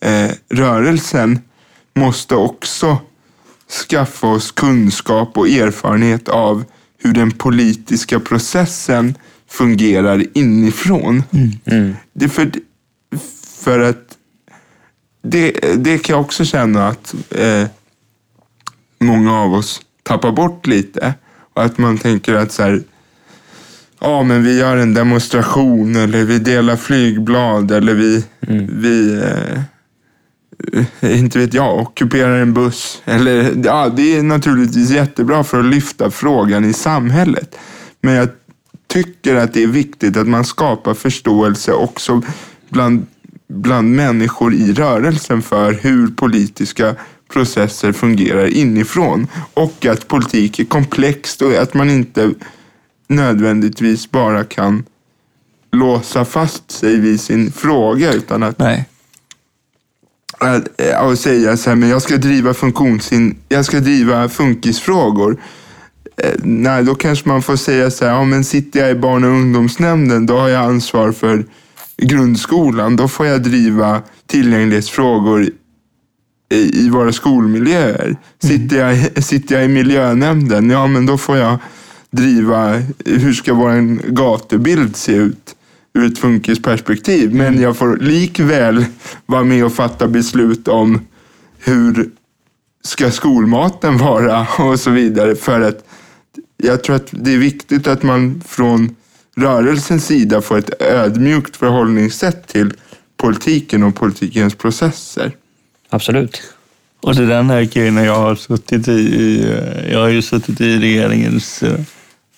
eh, 0.00 0.30
rörelsen 0.48 1.38
måste 1.94 2.34
också 2.34 2.98
skaffa 3.88 4.26
oss 4.26 4.52
kunskap 4.52 5.38
och 5.38 5.48
erfarenhet 5.48 6.28
av 6.28 6.64
hur 6.98 7.12
den 7.12 7.30
politiska 7.30 8.20
processen 8.20 9.14
fungerar 9.48 10.24
inifrån. 10.38 11.22
Det 12.12 12.24
är 12.24 12.28
för, 12.28 12.50
för 13.62 13.80
att 13.80 14.18
det, 15.22 15.50
det 15.76 15.98
kan 15.98 16.14
jag 16.14 16.24
också 16.24 16.44
känna 16.44 16.88
att 16.88 17.14
eh, 17.30 17.64
många 18.98 19.40
av 19.40 19.54
oss 19.54 19.80
tappar 20.02 20.32
bort 20.32 20.66
lite. 20.66 21.14
Att 21.58 21.78
man 21.78 21.98
tänker 21.98 22.34
att 22.34 22.52
så 22.52 22.62
här, 22.62 22.82
ja 24.00 24.22
men 24.22 24.42
vi 24.44 24.58
gör 24.58 24.76
en 24.76 24.94
demonstration 24.94 25.96
eller 25.96 26.24
vi 26.24 26.38
delar 26.38 26.76
flygblad 26.76 27.70
eller 27.70 27.94
vi, 27.94 28.24
vi 28.72 29.22
eh, 29.22 31.18
inte 31.18 31.38
vet 31.38 31.54
jag, 31.54 31.78
ockuperar 31.78 32.38
en 32.40 32.54
buss. 32.54 33.02
Eller, 33.04 33.52
ja, 33.64 33.88
det 33.96 34.16
är 34.16 34.22
naturligtvis 34.22 34.90
jättebra 34.90 35.44
för 35.44 35.60
att 35.60 35.66
lyfta 35.66 36.10
frågan 36.10 36.64
i 36.64 36.72
samhället. 36.72 37.58
Men 38.00 38.14
jag 38.14 38.28
tycker 38.86 39.34
att 39.34 39.54
det 39.54 39.62
är 39.62 39.66
viktigt 39.66 40.16
att 40.16 40.28
man 40.28 40.44
skapar 40.44 40.94
förståelse 40.94 41.72
också 41.72 42.22
bland, 42.68 43.06
bland 43.48 43.96
människor 43.96 44.54
i 44.54 44.72
rörelsen 44.72 45.42
för 45.42 45.72
hur 45.72 46.08
politiska 46.08 46.94
processer 47.28 47.92
fungerar 47.92 48.46
inifrån. 48.46 49.26
Och 49.54 49.86
att 49.86 50.08
politik 50.08 50.58
är 50.58 50.64
komplext 50.64 51.42
och 51.42 51.52
att 51.52 51.74
man 51.74 51.90
inte 51.90 52.30
nödvändigtvis 53.08 54.10
bara 54.10 54.44
kan 54.44 54.84
låsa 55.72 56.24
fast 56.24 56.70
sig 56.70 56.96
vid 56.96 57.20
sin 57.20 57.52
fråga 57.52 58.12
utan 58.12 58.42
att 58.42 58.58
Nej. 58.58 58.88
att, 60.38 60.68
och 61.02 61.18
säga 61.18 61.56
så 61.56 61.70
här, 61.70 61.76
men 61.76 61.88
jag 61.88 62.02
ska 62.02 62.16
driva 62.16 62.54
funktionsin, 62.54 63.36
jag 63.48 63.64
ska 63.64 63.80
driva 63.80 64.28
funkisfrågor. 64.28 65.40
Eh, 66.16 66.34
nej, 66.42 66.84
då 66.84 66.94
kanske 66.94 67.28
man 67.28 67.42
får 67.42 67.56
säga 67.56 67.90
så 67.90 68.04
här, 68.04 68.12
ja 68.12 68.24
men 68.24 68.44
sitter 68.44 68.80
jag 68.80 68.90
i 68.90 68.94
barn 68.94 69.24
och 69.24 69.30
ungdomsnämnden, 69.30 70.26
då 70.26 70.38
har 70.38 70.48
jag 70.48 70.64
ansvar 70.64 71.12
för 71.12 71.44
grundskolan. 71.96 72.96
Då 72.96 73.08
får 73.08 73.26
jag 73.26 73.42
driva 73.42 74.02
tillgänglighetsfrågor 74.26 75.50
i, 76.50 76.88
våra 76.88 77.12
skolmiljöer. 77.12 78.16
Sitter, 78.42 78.76
jag, 78.76 79.24
sitter 79.24 79.54
jag 79.54 79.64
i 79.64 79.68
miljönämnden, 79.68 80.70
ja 80.70 80.86
men 80.86 81.06
då 81.06 81.18
får 81.18 81.36
jag 81.36 81.58
driva, 82.10 82.82
hur 83.04 83.32
ska 83.32 83.54
vår 83.54 84.10
gatubild 84.12 84.96
se 84.96 85.12
ut? 85.12 85.54
ur 85.98 86.12
ett 86.12 86.18
funkisperspektiv. 86.18 87.34
Men 87.34 87.60
jag 87.60 87.76
får 87.76 87.96
likväl 87.96 88.84
vara 89.26 89.44
med 89.44 89.64
och 89.64 89.72
fatta 89.72 90.08
beslut 90.08 90.68
om 90.68 91.00
hur 91.58 92.10
ska 92.84 93.10
skolmaten 93.10 93.98
vara 93.98 94.46
och 94.58 94.80
så 94.80 94.90
vidare. 94.90 95.36
För 95.36 95.60
att 95.60 95.84
jag 96.56 96.82
tror 96.82 96.96
att 96.96 97.08
det 97.10 97.34
är 97.34 97.38
viktigt 97.38 97.86
att 97.86 98.02
man 98.02 98.42
från 98.46 98.96
rörelsens 99.36 100.06
sida 100.06 100.42
får 100.42 100.58
ett 100.58 100.82
ödmjukt 100.82 101.56
förhållningssätt 101.56 102.46
till 102.46 102.72
politiken 103.16 103.82
och 103.82 103.94
politikens 103.94 104.54
processer. 104.54 105.32
Absolut. 105.90 106.42
Och 107.00 107.14
det 107.14 107.22
är 107.22 107.26
den 107.26 107.50
här 107.50 107.62
grejen 107.62 107.96
jag 107.96 108.16
har 108.16 108.34
suttit 108.34 108.88
i, 108.88 109.40
eh, 109.42 109.92
jag 109.92 110.00
har 110.00 110.08
ju 110.08 110.22
suttit 110.22 110.60
i 110.60 110.78
regeringens 110.78 111.62
eh, 111.62 111.80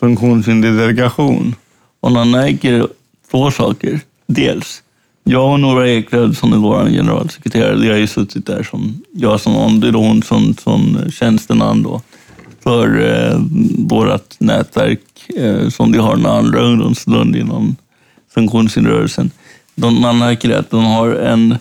funktionshinderdelegation. 0.01 1.55
Och 2.01 2.13
man 2.13 2.31
märker 2.31 2.87
två 3.31 3.51
saker. 3.51 4.01
Dels, 4.27 4.83
jag 5.25 5.53
och 5.53 5.61
Nora 5.61 5.89
Eklöf 5.89 6.39
som 6.39 6.53
är 6.53 6.57
vår 6.57 6.85
generalsekreterare, 6.91 7.77
vi 7.77 7.89
har 7.89 7.97
ju 7.97 8.07
suttit 8.07 8.47
där 8.47 8.63
som 8.63 9.03
jag 9.13 9.41
som 9.41 9.57
ombud 9.57 9.97
och 9.97 10.03
hon 10.03 10.23
som, 10.23 10.55
som 10.55 11.11
tjänsteman 11.11 11.83
då 11.83 12.03
för 12.63 13.01
eh, 13.01 13.41
vårt 13.79 14.41
nätverk 14.41 15.31
eh, 15.37 15.69
som 15.69 15.93
vi 15.93 15.99
har 15.99 16.17
med 16.17 16.33
andra 16.33 16.61
ungdomsförbund 16.61 17.37
inom 17.37 17.77
funktionshinderrörelsen. 18.35 19.31
De, 19.75 20.01
man 20.01 20.19
märker 20.19 20.59
att 20.59 20.71
de 20.71 20.85
har 20.85 21.15
en 21.15 21.59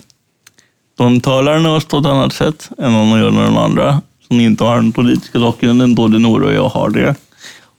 de 1.04 1.22
talar 1.22 1.60
med 1.60 1.72
oss 1.72 1.86
på 1.86 1.98
ett 1.98 2.06
annat 2.06 2.34
sätt 2.34 2.70
än 2.78 2.94
vad 2.94 3.06
man 3.06 3.20
gör 3.20 3.32
med 3.32 3.46
de 3.46 3.58
andra 3.58 4.02
som 4.28 4.40
inte 4.40 4.64
har 4.64 4.76
den 4.76 4.92
politiska 4.92 5.40
bakgrunden. 5.40 5.96
Både 5.96 6.20
Nora 6.20 6.48
och 6.48 6.54
jag 6.54 6.70
har 6.70 6.90
det. 6.90 7.16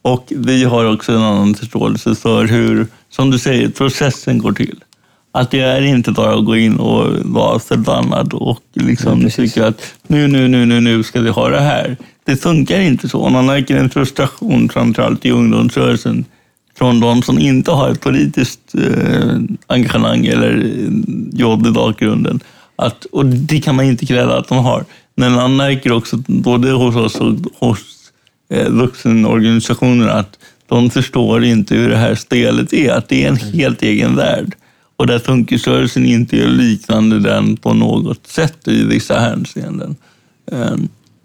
Och 0.03 0.33
vi 0.37 0.65
har 0.65 0.95
också 0.95 1.13
en 1.13 1.23
annan 1.23 1.55
förståelse 1.55 2.15
för 2.15 2.45
hur, 2.45 2.87
som 3.11 3.31
du 3.31 3.39
säger, 3.39 3.69
processen 3.69 4.39
går 4.39 4.53
till. 4.53 4.85
Att 5.33 5.51
det 5.51 5.61
är 5.61 5.83
inte 5.83 6.13
bara 6.13 6.39
att 6.39 6.45
gå 6.45 6.57
in 6.57 6.77
och 6.77 7.17
vara 7.25 7.59
förbannad 7.59 8.35
och 8.35 8.63
liksom 8.75 9.23
Ja, 9.23 9.31
tycka 9.31 9.67
att 9.67 9.95
nu, 10.07 10.29
nu, 10.29 10.49
nu, 10.49 10.67
nu, 10.67 10.81
nu 10.81 11.03
ska 11.03 11.21
vi 11.21 11.31
ha 11.31 11.49
det 11.49 11.61
här. 11.61 11.97
Det 12.25 12.37
funkar 12.37 12.81
inte 12.81 13.09
så. 13.09 13.29
Man 13.29 13.47
märker 13.47 13.77
en 13.77 13.91
frustration, 13.91 14.69
framförallt 14.69 15.27
i 15.27 15.31
ungdomsrörelsen, 15.31 16.25
från 16.79 17.01
de 17.01 17.23
som 17.23 17.39
inte 17.39 17.71
har 17.71 17.91
ett 17.91 18.01
politiskt 18.01 18.75
eh, 18.75 19.37
engagemang 19.67 20.27
eller 20.27 20.57
eh, 20.57 21.39
jobb 21.39 21.67
i 21.67 21.71
bakgrunden. 21.71 22.41
Att, 22.81 23.05
och 23.05 23.27
det 23.27 23.61
kan 23.61 23.75
man 23.75 23.85
inte 23.85 24.07
kräva 24.07 24.39
att 24.39 24.49
de 24.49 24.59
har. 24.59 24.85
Men 25.15 25.33
man 25.33 25.57
märker 25.57 25.93
också, 25.93 26.17
både 26.27 26.71
hos 26.71 26.97
oss 26.97 27.15
och 27.15 27.35
hos 27.59 27.79
eh, 28.51 28.69
vuxenorganisationer, 28.69 30.09
att 30.09 30.39
de 30.67 30.91
förstår 30.91 31.45
inte 31.45 31.75
hur 31.75 31.89
det 31.89 31.97
här 31.97 32.15
spelet 32.15 32.73
är. 32.73 32.93
Att 32.93 33.09
det 33.09 33.25
är 33.25 33.29
en 33.29 33.37
helt 33.37 33.83
egen 33.83 34.17
värld. 34.17 34.55
Och 34.97 35.07
där 35.07 35.19
funkisrörelsen 35.19 36.07
inte 36.07 36.37
är 36.37 36.49
liknande 36.49 37.19
den 37.19 37.57
på 37.57 37.75
något 37.75 38.27
sätt 38.27 38.69
i 38.69 38.85
vissa 38.85 39.19
hänseenden. 39.19 39.97
Eh, 40.53 40.77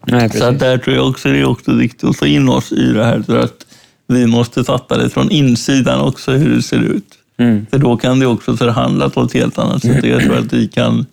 Nej, 0.08 0.30
så 0.30 0.52
där 0.52 0.78
tror 0.78 0.96
jag 0.96 1.10
också 1.10 1.30
det 1.30 1.40
är 1.40 1.46
också 1.46 1.74
viktigt 1.74 2.04
att 2.04 2.18
få 2.18 2.26
in 2.26 2.50
oss 2.50 2.72
i 2.72 2.94
det 2.94 3.06
här. 3.06 3.22
För 3.22 3.40
att 3.40 3.66
vi 4.08 4.28
måste 4.28 4.64
fatta 4.64 4.98
det 4.98 5.10
från 5.10 5.32
insidan 5.32 6.02
också, 6.02 6.32
hur 6.32 6.56
det 6.56 6.62
ser 6.62 6.80
ut. 6.80 7.08
Mm. 7.38 7.66
För 7.72 7.78
då 7.78 7.98
kan 7.98 8.20
det 8.20 8.26
också 8.26 8.58
förhandla 8.58 9.10
på 9.10 9.22
ett 9.22 9.34
helt 9.34 9.58
annat 9.58 9.82
sätt. 9.82 10.06
Jag 10.06 10.22
tror 10.22 10.38
att 10.38 10.54
vi 10.54 10.68
kan 10.68 11.06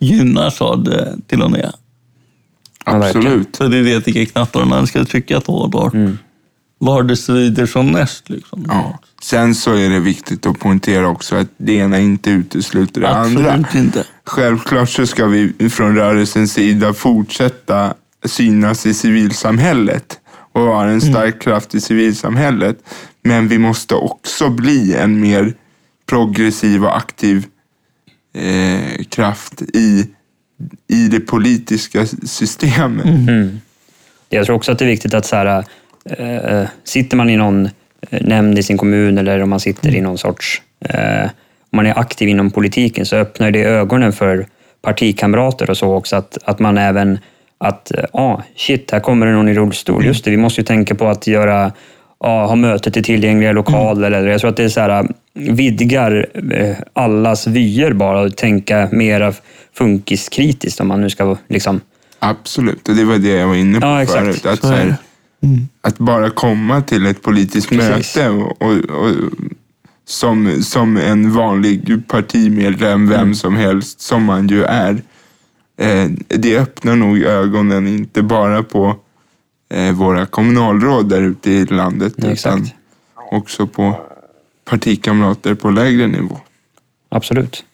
gynnas 0.00 0.60
av 0.62 0.84
det 0.84 1.16
till 1.26 1.42
och 1.42 1.50
med. 1.50 1.72
Absolut. 2.84 3.56
Så 3.56 3.68
vi 3.68 3.80
vet 3.82 4.06
vilka 4.08 4.32
knappar 4.32 4.64
man 4.64 4.86
ska 4.86 5.04
trycka 5.04 5.40
på 5.40 5.66
var, 5.66 5.90
Mm. 5.94 6.18
var 6.78 7.02
det 7.02 7.16
svider 7.16 7.66
som 7.66 7.86
mest. 7.92 8.30
Liksom. 8.30 8.64
Ja. 8.68 8.98
Sen 9.22 9.54
så 9.54 9.72
är 9.74 9.90
det 9.90 10.00
viktigt 10.00 10.46
att 10.46 10.58
poängtera 10.58 11.08
också 11.08 11.36
att 11.36 11.48
det 11.56 11.72
ena 11.72 11.98
inte 11.98 12.30
utesluter 12.30 13.00
det 13.00 13.08
andra. 13.08 13.64
Inte. 13.74 14.04
Självklart 14.24 14.90
så 14.90 15.06
ska 15.06 15.26
vi 15.26 15.70
från 15.70 15.94
rörelsens 15.96 16.52
sida 16.52 16.92
fortsätta 16.94 17.94
synas 18.24 18.86
i 18.86 18.94
civilsamhället 18.94 20.20
och 20.52 20.62
vara 20.62 20.90
en 20.90 21.00
stark 21.00 21.42
kraft 21.42 21.74
i 21.74 21.80
civilsamhället. 21.80 22.78
Men 23.22 23.48
vi 23.48 23.58
måste 23.58 23.94
också 23.94 24.50
bli 24.50 24.94
en 24.94 25.20
mer 25.20 25.54
progressiv 26.06 26.84
och 26.84 26.96
aktiv 26.96 27.46
eh, 28.34 29.04
kraft 29.08 29.62
i, 29.62 30.06
i 30.88 31.08
det 31.08 31.20
politiska 31.20 32.06
systemet. 32.24 33.06
Mm. 33.06 33.60
Jag 34.28 34.46
tror 34.46 34.56
också 34.56 34.72
att 34.72 34.78
det 34.78 34.84
är 34.84 34.88
viktigt 34.88 35.14
att 35.14 35.26
så 35.26 35.36
här, 35.36 35.64
eh, 36.04 36.68
sitter 36.84 37.16
man 37.16 37.30
i 37.30 37.36
någon 37.36 37.68
eh, 38.10 38.22
nämnd 38.26 38.58
i 38.58 38.62
sin 38.62 38.78
kommun 38.78 39.18
eller 39.18 39.42
om 39.42 39.50
man 39.50 39.60
sitter 39.60 39.94
i 39.94 40.00
någon 40.00 40.18
sorts... 40.18 40.62
Eh, 40.80 41.30
om 41.72 41.76
man 41.76 41.86
är 41.86 41.98
aktiv 41.98 42.28
inom 42.28 42.50
politiken 42.50 43.06
så 43.06 43.16
öppnar 43.16 43.50
det 43.50 43.62
ögonen 43.64 44.12
för 44.12 44.46
partikamrater 44.82 45.70
och 45.70 45.76
så 45.76 45.94
också. 45.94 46.16
Att, 46.16 46.38
att 46.44 46.58
man 46.58 46.78
även... 46.78 47.18
Att, 47.58 47.90
eh, 47.90 48.04
ah, 48.12 48.42
shit, 48.56 48.90
här 48.90 49.00
kommer 49.00 49.26
det 49.26 49.32
någon 49.32 49.48
i 49.48 49.54
rullstol. 49.54 50.06
Just 50.06 50.24
det, 50.24 50.30
vi 50.30 50.36
måste 50.36 50.60
ju 50.60 50.64
tänka 50.64 50.94
på 50.94 51.08
att 51.08 51.26
göra 51.26 51.72
ja, 52.20 52.46
ha 52.46 52.54
mötet 52.54 52.96
i 52.96 53.02
tillgängliga 53.02 53.52
lokaler. 53.52 54.10
Eller, 54.10 54.28
jag 54.28 54.40
tror 54.40 54.50
att 54.50 54.56
det 54.56 54.64
är 54.64 54.68
så 54.68 54.80
här, 54.80 55.08
vidgar 55.48 56.26
eh, 56.52 56.76
allas 56.92 57.46
vyer 57.46 57.92
bara 57.92 58.20
och 58.20 58.36
tänka 58.36 58.88
mera 58.92 59.32
funkiskritiskt 59.74 60.80
om 60.80 60.88
man 60.88 61.00
nu 61.00 61.10
ska 61.10 61.36
liksom... 61.48 61.80
Absolut, 62.18 62.88
och 62.88 62.94
det 62.94 63.04
var 63.04 63.18
det 63.18 63.28
jag 63.28 63.48
var 63.48 63.54
inne 63.54 63.80
på 63.80 63.86
Ja, 63.86 64.02
exakt. 64.02 64.20
förut. 64.20 64.46
Att, 64.46 64.60
Så 64.60 64.66
så 64.66 64.72
är 64.72 64.76
här, 64.76 64.86
det. 65.40 65.58
att 65.80 65.98
bara 65.98 66.30
komma 66.30 66.82
till 66.82 67.06
ett 67.06 67.22
politiskt 67.22 67.68
Precis. 67.68 68.16
möte 68.16 68.28
och, 68.30 68.62
och, 68.62 68.72
och, 68.76 69.10
som, 70.04 70.62
som 70.62 70.96
en 70.96 71.32
vanlig 71.32 72.02
partimedlem, 72.08 73.08
vem 73.08 73.20
Mm. 73.20 73.34
som 73.34 73.56
helst, 73.56 74.00
som 74.00 74.24
man 74.24 74.48
ju 74.48 74.64
är. 74.64 75.02
Eh, 75.80 76.06
det 76.28 76.58
öppnar 76.58 76.96
nog 76.96 77.18
ögonen, 77.22 77.86
inte 77.88 78.22
bara 78.22 78.62
på 78.62 78.96
eh, 79.74 79.92
våra 79.92 80.26
kommunalråd 80.26 81.08
där 81.08 81.22
ute 81.22 81.50
i 81.50 81.64
landet, 81.66 82.12
Ja, 82.16 82.28
exakt. 82.28 82.56
utan 82.56 82.68
också 83.30 83.66
på 83.66 84.00
partikamrater 84.70 85.54
på 85.54 85.70
lägre 85.70 86.06
nivå. 86.06 86.40
Absolut. 87.08 87.64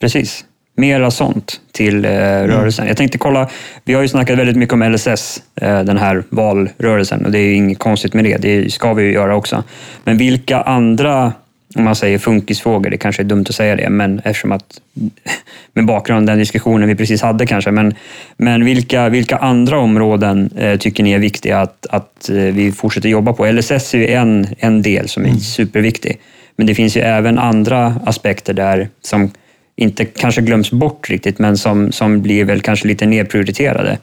Precis. 0.00 0.44
Mera 0.74 1.10
sånt 1.10 1.60
till 1.72 2.04
eh, 2.04 2.10
rörelsen. 2.10 2.86
Jag 2.86 2.96
tänkte 2.96 3.18
kolla, 3.18 3.50
vi 3.84 3.94
har 3.94 4.02
ju 4.02 4.08
snackat 4.08 4.38
väldigt 4.38 4.56
mycket 4.56 4.72
om 4.72 4.82
LSS, 4.92 5.42
eh, 5.54 5.82
den 5.82 5.96
här 5.96 6.24
valrörelsen, 6.28 7.24
och 7.24 7.32
det 7.32 7.38
är 7.38 7.54
inget 7.54 7.78
konstigt 7.78 8.14
med 8.14 8.24
det. 8.24 8.36
Det 8.36 8.72
ska 8.72 8.94
vi 8.94 9.02
ju 9.02 9.12
göra 9.12 9.36
också. 9.36 9.64
Men 10.04 10.18
vilka 10.18 10.60
andra 10.60 11.32
om 11.74 11.84
man 11.84 11.96
säger 11.96 12.18
funkisfrågor, 12.18 12.90
det 12.90 12.96
kanske 12.96 13.22
är 13.22 13.24
dumt 13.24 13.44
att 13.48 13.54
säga 13.54 13.76
det, 13.76 13.90
men 13.90 14.18
eftersom 14.18 14.52
att 14.52 14.80
med 15.72 15.86
bakgrund 15.86 16.18
av 16.18 16.26
den 16.26 16.38
diskussionen 16.38 16.88
vi 16.88 16.94
precis 16.94 17.22
hade 17.22 17.46
kanske, 17.46 17.70
men, 17.70 17.94
men 18.36 18.64
vilka, 18.64 19.08
vilka 19.08 19.36
andra 19.36 19.78
områden 19.78 20.50
eh, 20.56 20.78
tycker 20.78 21.02
ni 21.02 21.12
är 21.12 21.18
viktiga 21.18 21.60
att, 21.60 21.86
att 21.90 22.28
eh, 22.28 22.34
vi 22.36 22.72
fortsätter 22.72 23.08
jobba 23.08 23.32
på? 23.32 23.46
LSS 23.46 23.94
är 23.94 23.98
ju 23.98 24.08
en, 24.08 24.46
en 24.58 24.82
del 24.82 25.08
som 25.08 25.22
är 25.22 25.28
mm. 25.28 25.40
superviktig, 25.40 26.18
men 26.56 26.66
det 26.66 26.74
finns 26.74 26.96
ju 26.96 27.00
även 27.00 27.38
andra 27.38 28.00
aspekter 28.06 28.54
där 28.54 28.88
som 29.00 29.30
inte 29.76 30.04
kanske 30.04 30.40
glöms 30.40 30.70
bort 30.70 31.10
riktigt, 31.10 31.38
men 31.38 31.56
som, 31.56 31.92
som 31.92 32.22
blir 32.22 32.44
väl 32.44 32.60
kanske 32.60 32.88
lite 32.88 33.06
nedprioriterade. 33.06 33.98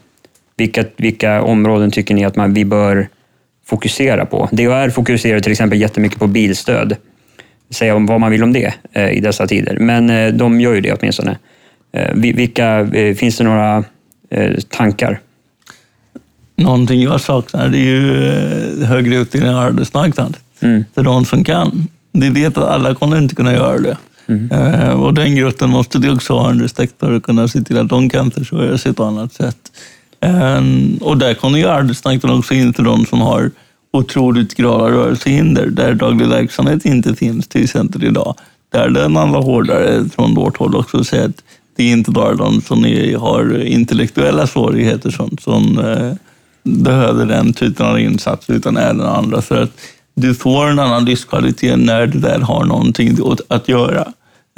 Vilka, 0.57 0.83
vilka 0.97 1.41
områden 1.41 1.91
tycker 1.91 2.15
ni 2.15 2.25
att 2.25 2.35
man, 2.35 2.53
vi 2.53 2.65
bör 2.65 3.07
fokusera 3.65 4.25
på? 4.25 4.49
DHR 4.51 4.89
fokuserar 4.89 5.39
till 5.39 5.51
exempel 5.51 5.81
jättemycket 5.81 6.19
på 6.19 6.27
bilstöd. 6.27 6.95
Säga 7.69 7.95
om 7.95 8.05
vad 8.05 8.19
man 8.19 8.31
vill 8.31 8.43
om 8.43 8.53
det 8.53 8.73
eh, 8.91 9.09
i 9.09 9.19
dessa 9.19 9.47
tider, 9.47 9.77
men 9.79 10.09
eh, 10.09 10.33
de 10.33 10.61
gör 10.61 10.73
ju 10.73 10.81
det 10.81 10.93
åtminstone. 10.93 11.37
Eh, 11.91 12.13
vilka, 12.15 12.89
finns 13.17 13.37
det 13.37 13.43
några 13.43 13.83
tankar? 14.69 15.19
Någonting 16.55 17.01
jag 17.01 17.21
saknar 17.21 17.69
det 17.69 17.77
är 17.77 17.81
ju 17.81 18.85
högre 18.85 19.15
utbildning 19.15 19.55
och 19.55 19.61
arbetsmarknad. 19.61 20.37
Mm. 20.59 20.85
För 20.95 21.03
de 21.03 21.25
som 21.25 21.43
kan. 21.43 21.87
Det 22.11 22.29
vet 22.29 22.57
att 22.57 22.63
alla 22.63 22.95
kommer 22.95 23.17
inte 23.17 23.35
kunna 23.35 23.53
göra 23.53 23.77
det. 23.77 23.97
Mm. 24.27 24.99
Och 24.99 25.13
den 25.13 25.35
gruppen 25.35 25.69
måste 25.69 25.99
du 25.99 26.11
också 26.11 26.33
ha 26.33 26.49
en 26.49 26.61
respekt 26.61 26.93
för 26.99 27.13
att 27.13 27.23
kunna 27.23 27.47
se 27.47 27.61
till 27.61 27.77
att 27.77 27.89
de 27.89 28.09
kan 28.09 28.31
försörja 28.31 28.77
sig 28.77 28.93
på 28.93 29.03
annat 29.03 29.33
sätt. 29.33 29.57
Och 31.01 31.17
där 31.17 31.33
kommer 31.33 31.59
ju 31.59 31.65
arbetsmarknaden 31.65 32.39
också 32.39 32.53
in 32.53 32.73
för 32.73 32.83
de 32.83 33.05
som 33.05 33.21
har 33.21 33.51
otroligt 33.95 34.55
grava 34.55 34.91
rörelsehinder, 34.91 35.67
där 35.67 35.93
daglig 35.93 36.27
verksamhet 36.27 36.85
inte 36.85 37.15
finns 37.15 37.47
till 37.47 37.63
exempel 37.63 38.03
idag. 38.03 38.35
Där 38.71 38.89
lär 38.89 39.09
man 39.09 39.31
vara 39.31 39.43
hårdare 39.43 40.09
från 40.09 40.35
vårt 40.35 40.57
håll 40.57 40.75
också 40.75 40.97
och 40.97 41.05
säga 41.05 41.25
att 41.25 41.43
det 41.75 41.83
är 41.83 41.91
inte 41.91 42.11
bara 42.11 42.35
de 42.35 42.61
som 42.61 42.85
är, 42.85 43.17
har 43.17 43.63
intellektuella 43.63 44.47
svårigheter 44.47 45.09
som, 45.09 45.37
som 45.41 45.79
eh, 45.79 46.13
behöver 46.63 47.25
den 47.25 47.53
typen 47.53 47.85
av 47.85 47.99
insats, 47.99 48.49
utan 48.49 48.77
även 48.77 49.01
andra. 49.01 49.41
För 49.41 49.63
att 49.63 49.71
du 50.15 50.35
får 50.35 50.67
en 50.67 50.79
annan 50.79 51.05
livskvalitet 51.05 51.79
när 51.79 52.07
du 52.07 52.19
väl 52.19 52.41
har 52.41 52.65
någonting 52.65 53.17
att 53.47 53.69
göra. 53.69 54.07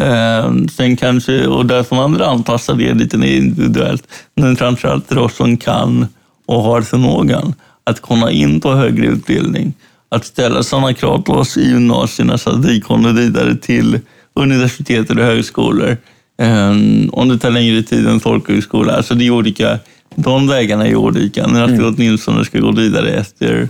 Eh, 0.01 0.53
sen 0.71 0.97
kanske, 0.97 1.47
och 1.47 1.65
där 1.65 1.83
får 1.83 1.95
man 1.95 2.13
väl 2.13 2.21
anpassa 2.21 2.73
det 2.73 2.93
lite 2.93 3.17
mer 3.17 3.37
individuellt, 3.37 4.07
men 4.35 4.55
framförallt 4.55 5.07
till 5.07 5.19
oss 5.19 5.35
som 5.35 5.57
kan 5.57 6.07
och 6.45 6.63
har 6.63 6.81
förmågan 6.81 7.53
att 7.89 8.01
komma 8.01 8.31
in 8.31 8.59
på 8.59 8.73
högre 8.73 9.05
utbildning. 9.05 9.73
Att 10.09 10.25
ställa 10.25 10.63
samma 10.63 10.93
krav 10.93 11.21
på 11.21 11.33
oss 11.33 11.57
i 11.57 11.69
gymnasierna 11.69 12.37
så 12.37 12.49
att 12.49 12.65
vi 12.65 12.81
kommer 12.81 13.13
vidare 13.13 13.55
till 13.55 13.99
universitet 14.33 15.09
eller 15.09 15.23
högskolor. 15.23 15.97
Ehm, 16.37 17.09
om 17.11 17.29
det 17.29 17.37
tar 17.37 17.51
längre 17.51 17.83
tid 17.83 18.07
än 18.07 18.19
folkhögskola. 18.19 18.93
Alltså 18.93 19.15
det 19.15 19.27
är 19.27 19.31
olika, 19.31 19.79
de 20.15 20.47
vägarna 20.47 20.87
är 20.87 20.95
olika, 20.95 21.47
men 21.47 21.63
att 21.63 21.69
vi 21.69 21.75
mm. 21.75 21.93
åtminstone 21.95 22.45
ska 22.45 22.59
gå 22.59 22.71
vidare 22.71 23.09
efter 23.11 23.67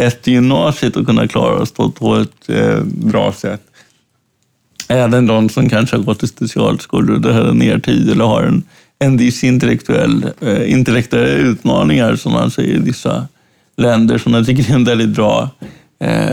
efter 0.00 0.32
gymnasiet 0.32 0.96
och 0.96 1.06
kunna 1.06 1.28
klara 1.28 1.54
oss 1.54 1.72
på, 1.72 1.90
på 1.90 2.16
ett 2.16 2.48
eh, 2.48 2.78
bra 2.84 3.32
sätt. 3.32 3.62
Även 4.88 5.26
de 5.26 5.48
som 5.48 5.68
kanske 5.68 5.96
har 5.96 6.02
gått 6.02 6.22
i 6.22 6.26
specialskolor 6.26 7.14
och 7.14 7.20
behöver 7.20 7.52
mer 7.52 7.78
tid 7.78 8.10
eller 8.10 8.24
har 8.24 8.42
en, 8.42 8.62
en 8.98 9.16
viss 9.16 9.44
intellektuell, 9.44 10.26
eh, 10.40 10.72
intellektuella 10.72 11.28
utmaningar 11.28 12.16
som 12.16 12.32
man 12.32 12.50
säger 12.50 12.74
i 12.74 12.78
vissa 12.78 13.28
länder 13.80 14.18
som 14.18 14.34
jag 14.34 14.46
tycker 14.46 14.70
är 14.70 14.74
en 14.74 14.84
väldigt 14.84 15.08
bra, 15.08 15.50
eh, 16.00 16.30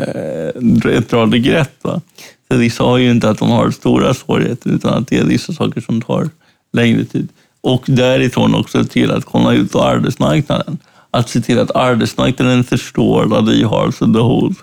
ett 0.97 1.09
bra 1.09 1.25
begrepp. 1.25 1.83
Va? 1.83 2.01
För 2.47 2.57
vissa 2.57 2.83
har 2.83 2.97
ju 2.97 3.11
inte 3.11 3.29
att 3.29 3.39
de 3.39 3.49
har 3.49 3.71
stora 3.71 4.13
svårigheter 4.13 4.69
utan 4.69 4.93
att 4.93 5.07
det 5.07 5.17
är 5.17 5.23
vissa 5.23 5.53
saker 5.53 5.81
som 5.81 6.01
tar 6.01 6.29
längre 6.73 7.05
tid. 7.05 7.29
Och 7.61 7.83
därifrån 7.85 8.55
också 8.55 8.83
till 8.83 9.11
att 9.11 9.25
komma 9.25 9.53
ut 9.53 9.71
på 9.71 9.83
arbetsmarknaden 9.83 10.77
att 11.11 11.29
se 11.29 11.41
till 11.41 11.59
att 11.59 11.75
arbetsmarknaden 11.75 12.63
förstår 12.63 13.25
vad 13.25 13.49
vi 13.49 13.63
har 13.63 13.91
för 13.91 14.07
behov 14.07 14.55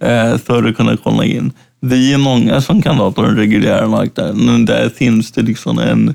eh, 0.00 0.38
för 0.38 0.64
att 0.64 0.76
kunna 0.76 0.96
komma 0.96 1.24
in. 1.24 1.52
Vi 1.80 2.12
är 2.12 2.18
många 2.18 2.60
som 2.60 2.82
kan 2.82 2.98
vara 2.98 3.10
på 3.10 3.22
den 3.22 3.36
reguljära 3.36 3.88
marknaden, 3.88 4.46
men 4.46 4.64
där 4.64 4.88
finns 4.88 5.32
det 5.32 5.42
liksom 5.42 5.78
en, 5.78 6.14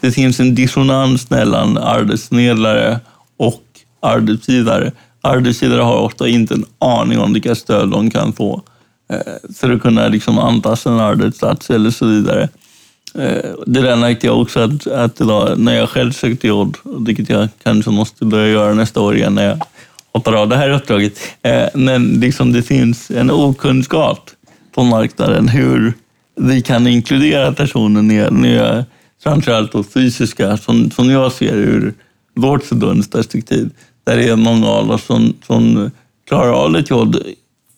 det 0.00 0.12
finns 0.12 0.40
en 0.40 0.54
dissonans 0.54 1.30
mellan 1.30 1.78
arbetsförmedlare 1.78 3.00
och 3.36 3.62
arbetsgivare. 4.00 4.92
Arbetsgivare 5.22 5.82
har 5.82 5.98
ofta 5.98 6.28
inte 6.28 6.54
en 6.54 6.64
aning 6.78 7.18
om 7.18 7.32
vilka 7.32 7.54
stöd 7.54 7.88
de 7.88 8.10
kan 8.10 8.32
få 8.32 8.62
eh, 9.12 9.32
för 9.54 9.70
att 9.70 9.82
kunna 9.82 10.08
liksom 10.08 10.38
anpassa 10.38 10.90
en 10.90 11.00
arbetsplats 11.00 11.70
eller 11.70 11.90
så 11.90 12.06
vidare. 12.06 12.48
Eh, 13.14 13.50
det 13.66 13.80
där 13.80 13.96
märkte 13.96 14.26
jag 14.26 14.40
också 14.40 14.60
att, 14.60 14.86
att 14.86 15.16
det 15.16 15.24
var 15.24 15.56
när 15.56 15.74
jag 15.74 15.88
själv 15.88 16.12
sökte 16.12 16.48
jobb, 16.48 16.76
vilket 16.84 17.28
jag 17.28 17.48
kanske 17.62 17.90
måste 17.90 18.24
börja 18.24 18.48
göra 18.48 18.74
nästa 18.74 19.00
år 19.00 19.16
igen 19.16 19.34
när 19.34 19.48
jag 19.48 19.58
hoppar 20.12 20.32
av 20.32 20.48
det 20.48 20.56
här 20.56 20.70
uppdraget. 20.70 21.18
Eh, 21.42 21.66
men 21.74 22.06
liksom 22.06 22.52
det 22.52 22.62
finns 22.62 23.10
en 23.10 23.30
okunskap 23.30 24.30
på 24.74 24.82
marknaden 24.82 25.48
hur 25.48 25.94
vi 26.36 26.62
kan 26.62 26.86
inkludera 26.86 27.52
personer 27.52 28.02
ner, 28.02 28.30
nya, 28.30 28.84
framförallt 29.22 29.72
då 29.72 29.84
fysiska, 29.84 30.56
som, 30.56 30.90
som 30.90 31.10
jag 31.10 31.32
ser 31.32 31.54
ur 31.54 31.94
vårt 32.34 32.64
förbunds 32.64 33.10
perspektiv. 33.10 33.70
Där 34.04 34.16
det 34.16 34.28
är 34.28 34.36
många 34.36 34.68
av 34.68 34.90
oss 34.90 35.04
som, 35.04 35.34
som 35.46 35.90
klarar 36.28 36.52
av 36.52 36.76
ett 36.76 36.90
jobb 36.90 37.16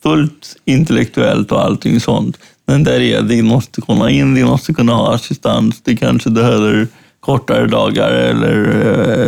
fullt 0.02 0.56
intellektuellt 0.64 1.52
och 1.52 1.64
allting 1.64 2.00
sånt. 2.00 2.38
Men 2.66 2.84
där 2.84 3.00
är 3.00 3.22
vi 3.22 3.42
måste 3.42 3.80
komma 3.80 4.10
in, 4.10 4.34
vi 4.34 4.44
måste 4.44 4.72
kunna 4.74 4.92
ha 4.92 5.14
assistans. 5.14 5.80
Det 5.82 5.96
kanske 5.96 6.30
behöver 6.30 6.88
kortare 7.20 7.66
dagar 7.66 8.10
eller 8.10 8.56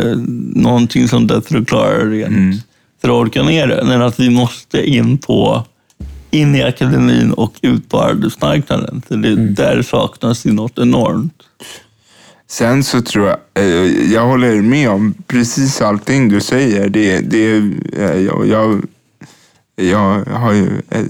eh, 0.09 0.17
någonting 0.55 1.07
sånt 1.07 1.27
där 1.27 1.41
för 1.41 1.57
att 1.57 1.67
klara 1.67 2.03
det 2.03 2.23
mm. 2.23 2.57
för 3.01 3.07
att 3.07 3.13
orka 3.13 3.43
ner 3.43 3.67
det. 3.67 3.83
Men 3.85 4.01
att 4.01 4.19
vi 4.19 4.29
måste 4.29 4.89
in 4.89 5.17
på 5.17 5.63
in 6.31 6.55
i 6.55 6.63
akademin 6.63 7.31
och 7.31 7.53
ut 7.61 7.89
på 7.89 8.01
arbetsmarknaden. 8.01 9.01
För 9.07 9.17
det, 9.17 9.29
mm. 9.29 9.53
Där 9.53 9.81
saknas 9.81 10.43
det 10.43 10.53
något 10.53 10.79
enormt. 10.79 11.43
Sen 12.49 12.83
så 12.83 13.01
tror 13.01 13.27
jag, 13.27 13.37
eh, 13.53 14.13
jag 14.13 14.25
håller 14.27 14.61
med 14.61 14.89
om 14.89 15.13
precis 15.27 15.81
allting 15.81 16.29
du 16.29 16.41
säger. 16.41 16.89
Det, 16.89 17.19
det, 17.19 17.57
eh, 17.93 18.21
jag, 18.21 18.47
jag, 18.47 18.81
jag 19.75 20.25
har 20.25 20.53
ju 20.53 20.81
eh, 20.89 21.01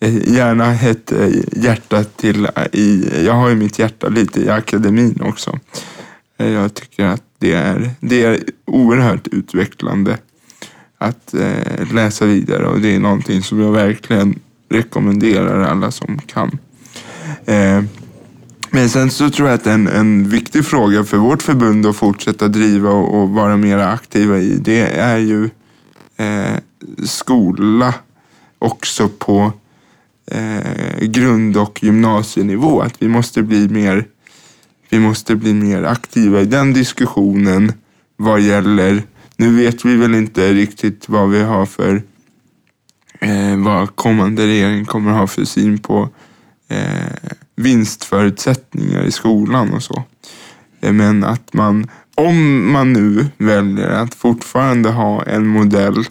eh 0.00 0.34
gärna 0.34 0.74
ett 0.74 1.12
eh, 1.12 1.28
hjärta 1.52 2.04
till 2.04 2.48
i, 2.72 3.08
jag 3.24 3.32
har 3.32 3.48
ju 3.48 3.54
mitt 3.54 3.78
hjärta 3.78 4.08
lite 4.08 4.40
i 4.40 4.48
akademin 4.48 5.20
också. 5.22 5.58
Eh, 6.38 6.48
jag 6.48 6.74
tycker 6.74 7.04
att 7.04 7.24
det 7.38 7.52
är, 7.52 7.90
det 8.00 8.24
är 8.24 8.40
oerhört 8.64 9.26
utvecklande 9.26 10.18
att 10.98 11.34
läsa 11.92 12.26
vidare 12.26 12.66
och 12.66 12.80
det 12.80 12.94
är 12.94 13.00
någonting 13.00 13.42
som 13.42 13.60
jag 13.60 13.72
verkligen 13.72 14.38
rekommenderar 14.68 15.62
alla 15.62 15.90
som 15.90 16.18
kan 16.18 16.58
men 18.70 18.90
sen 18.90 19.10
så 19.10 19.30
tror 19.30 19.48
jag 19.48 19.54
att 19.54 19.66
en, 19.66 19.88
en 19.88 20.28
viktig 20.28 20.64
fråga 20.64 21.04
för 21.04 21.16
vårt 21.16 21.42
förbund 21.42 21.86
att 21.86 21.96
fortsätta 21.96 22.48
driva 22.48 22.90
och, 22.90 23.20
och 23.20 23.30
vara 23.30 23.56
mer 23.56 23.78
aktiva 23.78 24.38
i, 24.38 24.56
det 24.56 24.80
är 24.80 25.18
ju 25.18 25.50
eh, 26.16 26.56
skola 27.04 27.94
också 28.58 29.08
på 29.08 29.52
eh, 30.30 31.00
grund 31.00 31.56
och 31.56 31.82
gymnasienivå. 31.82 32.80
Att 32.80 33.02
vi 33.02 33.08
måste 33.08 33.42
bli 33.42 33.68
mer 33.68 34.06
vi 34.90 34.98
måste 34.98 35.36
bli 35.36 35.54
mer 35.54 35.82
aktiva 35.82 36.40
i 36.40 36.44
den 36.44 36.72
diskussionen 36.72 37.72
vad 38.16 38.40
gäller, 38.40 39.02
nu 39.36 39.56
vet 39.56 39.84
vi 39.84 39.96
väl 39.96 40.14
inte 40.14 40.52
riktigt 40.52 41.08
vad 41.08 41.30
vi 41.30 41.42
har 41.42 41.66
för, 41.66 42.02
eh, 43.20 43.56
vad 43.56 43.96
kommande 43.96 44.46
regering 44.46 44.84
kommer 44.84 45.12
ha 45.12 45.26
för 45.26 45.44
syn 45.44 45.78
på 45.78 46.08
eh, 46.68 47.30
vinstförutsättningar 47.60 49.04
i 49.04 49.12
skolan 49.12 49.72
och 49.72 49.82
så. 49.82 50.02
Eh, 50.80 50.92
men 50.92 51.24
att 51.24 51.52
man, 51.52 51.86
om 52.14 52.72
man 52.72 52.92
nu 52.92 53.26
väljer 53.38 53.88
att 53.88 54.14
fortfarande 54.14 54.90
ha 54.90 55.22
en 55.22 55.46
modell 55.46 56.04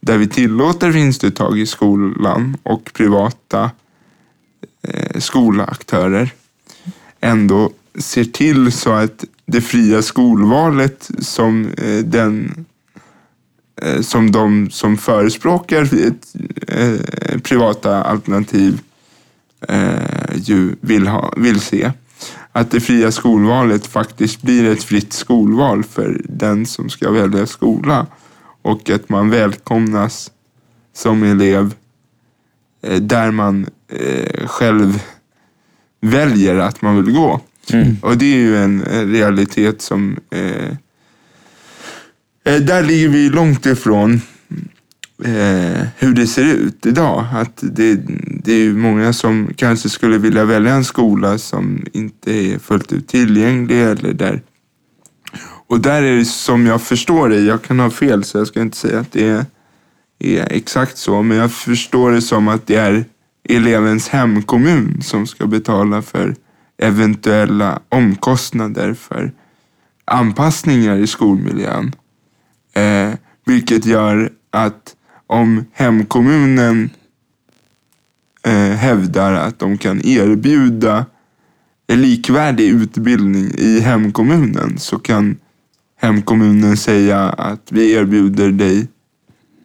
där 0.00 0.18
vi 0.18 0.28
tillåter 0.28 0.90
vinstuttag 0.90 1.58
i 1.58 1.66
skolan 1.66 2.56
och 2.62 2.90
privata 2.94 3.70
eh, 4.82 5.20
skolaktörer 5.20 6.32
ändå 7.20 7.70
ser 7.98 8.24
till 8.24 8.72
så 8.72 8.92
att 8.92 9.24
det 9.46 9.60
fria 9.60 10.02
skolvalet 10.02 11.10
som 11.18 11.68
eh, 11.78 11.98
den 11.98 12.64
eh, 13.82 14.00
som 14.00 14.32
de 14.32 14.70
som 14.70 14.96
förespråkar 14.96 15.82
ett, 15.82 16.34
eh, 16.68 17.40
privata 17.40 18.02
alternativ 18.02 18.80
eh, 19.68 20.34
ju 20.34 20.76
vill, 20.80 21.06
ha, 21.06 21.34
vill 21.36 21.60
se. 21.60 21.92
Att 22.52 22.70
det 22.70 22.80
fria 22.80 23.12
skolvalet 23.12 23.86
faktiskt 23.86 24.42
blir 24.42 24.72
ett 24.72 24.82
fritt 24.82 25.12
skolval 25.12 25.82
för 25.82 26.20
den 26.24 26.66
som 26.66 26.90
ska 26.90 27.10
välja 27.10 27.46
skola 27.46 28.06
och 28.62 28.90
att 28.90 29.08
man 29.08 29.30
välkomnas 29.30 30.30
som 30.94 31.22
elev 31.22 31.74
eh, 32.82 33.00
där 33.00 33.30
man 33.30 33.66
eh, 33.88 34.46
själv 34.46 35.02
väljer 36.00 36.56
att 36.56 36.82
man 36.82 37.04
vill 37.04 37.14
gå. 37.14 37.40
Och 38.02 38.18
det 38.18 38.26
är 38.26 38.38
ju 38.38 38.56
en 38.56 38.82
realitet 39.12 39.82
som... 39.82 40.16
Eh, 40.30 40.70
eh, 42.44 42.60
där 42.60 42.82
ligger 42.82 43.08
vi 43.08 43.28
långt 43.30 43.66
ifrån 43.66 44.20
eh, 45.24 45.86
hur 45.98 46.14
det 46.14 46.26
ser 46.26 46.44
ut 46.44 46.86
idag. 46.86 47.26
Att 47.32 47.58
det, 47.62 47.94
det 48.44 48.52
är 48.52 48.58
ju 48.58 48.74
många 48.74 49.12
som 49.12 49.50
kanske 49.56 49.88
skulle 49.88 50.18
vilja 50.18 50.44
välja 50.44 50.74
en 50.74 50.84
skola 50.84 51.38
som 51.38 51.86
inte 51.92 52.32
är 52.32 52.58
fullt 52.58 52.92
ut 52.92 53.08
tillgänglig 53.08 53.82
eller 53.82 54.12
där 54.12 54.42
och 55.66 55.80
där 55.80 56.02
är 56.02 56.16
det 56.16 56.24
som 56.24 56.66
jag 56.66 56.82
förstår 56.82 57.28
det, 57.28 57.40
jag 57.40 57.62
kan 57.62 57.80
ha 57.80 57.90
fel 57.90 58.24
så 58.24 58.38
jag 58.38 58.46
ska 58.46 58.60
inte 58.60 58.76
säga 58.76 59.00
att 59.00 59.12
det 59.12 59.28
är, 59.28 59.46
är 60.18 60.52
exakt 60.52 60.96
så, 60.96 61.22
men 61.22 61.36
jag 61.36 61.52
förstår 61.52 62.12
det 62.12 62.22
som 62.22 62.48
att 62.48 62.66
det 62.66 62.76
är 62.76 63.04
elevens 63.48 64.08
hemkommun 64.08 65.02
som 65.02 65.26
ska 65.26 65.46
betala 65.46 66.02
för 66.02 66.34
eventuella 66.78 67.80
omkostnader 67.88 68.94
för 68.94 69.32
anpassningar 70.04 70.96
i 70.96 71.06
skolmiljön. 71.06 71.92
Eh, 72.72 73.10
vilket 73.46 73.86
gör 73.86 74.32
att 74.50 74.93
om 75.26 75.64
hemkommunen 75.72 76.90
eh, 78.46 78.52
hävdar 78.52 79.32
att 79.32 79.58
de 79.58 79.78
kan 79.78 80.06
erbjuda 80.06 81.06
en 81.86 82.02
likvärdig 82.02 82.68
utbildning 82.68 83.50
i 83.54 83.80
hemkommunen 83.80 84.78
så 84.78 84.98
kan 84.98 85.36
hemkommunen 85.96 86.76
säga 86.76 87.20
att 87.20 87.72
vi 87.72 87.92
erbjuder 87.92 88.50
dig 88.50 88.88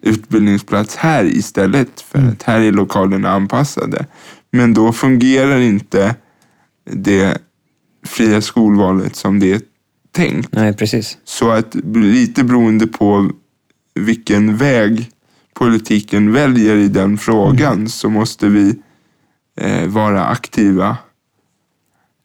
utbildningsplats 0.01 0.95
här 0.95 1.25
istället 1.25 2.01
för 2.01 2.19
att 2.19 2.43
här 2.43 2.61
är 2.61 2.71
lokalerna 2.71 3.29
anpassade. 3.29 4.05
Men 4.51 4.73
då 4.73 4.93
fungerar 4.93 5.59
inte 5.59 6.15
det 6.91 7.37
fria 8.05 8.41
skolvalet 8.41 9.15
som 9.15 9.39
det 9.39 9.51
är 9.51 9.61
tänkt. 10.11 10.49
Nej, 10.51 10.73
precis. 10.73 11.17
Så 11.23 11.49
att 11.49 11.75
lite 11.95 12.43
beroende 12.43 12.87
på 12.87 13.31
vilken 13.95 14.57
väg 14.57 15.09
politiken 15.59 16.33
väljer 16.33 16.75
i 16.75 16.87
den 16.87 17.17
frågan 17.17 17.89
så 17.89 18.09
måste 18.09 18.47
vi 18.47 18.75
eh, 19.61 19.87
vara 19.87 20.25
aktiva 20.25 20.97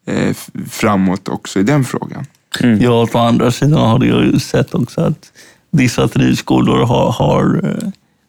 eh, 0.07 0.37
framåt 0.71 1.29
också 1.29 1.61
i 1.61 1.63
den 1.63 1.85
frågan. 1.85 2.27
Ja, 2.81 3.09
å 3.15 3.19
andra 3.19 3.51
sidan 3.51 3.79
har 3.91 4.05
jag 4.05 4.25
ju 4.25 4.39
sett 4.41 4.75
också 4.75 5.01
att 5.01 5.33
vissa 5.71 6.09
friskolor 6.09 6.85
har, 6.87 7.13
har 7.13 7.61
eh, 7.65 7.89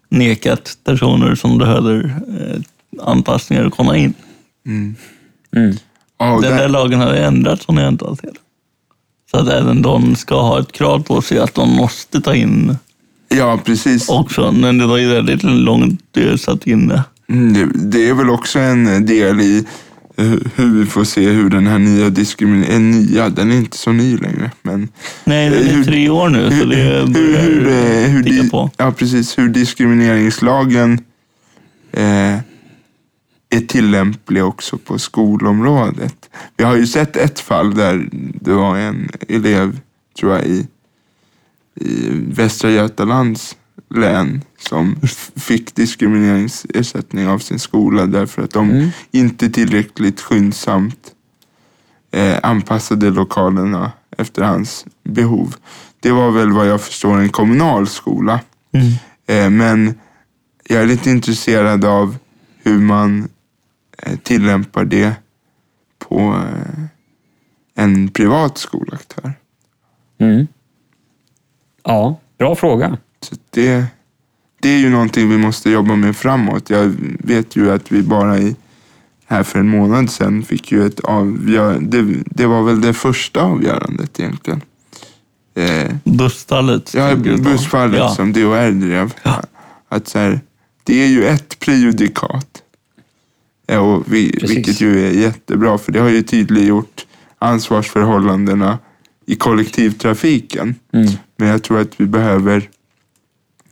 nekat 0.10 0.78
personer 0.84 1.36
som 1.36 1.58
behöver 1.58 2.16
eh, 2.40 2.62
anpassningar 3.08 3.66
att 3.66 3.74
komma 3.76 3.98
in. 3.98 4.14
Mm. 4.66 5.76
Och 6.18 6.42
Den 6.42 6.52
där- 6.52 6.58
där 6.58 6.70
lagen 6.70 7.00
har 7.00 7.14
ändrats 7.14 7.64
om 7.68 7.78
jag 7.78 7.88
inte 7.88 8.06
har 8.06 8.16
fel. 8.16 8.36
Så 9.32 9.38
att 9.38 9.48
även 9.48 9.82
de 9.82 10.16
ska 10.16 10.42
ha 10.42 10.60
ett 10.60 10.72
krav 10.72 11.04
på 11.04 11.22
sig 11.22 11.40
att 11.40 11.54
de 11.54 11.70
måste 11.70 12.22
ta 12.22 12.36
in 12.36 12.78
ja, 13.30 13.60
precis. 13.66 14.10
också. 14.10 14.52
Men 14.52 14.78
det 14.78 14.86
var 14.86 14.98
ju 14.98 15.08
väldigt 15.08 15.44
långt 15.44 16.00
det 16.12 16.38
satt 16.42 16.68
inne. 16.68 17.04
Mm, 17.30 17.54
Det, 17.54 17.70
det 17.90 18.10
är 18.10 18.14
väl 18.14 18.30
också 18.30 18.60
en 18.60 19.06
del 19.06 19.42
i 19.42 19.66
hu- 20.18 20.50
hur 20.56 20.80
vi 20.80 20.86
får 20.86 21.04
se 21.04 21.30
hur 21.30 21.50
den 21.50 21.68
här 21.68 21.80
nya 21.80 22.10
diskrimineringen, 22.10 22.92
nya, 22.92 23.30
den 23.30 23.52
är 23.52 23.56
inte 23.58 23.78
så 23.78 23.92
ny 23.92 24.18
längre. 24.18 24.52
Men 24.62 24.88
Nej, 25.24 25.50
det 25.50 25.56
är 25.58 25.64
Hur- 25.64 25.84
tre 25.84 26.10
år 26.10 26.30
nu 26.30 26.50
så 26.60 26.66
det 26.66 26.76
hur, 26.76 27.06
hur, 27.08 27.38
hur, 27.38 27.68
eh, 27.68 28.10
hur, 28.10 28.24
di- 28.24 28.50
på. 28.50 28.72
ja, 28.78 28.92
precis, 28.92 29.38
hur 29.38 29.50
diskrimineringslagen 29.50 30.94
eh, 31.92 32.36
är 33.50 33.62
tillämplig 33.68 34.44
också 34.44 34.78
på 34.78 35.00
skolområdet. 35.00 36.16
Vi 36.58 36.64
har 36.64 36.76
ju 36.76 36.88
sett 36.88 37.16
ett 37.18 37.40
fall 37.40 37.76
där 37.76 38.08
det 38.42 38.54
var 38.54 38.78
en 38.78 39.10
elev, 39.30 39.80
tror 40.20 40.32
jag, 40.36 40.46
i, 40.46 40.68
i 41.76 42.10
Västra 42.12 42.72
Götalands 42.72 43.58
län 43.90 44.42
som 44.60 45.00
f- 45.04 45.32
fick 45.36 45.76
diskrimineringsersättning 45.76 47.28
av 47.28 47.40
sin 47.40 47.60
skola 47.60 48.06
därför 48.06 48.42
att 48.44 48.52
de 48.52 48.92
inte 49.12 49.50
tillräckligt 49.50 50.22
skyndsamt 50.22 51.12
eh, 52.12 52.38
anpassade 52.44 53.10
lokalerna 53.10 53.92
efter 54.18 54.42
hans 54.44 54.86
behov. 55.04 55.56
Det 56.00 56.12
var 56.12 56.32
väl 56.32 56.52
vad 56.52 56.68
jag 56.68 56.82
förstår 56.82 57.18
en 57.18 57.30
kommunal 57.30 57.88
skola. 57.88 58.40
Mm. 58.72 58.92
Eh, 59.28 59.50
men 59.50 59.94
jag 60.64 60.82
är 60.82 60.86
lite 60.88 61.10
intresserad 61.10 61.86
av 61.86 62.16
hur 62.64 62.80
man 62.80 63.30
eh, 63.98 64.16
tillämpar 64.18 64.86
det 64.86 65.14
på 66.00 66.20
eh, 66.20 66.84
en 67.76 68.08
privat 68.10 68.58
skolaktör. 68.58 69.34
Mm. 70.20 70.48
Ja, 71.86 72.20
bra 72.38 72.56
fråga. 72.56 72.98
Så 73.22 73.36
det, 73.50 73.86
det 74.62 74.70
är 74.70 74.78
ju 74.78 74.90
någonting 74.90 75.30
vi 75.30 75.38
måste 75.38 75.70
jobba 75.70 75.96
med 75.96 76.16
framåt. 76.16 76.70
Jag 76.70 76.96
vet 77.20 77.56
ju 77.56 77.72
att 77.72 77.92
vi 77.92 78.02
bara 78.02 78.38
i, 78.38 78.56
här 79.26 79.44
för 79.44 79.60
en 79.60 79.70
månad 79.70 80.10
sedan 80.12 80.44
fick 80.44 80.72
ju 80.72 80.86
ett 80.86 81.00
avgörande. 81.00 82.02
Det, 82.02 82.24
det 82.26 82.46
var 82.46 82.64
väl 82.64 82.82
det 82.82 82.94
första 82.94 83.42
avgörandet 83.42 84.20
egentligen. 84.20 84.62
Eh, 85.56 85.92
Bussfallet. 86.04 86.94
Ja, 86.94 87.16
bussfallet 87.16 88.00
Ja. 88.00 88.10
som 88.10 88.34
DHR 88.34 88.72
drev. 88.72 89.14
Att 89.90 90.08
så 90.08 90.20
här, 90.20 90.40
det 90.84 91.04
är 91.04 91.08
ju 91.08 91.26
ett 91.26 91.60
prejudikat. 91.60 92.62
Ja, 93.68 93.80
och 93.80 94.04
vi, 94.14 94.32
Precis. 94.32 94.50
vilket 94.58 94.82
ju 94.82 95.08
är 95.08 95.12
jättebra 95.12 95.78
för 95.78 95.92
det 95.92 96.00
har 96.00 96.10
ju 96.10 96.22
tydliggjort 96.24 97.06
ansvarsförhållandena 97.40 98.80
i 99.26 99.36
kollektivtrafiken. 99.36 100.76
Mm. 100.94 101.08
Men 101.38 101.48
jag 101.48 101.64
tror 101.64 101.80
att 101.80 102.02
vi 102.02 102.06
behöver 102.06 102.70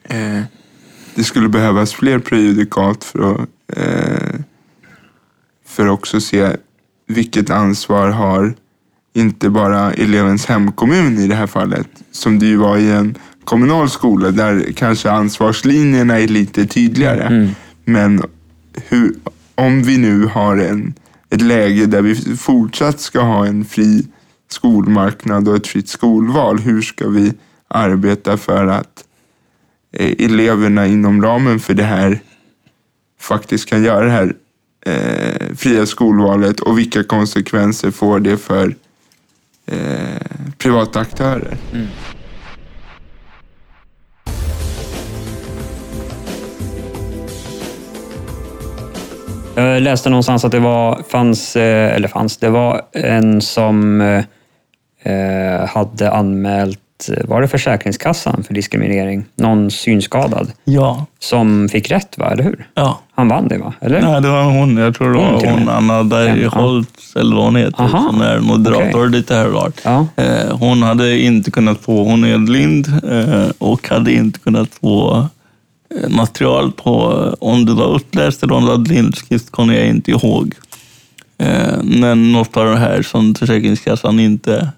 eh, 0.03 0.41
det 1.16 1.24
skulle 1.24 1.49
behövas 1.49 1.93
fler 1.93 2.20
prejudikat 2.20 3.03
för 3.03 3.34
att 3.34 3.49
eh, 3.78 4.39
för 5.66 5.88
också 5.88 6.22
se 6.22 6.55
vilket 7.07 7.49
ansvar 7.49 8.09
har 8.09 8.53
inte 9.14 9.49
bara 9.49 9.93
elevens 9.93 10.45
hemkommun 10.45 11.20
i 11.20 11.28
det 11.28 11.36
här 11.36 11.47
fallet, 11.47 11.88
som 12.11 12.39
det 12.39 12.45
ju 12.45 12.55
var 12.57 12.78
i 12.78 12.91
en 12.91 13.16
kommunal 13.43 13.89
skola 13.89 14.32
där 14.32 14.72
kanske 14.76 15.11
ansvarslinjerna 15.11 16.20
är 16.20 16.28
lite 16.28 16.66
tydligare. 16.66 17.24
Mm. 17.24 17.49
Men 17.86 18.24
hur, 18.88 19.16
om 19.55 19.84
vi 19.84 19.97
nu 19.97 20.26
har 20.26 20.57
en, 20.57 20.93
ett 21.30 21.41
läge 21.41 21.86
där 21.86 22.01
vi 22.01 22.16
fortsatt 22.38 22.99
ska 22.99 23.22
ha 23.22 23.45
en 23.45 23.66
fri 23.66 24.07
skolmarknad 24.49 25.47
och 25.47 25.55
ett 25.55 25.68
fritt 25.68 25.89
skolval, 25.89 26.59
hur 26.59 26.82
ska 26.82 27.07
vi 27.07 27.34
arbeta 27.74 28.38
för 28.38 28.67
att 28.67 29.03
eh, 29.91 30.26
eleverna 30.26 30.88
inom 30.88 31.21
ramen 31.21 31.59
för 31.59 31.74
det 31.74 31.84
här 31.84 32.19
faktiskt 33.19 33.69
kan 33.69 33.84
göra 33.84 34.05
det 34.05 34.11
här 34.11 34.34
eh, 34.86 35.55
fria 35.55 35.86
skolvalet 35.86 36.59
och 36.59 36.80
vilka 36.80 37.03
konsekvenser 37.03 37.91
får 37.91 38.19
det 38.19 38.38
för 38.38 38.76
eh, 39.65 39.78
privata 40.57 40.99
aktörer? 40.99 41.57
Jag 49.55 49.82
läste 49.82 50.09
någonstans 50.09 50.45
att 50.45 50.51
det 50.51 50.59
var, 50.59 51.03
fanns, 51.09 51.55
eh, 51.55 51.95
eller 51.95 52.07
fanns, 52.07 52.38
det 52.38 52.49
var 52.49 52.82
en 52.91 53.41
som 53.41 54.01
eh, 54.01 54.24
eh, 55.13 55.67
hade 55.67 56.11
anmält, 56.11 56.80
eh, 57.09 57.25
var 57.27 57.41
det 57.41 57.47
Försäkringskassan 57.47 58.43
för 58.43 58.53
diskriminering? 58.53 59.25
Någon 59.35 59.71
synskadad 59.71 60.51
Ja, 60.63 61.05
som 61.19 61.69
fick 61.69 61.91
rätt, 61.91 62.17
va? 62.17 62.31
eller 62.31 62.43
hur? 62.43 62.67
ja. 62.73 62.99
Han 63.15 63.27
vann 63.27 63.47
det, 63.47 63.57
va? 63.57 63.73
Eller? 63.81 64.01
Nej, 64.01 64.21
det 64.21 64.29
var 64.29 64.43
hon. 64.43 64.77
Jag 64.77 64.95
tror 64.95 65.13
det 65.13 65.19
Hon 65.19 65.33
var 65.33 65.45
hon, 65.51 65.65
med. 65.65 65.75
Anna 65.75 66.03
Bergholtz, 66.03 67.15
eller 67.15 67.35
vad 67.35 67.45
hon 67.45 67.55
heter, 67.55 67.83
Aha. 67.83 68.03
som 68.11 68.21
är 68.21 68.39
moderator 68.39 68.99
Okej. 69.07 69.09
lite 69.09 69.35
här 69.35 69.47
och 69.47 69.53
var. 69.53 69.71
Ja. 69.83 70.07
Eh, 70.15 70.57
Hon 70.59 70.83
hade 70.83 71.19
inte 71.19 71.51
kunnat 71.51 71.81
få, 71.81 72.03
hon 72.03 72.23
är 72.23 72.37
blind 72.37 72.87
eh, 73.11 73.49
och 73.57 73.89
hade 73.89 74.11
inte 74.13 74.39
kunnat 74.39 74.69
få 74.81 75.27
material 76.09 76.71
på 76.71 76.93
om 77.39 77.65
det 77.65 77.73
var 77.73 77.85
uppläst 77.95 78.43
eller 78.43 78.53
om 78.55 78.65
det 78.65 78.71
var 78.71 78.77
blindskrift 78.77 79.51
kommer 79.51 79.73
jag 79.73 79.87
inte 79.87 80.11
ihåg. 80.11 80.53
Men 81.83 82.31
något 82.31 82.57
av 82.57 82.65
det 82.65 82.77
här 82.77 83.01
som 83.01 83.35
Försäkringskassan 83.35 84.19
inte 84.19 84.69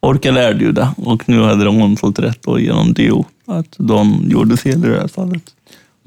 orkade 0.00 0.40
erbjuda 0.50 0.94
och 0.96 1.28
nu 1.28 1.42
hade 1.42 1.66
hon 1.68 1.96
fått 1.96 2.18
rätt 2.18 2.42
då 2.42 2.58
genom 2.60 2.92
DO 2.92 3.24
att 3.46 3.74
de 3.78 4.24
gjorde 4.30 4.56
fel 4.56 4.84
i 4.84 4.88
det 4.88 5.00
här 5.00 5.08
fallet. 5.08 5.42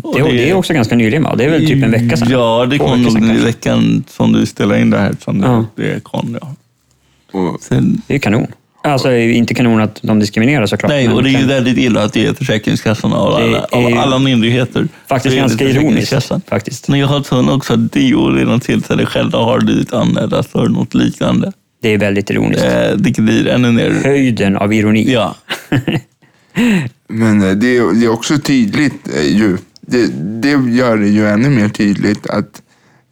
Och 0.04 0.16
Det, 0.16 0.24
det 0.32 0.50
är 0.50 0.54
också 0.54 0.74
ganska 0.74 0.96
nyligen, 0.96 1.24
va? 1.24 1.36
Det 1.36 1.44
är 1.46 1.50
väl 1.50 1.68
typ 1.68 1.84
en 1.84 1.92
vecka 1.92 2.18
sedan? 2.18 2.28
Ja, 2.32 2.66
det 2.70 2.78
kom 2.78 3.02
nog 3.04 3.24
i 3.24 3.40
veckan 3.44 4.04
som 4.08 4.32
du 4.34 4.46
spelade 4.46 4.82
in 4.82 4.90
det 4.90 4.98
här. 4.98 5.16
Som 5.24 5.42
det, 5.42 5.48
Ja. 5.48 5.66
det 5.76 6.04
kom, 6.04 6.38
ja. 6.42 7.58
Sen, 7.62 8.02
Det 8.08 8.16
är 8.16 8.20
kanon. 8.20 8.48
Alltså 8.84 9.12
inte 9.16 9.54
kanon 9.54 9.82
att 9.82 10.00
de 10.04 10.20
diskriminerar 10.20 10.66
såklart. 10.66 10.90
Nej, 10.90 11.10
och 11.10 11.24
det 11.24 11.30
är 11.30 11.40
ju 11.40 11.46
väldigt 11.48 11.78
illa 11.78 12.04
att 12.04 12.14
det 12.14 12.26
är 12.26 12.34
Försäkringskassan 12.34 13.14
och 13.14 13.40
alla, 13.40 13.58
är- 13.58 13.76
av 13.94 13.98
alla 14.00 14.20
myndigheter. 14.20 14.88
faktiskt 15.10 15.36
ganska 15.36 15.66
ironiskt. 15.66 16.32
Faktiskt. 16.48 16.88
Men 16.88 17.00
jag 17.00 17.08
har 17.08 17.16
hört 17.16 17.50
också 17.56 17.74
att 17.74 17.92
DO 17.92 18.32
vid 18.32 18.48
något 18.48 18.64
tillfälle 18.64 19.06
själva 19.06 19.40
har 19.40 19.60
blivit 19.62 19.94
anmälda 19.94 20.44
för 20.44 20.68
något 20.70 20.94
liknande. 20.94 21.52
Det 21.82 21.90
är 21.90 21.98
väldigt 21.98 22.30
ironiskt. 22.30 22.64
Eh, 22.64 22.96
vilket 22.98 23.24
blir 23.24 23.48
ännu 23.48 23.72
mer... 23.72 23.92
Höjden 24.04 24.58
av 24.58 24.74
ironi. 24.74 25.14
Ja, 25.14 25.36
Men 27.08 27.42
eh, 27.44 27.52
det 27.52 27.78
är, 27.78 27.94
det 28.00 28.06
är 28.06 28.10
också 28.12 28.38
tydligt 28.38 29.08
eh, 29.16 29.38
ju. 29.38 29.58
Det, 29.82 30.08
det 30.42 30.50
gör 30.72 30.98
det 30.98 31.08
ju 31.08 31.28
ännu 31.28 31.50
mer 31.50 31.70
tydligt 31.70 32.28
att 32.28 32.62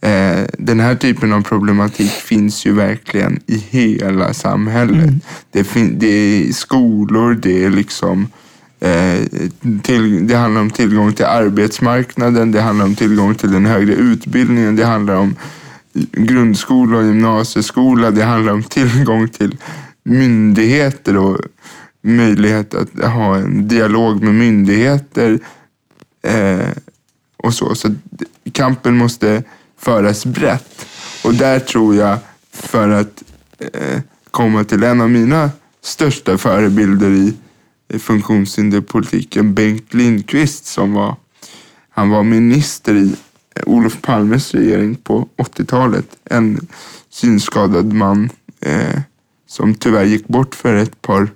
eh, 0.01 0.45
den 0.57 0.79
här 0.79 0.95
typen 0.95 1.33
av 1.33 1.41
problematik 1.41 2.11
finns 2.11 2.65
ju 2.65 2.73
verkligen 2.73 3.39
i 3.47 3.63
hela 3.69 4.33
samhället. 4.33 5.09
Det, 5.51 5.63
fin- 5.63 5.99
det 5.99 6.07
är 6.07 6.39
i 6.39 6.53
skolor, 6.53 7.33
det 7.33 7.63
är 7.65 7.69
liksom 7.69 8.27
eh, 8.79 9.17
till, 9.83 10.27
det 10.27 10.35
handlar 10.35 10.61
om 10.61 10.69
tillgång 10.69 11.13
till 11.13 11.25
arbetsmarknaden, 11.25 12.51
det 12.51 12.61
handlar 12.61 12.85
om 12.85 12.95
tillgång 12.95 13.35
till 13.35 13.51
den 13.51 13.65
högre 13.65 13.93
utbildningen, 13.93 14.75
det 14.75 14.85
handlar 14.85 15.15
om 15.15 15.35
grundskola 16.11 16.97
och 16.97 17.03
gymnasieskola, 17.03 18.11
det 18.11 18.23
handlar 18.23 18.53
om 18.53 18.63
tillgång 18.63 19.29
till 19.29 19.57
myndigheter 20.03 21.17
och 21.17 21.37
möjlighet 22.01 22.73
att 22.73 23.03
ha 23.03 23.35
en 23.35 23.67
dialog 23.67 24.23
med 24.23 24.35
myndigheter 24.35 25.39
eh, 26.23 26.67
och 27.37 27.53
så. 27.53 27.75
Så 27.75 27.95
kampen 28.51 28.97
måste 28.97 29.43
föras 29.77 30.25
brett. 30.25 30.85
Och 31.23 31.33
där 31.33 31.59
tror 31.59 31.95
jag, 31.95 32.17
för 32.51 32.89
att 32.89 33.23
eh, 33.59 33.99
komma 34.31 34.63
till 34.63 34.83
en 34.83 35.01
av 35.01 35.09
mina 35.09 35.51
största 35.81 36.37
förebilder 36.37 37.09
i 37.09 37.33
i 37.93 37.99
funktionshinderpolitiken, 37.99 39.53
Bengt 39.53 39.93
Lindqvist 39.93 40.65
som 40.65 40.93
var, 40.93 41.15
han 41.89 42.09
var 42.09 42.23
minister 42.23 42.95
i 42.95 43.15
Olof 43.65 44.01
Palmes 44.01 44.53
regering 44.53 44.95
på 44.95 45.27
80-talet. 45.37 46.05
En 46.25 46.67
synskadad 47.09 47.93
man 47.93 48.29
eh, 48.61 48.99
som 49.47 49.75
tyvärr 49.75 50.03
gick 50.05 50.27
bort 50.27 50.55
för 50.55 50.73
ett 50.75 51.01
par, 51.01 51.27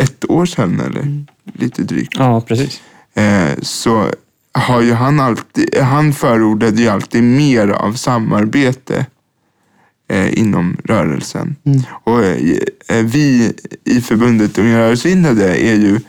ett 0.00 0.30
år 0.30 0.46
sedan 0.46 0.80
eller 0.80 1.24
lite 1.54 1.82
drygt 1.82 2.14
Ja, 2.18 2.40
precis. 2.40 2.80
eh, 3.14 3.50
så 3.62 4.06
har 4.54 4.80
ju 4.82 4.92
han 4.92 5.20
alltid, 5.20 5.78
han 5.78 6.12
förordade 6.12 6.82
ju 6.82 6.88
alltid 6.88 7.22
mer 7.22 7.68
av 7.68 7.92
samarbete 7.92 9.06
eh, 10.08 10.38
inom 10.38 10.76
rörelsen. 10.84 11.56
Och 11.88 12.24
eh, 12.24 12.58
eh, 12.88 13.04
vi 13.04 13.52
i 13.84 14.00
förbundet 14.00 14.58
Unga 14.58 14.78
rörelsehindrade 14.78 15.56
är 15.56 15.74
ju 15.74 16.00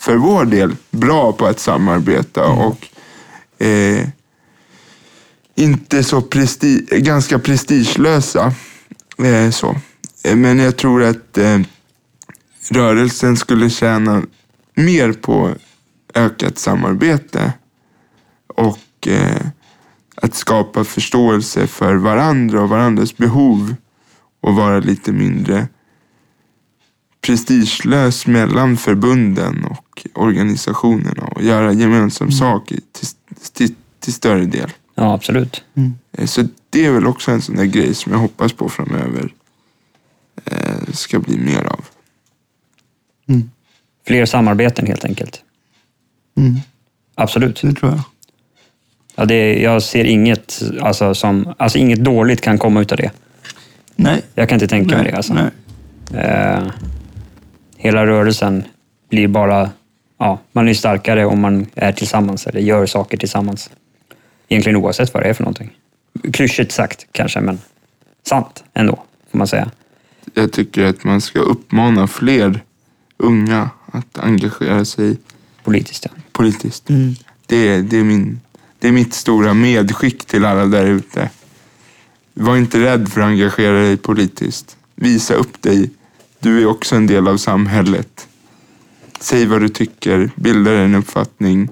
för 0.00 0.16
vår 0.16 0.44
del 0.44 0.76
bra 0.90 1.32
på 1.32 1.46
att 1.46 1.60
samarbeta 1.60 2.46
och 2.46 2.86
eh, 3.66 4.08
inte 5.58 6.04
så 6.04 6.22
presti 6.22 6.86
ganska 6.90 7.38
prestigelösa. 7.38 8.52
Eh, 9.24 9.50
så. 9.50 9.76
Eh, 10.24 10.36
Men 10.36 10.58
jag 10.58 10.76
tror 10.76 11.02
att 11.02 11.38
eh, 11.38 11.60
rörelsen 12.70 13.36
skulle 13.36 13.70
tjäna 13.70 14.22
mer 14.74 15.12
på 15.12 15.54
ökat 16.14 16.58
samarbete 16.58 17.52
och 18.56 19.08
eh, 19.08 19.46
att 20.22 20.34
skapa 20.34 20.84
förståelse 20.84 21.66
för 21.66 21.94
varandra 21.94 22.62
och 22.62 22.68
varandras 22.68 23.16
behov 23.16 23.74
och 24.40 24.54
vara 24.54 24.80
lite 24.80 25.12
mindre 25.12 25.68
prestigelös 27.20 28.26
mellan 28.26 28.76
förbunden 28.76 29.64
och 29.64 30.06
organisationerna 30.14 31.24
och 31.24 31.42
göra 31.42 31.72
gemensam 31.72 32.32
sak 32.32 32.72
i- 32.72 32.80
till, 32.92 33.08
till, 33.52 33.74
till 34.00 34.12
större 34.12 34.44
del. 34.44 34.70
Ja, 34.98 35.12
absolut. 35.14 35.64
Eh, 36.12 36.26
Så 36.26 36.42
det 36.70 36.86
är 36.86 36.90
väl 36.92 37.06
också 37.06 37.30
en 37.30 37.42
sån 37.42 37.56
där 37.56 37.64
grej 37.64 37.94
som 37.94 38.12
jag 38.12 38.18
hoppas 38.18 38.52
på 38.52 38.68
framöver 38.68 39.32
eh, 40.44 40.92
ska 40.92 41.18
bli 41.18 41.38
mer 41.38 41.64
av. 41.64 41.84
Fler 44.06 44.26
samarbeten 44.26 44.86
helt 44.86 45.04
enkelt. 45.04 45.42
Mm. 46.36 46.54
Absolut. 47.14 47.62
det 47.62 47.72
tror 47.72 47.90
jag. 47.92 48.00
Ja, 49.16 49.24
det, 49.24 49.58
jag 49.62 49.82
ser 49.82 50.04
inget, 50.04 50.62
alltså, 50.80 51.14
som, 51.14 51.54
alltså, 51.58 51.78
inget 51.78 52.04
dåligt 52.04 52.40
kan 52.40 52.58
komma 52.58 52.80
ut 52.80 52.92
av 52.92 52.98
det. 52.98 53.10
Nej. 53.96 54.22
Jag 54.34 54.48
kan 54.48 54.56
inte 54.56 54.68
tänka 54.68 54.94
mig 54.94 55.02
Nej. 55.02 55.10
det. 55.12 55.16
Alltså. 55.16 55.34
Nej. 55.34 56.24
Eh, 56.24 56.62
hela 57.76 58.06
rörelsen 58.06 58.64
blir 59.10 59.28
bara... 59.28 59.70
Ja, 60.18 60.38
man 60.52 60.68
är 60.68 60.74
starkare 60.74 61.24
om 61.26 61.40
man 61.40 61.66
är 61.74 61.92
tillsammans 61.92 62.46
eller 62.46 62.60
gör 62.60 62.86
saker 62.86 63.16
tillsammans. 63.16 63.70
Egentligen 64.48 64.76
oavsett 64.76 65.14
vad 65.14 65.22
det 65.22 65.28
är 65.28 65.34
för 65.34 65.42
någonting. 65.42 65.70
Klyschigt 66.32 66.72
sagt 66.72 67.06
kanske, 67.12 67.40
men 67.40 67.58
sant 68.26 68.64
ändå, 68.74 69.02
får 69.30 69.38
man 69.38 69.46
säga. 69.46 69.70
Jag 70.34 70.52
tycker 70.52 70.84
att 70.84 71.04
man 71.04 71.20
ska 71.20 71.38
uppmana 71.38 72.06
fler 72.06 72.60
unga 73.16 73.70
att 73.92 74.18
engagera 74.18 74.84
sig 74.84 75.16
Politiskt, 75.64 76.04
ja. 76.04 76.10
politiskt. 76.32 76.90
Mm. 76.90 77.14
Det, 77.46 77.68
är, 77.68 77.82
det, 77.82 77.96
är 77.98 78.04
min, 78.04 78.40
det 78.78 78.88
är 78.88 78.92
mitt 78.92 79.14
stora 79.14 79.54
medskick 79.54 80.24
till 80.24 80.44
alla 80.44 80.66
där 80.66 80.86
ute. 80.86 81.30
Var 82.34 82.56
inte 82.56 82.80
rädd 82.80 83.08
för 83.08 83.20
att 83.20 83.26
engagera 83.26 83.78
dig 83.78 83.96
politiskt. 83.96 84.76
Visa 84.94 85.34
upp 85.34 85.62
dig. 85.62 85.90
Du 86.38 86.62
är 86.62 86.66
också 86.66 86.96
en 86.96 87.06
del 87.06 87.28
av 87.28 87.36
samhället. 87.36 88.28
Säg 89.20 89.46
vad 89.46 89.60
du 89.60 89.68
tycker, 89.68 90.30
bilda 90.34 90.70
dig 90.70 90.84
en 90.84 90.94
uppfattning. 90.94 91.68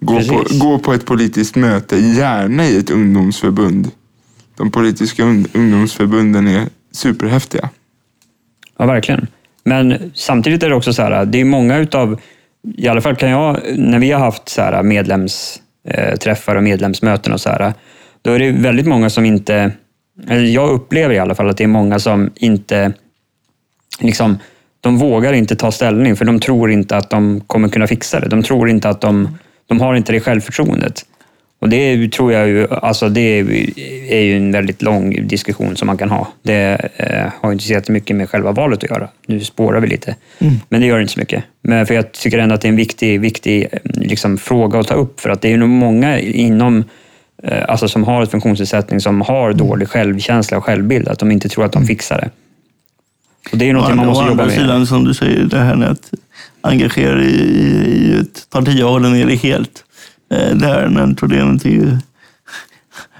Gå 0.00 0.20
på, 0.20 0.44
gå 0.50 0.78
på 0.78 0.92
ett 0.92 1.06
politiskt 1.06 1.56
möte, 1.56 1.96
gärna 1.96 2.66
i 2.66 2.78
ett 2.78 2.90
ungdomsförbund. 2.90 3.90
De 4.56 4.70
politiska 4.70 5.22
un- 5.22 5.48
ungdomsförbunden 5.52 6.48
är 6.48 6.66
superhäftiga. 6.92 7.68
Ja, 8.78 8.86
verkligen. 8.86 9.26
Men 9.64 10.10
samtidigt 10.14 10.62
är 10.62 10.68
det 10.68 10.74
också 10.74 10.92
så 10.92 11.02
här, 11.02 11.24
det 11.24 11.40
är 11.40 11.44
många 11.44 11.78
utav, 11.78 12.20
i 12.76 12.88
alla 12.88 13.00
fall 13.00 13.16
kan 13.16 13.30
jag, 13.30 13.60
när 13.76 13.98
vi 13.98 14.12
har 14.12 14.20
haft 14.20 14.48
så 14.48 14.62
här 14.62 14.82
medlemsträffar 14.82 16.56
och 16.56 16.62
medlemsmöten 16.62 17.32
och 17.32 17.40
så 17.40 17.48
här, 17.48 17.74
då 18.22 18.32
är 18.32 18.38
det 18.38 18.52
väldigt 18.52 18.86
många 18.86 19.10
som 19.10 19.24
inte, 19.24 19.72
eller 20.28 20.44
jag 20.44 20.70
upplever 20.70 21.14
i 21.14 21.18
alla 21.18 21.34
fall 21.34 21.50
att 21.50 21.56
det 21.56 21.64
är 21.64 21.68
många 21.68 21.98
som 21.98 22.30
inte, 22.34 22.92
liksom, 24.00 24.38
de 24.80 24.98
vågar 24.98 25.32
inte 25.32 25.56
ta 25.56 25.72
ställning 25.72 26.16
för 26.16 26.24
de 26.24 26.40
tror 26.40 26.70
inte 26.70 26.96
att 26.96 27.10
de 27.10 27.40
kommer 27.40 27.68
kunna 27.68 27.86
fixa 27.86 28.20
det. 28.20 28.28
De 28.28 28.42
tror 28.42 28.70
inte 28.70 28.88
att 28.88 29.00
de, 29.00 29.38
de 29.66 29.80
har 29.80 29.94
inte 29.94 30.12
det 30.12 30.20
självförtroendet. 30.20 31.04
Och 31.58 31.68
det 31.68 32.12
tror 32.12 32.32
jag 32.32 32.48
ju, 32.48 32.66
alltså 32.70 33.08
det 33.08 33.20
är, 34.10 34.20
ju 34.20 34.36
en 34.36 34.52
väldigt 34.52 34.82
lång 34.82 35.26
diskussion 35.28 35.76
som 35.76 35.86
man 35.86 35.98
kan 35.98 36.10
ha. 36.10 36.28
Det 36.42 36.90
eh, 36.96 37.32
har 37.40 37.52
inte 37.52 37.64
så 37.64 37.72
jättemycket 37.72 38.16
med 38.16 38.30
själva 38.30 38.52
valet 38.52 38.84
att 38.84 38.90
göra. 38.90 39.08
Nu 39.26 39.40
spårar 39.40 39.80
vi 39.80 39.86
lite, 39.86 40.16
men 40.68 40.80
det 40.80 40.86
gör 40.86 41.00
inte 41.00 41.12
så 41.12 41.20
mycket. 41.20 41.44
Men 41.62 41.86
för 41.86 41.94
jag 41.94 42.12
tycker 42.12 42.38
ändå 42.38 42.54
att 42.54 42.60
det 42.60 42.68
är 42.68 42.70
en 42.70 42.76
viktig, 42.76 43.20
viktig 43.20 43.66
eh, 43.72 43.78
liksom, 43.84 44.38
fråga 44.38 44.78
att 44.78 44.88
ta 44.88 44.94
upp 44.94 45.20
för 45.20 45.30
att 45.30 45.42
det 45.42 45.52
är 45.52 45.56
nog 45.56 45.68
många 45.68 46.18
inom 46.20 46.84
eh, 47.42 47.64
alltså 47.68 47.88
som 47.88 48.04
har 48.04 48.22
ett 48.22 48.30
funktionsnedsättning 48.30 49.00
som 49.00 49.20
har 49.20 49.52
dålig 49.52 49.88
självkänsla 49.88 50.56
och 50.56 50.64
självbild, 50.64 51.08
att 51.08 51.18
de 51.18 51.30
inte 51.30 51.48
tror 51.48 51.64
att 51.64 51.72
de 51.72 51.86
fixar 51.86 52.18
det. 52.18 52.30
Och 53.52 53.58
det 53.58 53.68
är 53.70 53.72
något 53.72 53.94
man 53.94 54.06
måste 54.06 54.24
Å 54.24 54.28
jobba 54.28 54.42
andra 54.42 54.46
med. 54.46 54.54
sidan, 54.54 54.86
som 54.86 55.04
du 55.04 55.14
säger, 55.14 55.44
det 55.44 55.58
här 55.58 55.76
med 55.76 55.88
att 55.88 56.10
engagera 56.66 57.14
dig 57.14 57.30
i, 57.30 57.60
i 57.96 58.18
ett 58.20 58.46
parti 58.50 58.82
och 58.82 58.90
hålla 58.90 59.08
ner 59.08 59.26
det 59.26 59.34
helt. 59.34 59.84
Eh, 60.34 60.56
Det 60.56 60.66
här 60.66 60.88
men 60.88 61.14
problemet 61.16 61.64
är 61.64 61.70
ju 61.70 61.96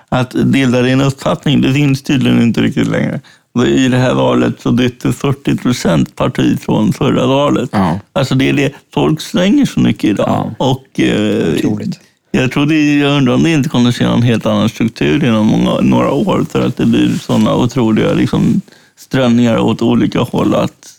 att 0.08 0.34
dela 0.52 0.82
din 0.82 1.00
uppfattning. 1.00 1.60
Det 1.60 1.72
finns 1.74 2.02
tydligen 2.02 2.42
inte 2.42 2.62
riktigt 2.62 2.88
längre. 2.88 3.20
I 3.66 3.88
det 3.88 3.96
här 3.96 4.14
valet 4.14 4.60
så 4.60 4.72
bytte 4.72 5.12
40 5.12 5.56
procent 5.56 6.16
parti 6.16 6.60
från 6.60 6.92
förra 6.92 7.26
valet. 7.26 7.68
Ja. 7.72 8.00
Alltså 8.12 8.34
det 8.34 8.48
är 8.48 8.52
det. 8.52 8.72
Folk 8.94 9.20
svänger 9.20 9.66
så 9.66 9.80
mycket 9.80 10.04
idag. 10.10 10.54
Och, 10.58 11.00
eh, 11.00 11.54
Otroligt. 11.54 12.00
jag, 12.30 12.52
tror 12.52 12.66
det, 12.66 12.94
jag 12.98 13.16
undrar 13.16 13.34
om 13.34 13.42
det 13.42 13.50
inte 13.50 13.68
kommer 13.68 13.88
att 13.88 13.94
se 13.96 14.04
en 14.04 14.22
helt 14.22 14.46
annan 14.46 14.68
struktur 14.68 15.24
inom 15.24 15.46
många, 15.46 15.80
några 15.80 16.10
år 16.10 16.46
för 16.50 16.66
att 16.66 16.76
det 16.76 16.86
blir 16.86 17.18
sådana 17.18 17.54
otroliga 17.54 18.12
liksom, 18.12 18.60
strömningar 18.98 19.58
åt 19.58 19.82
olika 19.82 20.20
håll. 20.20 20.54
Att 20.54 20.96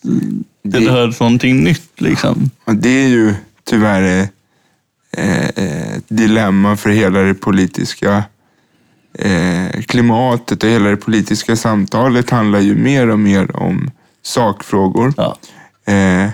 det 0.72 0.80
Det- 0.80 0.86
behövs 0.86 1.20
någonting 1.20 1.64
nytt. 1.64 2.02
Liksom. 2.02 2.50
Och 2.66 2.76
det 2.76 2.90
är 2.90 3.08
ju 3.08 3.34
tyvärr 3.64 4.02
eh, 5.12 5.40
eh, 5.48 5.94
ett 5.98 6.04
dilemma 6.08 6.78
för 6.78 6.90
hela 6.90 7.20
det 7.20 7.34
politiska 7.34 8.24
eh, 9.14 9.82
klimatet 9.82 10.64
och 10.64 10.70
hela 10.70 10.90
det 10.90 10.98
politiska 10.98 11.56
samtalet 11.56 12.30
handlar 12.30 12.60
ju 12.60 12.76
mer 12.76 13.10
och 13.10 13.20
mer 13.20 13.56
om 13.56 13.92
sakfrågor 14.22 15.14
Ja. 15.18 15.38
eh, 15.94 16.30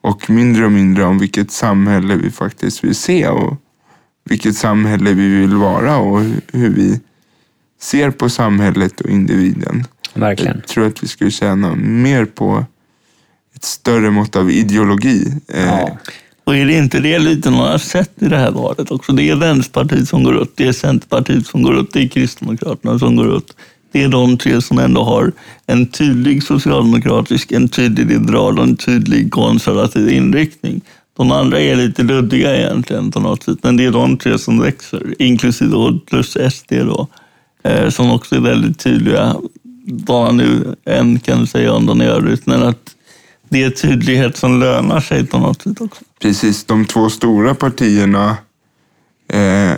och 0.00 0.30
mindre 0.30 0.64
och 0.64 0.72
mindre 0.72 1.04
om 1.04 1.18
vilket 1.18 1.50
samhälle 1.50 2.14
vi 2.16 2.30
faktiskt 2.30 2.84
vill 2.84 2.94
se 2.94 3.28
och 3.28 3.56
vilket 4.24 4.56
samhälle 4.56 5.12
vi 5.12 5.28
vill 5.28 5.54
vara 5.56 5.96
och 5.96 6.18
hu- 6.20 6.40
hur 6.52 6.70
vi 6.70 7.00
ser 7.80 8.10
på 8.10 8.28
samhället 8.28 9.00
och 9.00 9.10
individen. 9.10 9.84
Verkligen. 10.14 10.56
Jag 10.56 10.66
tror 10.68 10.86
att 10.86 11.02
vi 11.02 11.08
skulle 11.08 11.30
tjäna 11.30 11.74
mer 11.74 12.24
på 12.24 12.64
större 13.66 14.10
mått 14.10 14.36
av 14.36 14.50
ideologi. 14.50 15.32
Eh, 15.48 15.66
ja. 15.66 15.98
Och 16.44 16.56
är 16.56 16.66
det 16.66 16.72
inte 16.72 17.00
det 17.00 17.18
lite 17.18 17.50
man 17.50 17.70
har 17.70 17.78
sett 17.78 18.22
i 18.22 18.28
det 18.28 18.36
här 18.36 18.50
valet 18.50 18.90
också? 18.90 19.12
Det 19.12 19.30
är 19.30 19.36
Vänsterpartiet 19.36 20.08
som 20.08 20.24
går 20.24 20.34
upp, 20.34 20.52
det 20.54 20.68
är 20.68 20.72
Centerpartiet 20.72 21.46
som 21.46 21.62
går 21.62 21.74
upp, 21.74 21.92
det 21.92 22.02
är 22.02 22.08
Kristdemokraterna 22.08 22.98
som 22.98 23.16
går 23.16 23.26
upp. 23.26 23.46
Det 23.92 24.02
är 24.02 24.08
de 24.08 24.38
tre 24.38 24.62
som 24.62 24.78
ändå 24.78 25.02
har 25.02 25.32
en 25.66 25.86
tydlig 25.86 26.42
socialdemokratisk, 26.42 27.52
en 27.52 27.68
tydlig 27.68 28.06
liberal 28.06 28.58
och 28.58 28.64
en 28.64 28.76
tydlig 28.76 29.30
konservativ 29.30 30.08
inriktning. 30.08 30.80
De 31.16 31.32
andra 31.32 31.60
är 31.60 31.76
lite 31.76 32.02
luddiga 32.02 32.56
egentligen 32.56 33.12
på 33.12 33.20
något 33.20 33.42
sätt, 33.42 33.58
men 33.62 33.76
det 33.76 33.84
är 33.84 33.90
de 33.90 34.16
tre 34.16 34.38
som 34.38 34.60
växer, 34.60 35.14
inklusive 35.18 35.70
då 35.70 35.98
plus 35.98 36.36
SD 36.50 36.72
då, 36.72 37.08
som 37.90 38.10
också 38.10 38.34
är 38.34 38.40
väldigt 38.40 38.78
tydliga, 38.78 39.36
vad 39.86 40.34
nu 40.34 40.74
än 40.84 41.18
kan 41.18 41.46
säga 41.46 41.72
om 41.72 41.86
den 41.86 42.02
i 42.02 42.04
övrigt, 42.04 42.46
men 42.46 42.62
att 42.62 42.95
det 43.48 43.62
är 43.62 43.70
tydlighet 43.70 44.36
som 44.36 44.60
lönar 44.60 45.00
sig 45.00 45.26
på 45.26 45.38
något 45.38 45.62
sätt 45.62 45.80
också. 45.80 46.04
precis 46.20 46.64
de 46.64 46.84
två 46.84 47.10
stora 47.10 47.54
partierna 47.54 48.36
eh, 49.28 49.72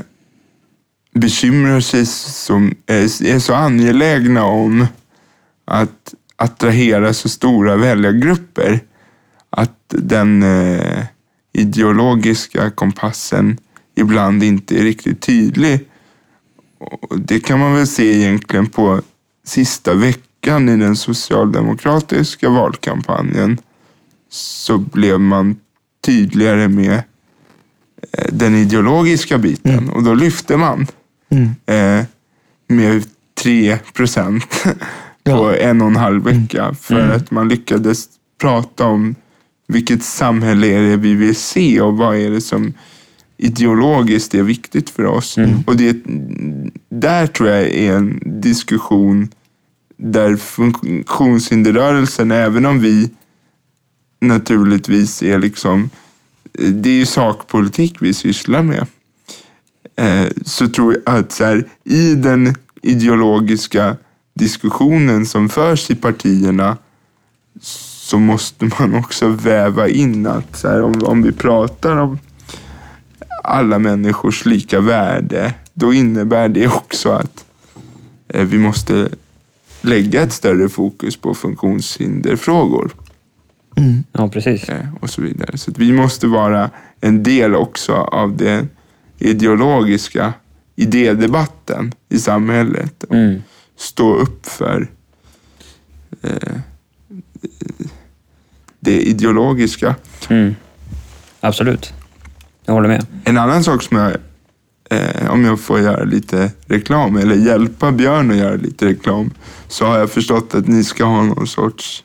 bekymrar 1.15 1.81
sig 1.81 2.07
som 2.07 2.75
är, 2.87 3.25
är 3.27 3.39
så 3.39 3.55
angelägna 3.55 4.45
om 4.45 4.87
att 5.65 6.15
attrahera 6.37 7.15
så 7.15 7.29
stora 7.29 7.77
väljargrupper 7.77 8.81
att 9.51 9.85
den 9.89 10.43
eh, 10.43 11.05
ideologiska 11.53 12.71
kompassen 12.71 13.59
ibland 13.95 14.43
inte 14.43 14.79
är 14.79 14.83
riktigt 14.83 15.21
tydlig. 15.21 15.89
Och 16.79 17.19
det 17.19 17.41
kan 17.41 17.59
man 17.59 17.75
väl 17.75 17.87
se 17.87 18.17
egentligen 18.17 18.67
på 18.67 19.03
sista 19.45 19.95
veckan 19.95 20.28
i 20.47 20.77
den 20.77 20.97
socialdemokratiska 20.97 22.51
valkampanjen 22.51 23.59
så 24.31 24.79
blev 24.79 25.21
man 25.21 25.57
tydligare 26.05 26.69
med 26.69 26.95
eh, 28.13 28.33
den 28.33 28.55
ideologiska 28.55 29.39
biten. 29.39 29.91
Och 29.91 30.03
då 30.03 30.15
lyfte 30.15 30.57
man 30.57 30.87
eh, 31.67 32.05
med 32.69 33.05
3 33.43 33.79
procent 33.95 34.65
på 35.25 35.55
en 35.61 35.81
och 35.81 35.89
en 35.89 35.97
halv 35.97 36.25
vecka. 36.25 36.75
För 36.81 37.09
att 37.11 37.31
man 37.31 37.49
lyckades 37.49 38.09
prata 38.41 38.87
om 38.87 39.15
vilket 39.67 40.03
samhälle 40.03 40.67
är 40.67 40.83
det 40.83 40.97
vi 40.97 41.15
vill 41.15 41.37
se 41.37 41.81
och 41.81 41.97
vad 41.97 42.17
är 42.17 42.31
det 42.31 42.41
som 42.41 42.73
ideologiskt 43.37 44.35
är 44.35 44.43
viktigt 44.43 44.91
för 44.91 45.05
oss. 45.05 45.39
Och 45.67 45.77
det, 45.77 45.97
där 46.89 47.27
tror 47.27 47.49
jag 47.49 47.67
är 47.67 47.97
en 47.97 48.21
diskussion 48.41 49.29
där 49.99 50.37
funktionshinderrörelsen, 50.37 52.31
även 52.31 52.67
om 52.67 52.81
vi 52.81 53.11
naturligtvis 54.21 55.23
är 55.23 55.39
liksom, 55.39 55.91
det 56.53 56.91
är 56.91 56.95
ju 56.95 57.07
sakpolitik 57.07 57.97
vi 58.01 58.15
sysslar 58.15 58.63
med. 58.63 58.87
Eh, 59.97 60.27
så 60.45 60.69
tror 60.69 60.93
jag 60.93 61.15
att 61.17 61.33
så 61.33 61.45
här, 61.45 61.69
i 61.85 62.15
den 62.15 62.55
ideologiska 62.83 63.97
diskussionen 64.35 65.27
som 65.27 65.49
förs 65.49 65.91
i 65.91 65.95
partierna 65.95 66.77
så 67.61 68.19
måste 68.19 68.65
man 68.79 68.95
också 68.95 69.29
väva 69.29 69.89
in 69.89 70.27
att 70.27 70.57
så 70.57 70.69
här, 70.69 70.83
om, 70.83 71.03
om 71.05 71.23
vi 71.23 71.33
pratar 71.33 71.97
om 71.97 72.19
alla 73.45 73.79
människors 73.79 74.45
lika 74.45 74.81
värde, 74.81 75.55
då 75.75 75.93
innebär 75.93 76.49
det 76.49 76.69
också 76.69 77.11
att 77.11 77.45
eh, 78.29 78.45
vi 78.45 78.59
måste 78.59 79.09
lägga 79.89 80.23
ett 80.23 80.33
större 80.33 80.69
fokus 80.69 81.17
på 81.17 81.35
funktionshinderfrågor 81.35 82.91
ja, 84.13 84.29
precis. 84.29 84.69
eh, 84.69 84.95
och 85.01 85.11
så 85.11 85.23
vidare. 85.23 85.59
Så 85.59 85.71
att 85.71 85.79
vi 85.79 85.93
måste 85.93 86.27
vara 86.27 86.71
en 87.01 87.23
del 87.23 87.55
också 87.55 87.93
av 87.95 88.37
den 88.37 88.69
ideologiska 89.19 90.33
idédebatten 90.77 91.93
i 92.09 92.19
samhället 92.19 93.03
och 93.05 93.15
Mm. 93.15 93.43
stå 93.77 94.15
upp 94.15 94.47
för 94.47 94.89
eh, 96.23 96.59
det 98.81 99.01
ideologiska. 99.03 99.95
Mm. 100.31 100.55
Absolut. 101.41 101.93
Jag 102.65 102.75
håller 102.75 102.89
med. 102.89 103.07
En 103.25 103.39
annan 103.39 103.65
sak 103.65 103.83
som 103.83 103.97
jag, 103.97 104.13
eh, 104.91 105.31
om 105.31 105.45
jag 105.45 105.61
får 105.61 105.81
göra 105.81 106.05
lite 106.05 106.51
reklam, 106.67 107.17
eller 107.17 107.35
hjälpa 107.35 107.93
Björn 107.93 108.31
att 108.31 108.37
göra 108.37 108.57
lite 108.57 108.87
reklam, 108.87 109.31
så 109.69 109.85
har 109.85 109.99
jag 109.99 110.11
förstått 110.11 110.55
att 110.55 110.69
ni 110.69 110.85
ska 110.85 111.05
ha 111.05 111.23
någon 111.23 111.47
sorts 111.47 112.05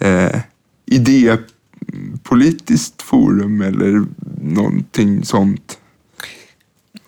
eh, 0.00 0.40
idépolitiskt 0.86 3.02
forum 3.02 3.60
eller 3.60 4.04
någonting 4.42 5.24
sånt. 5.24 5.78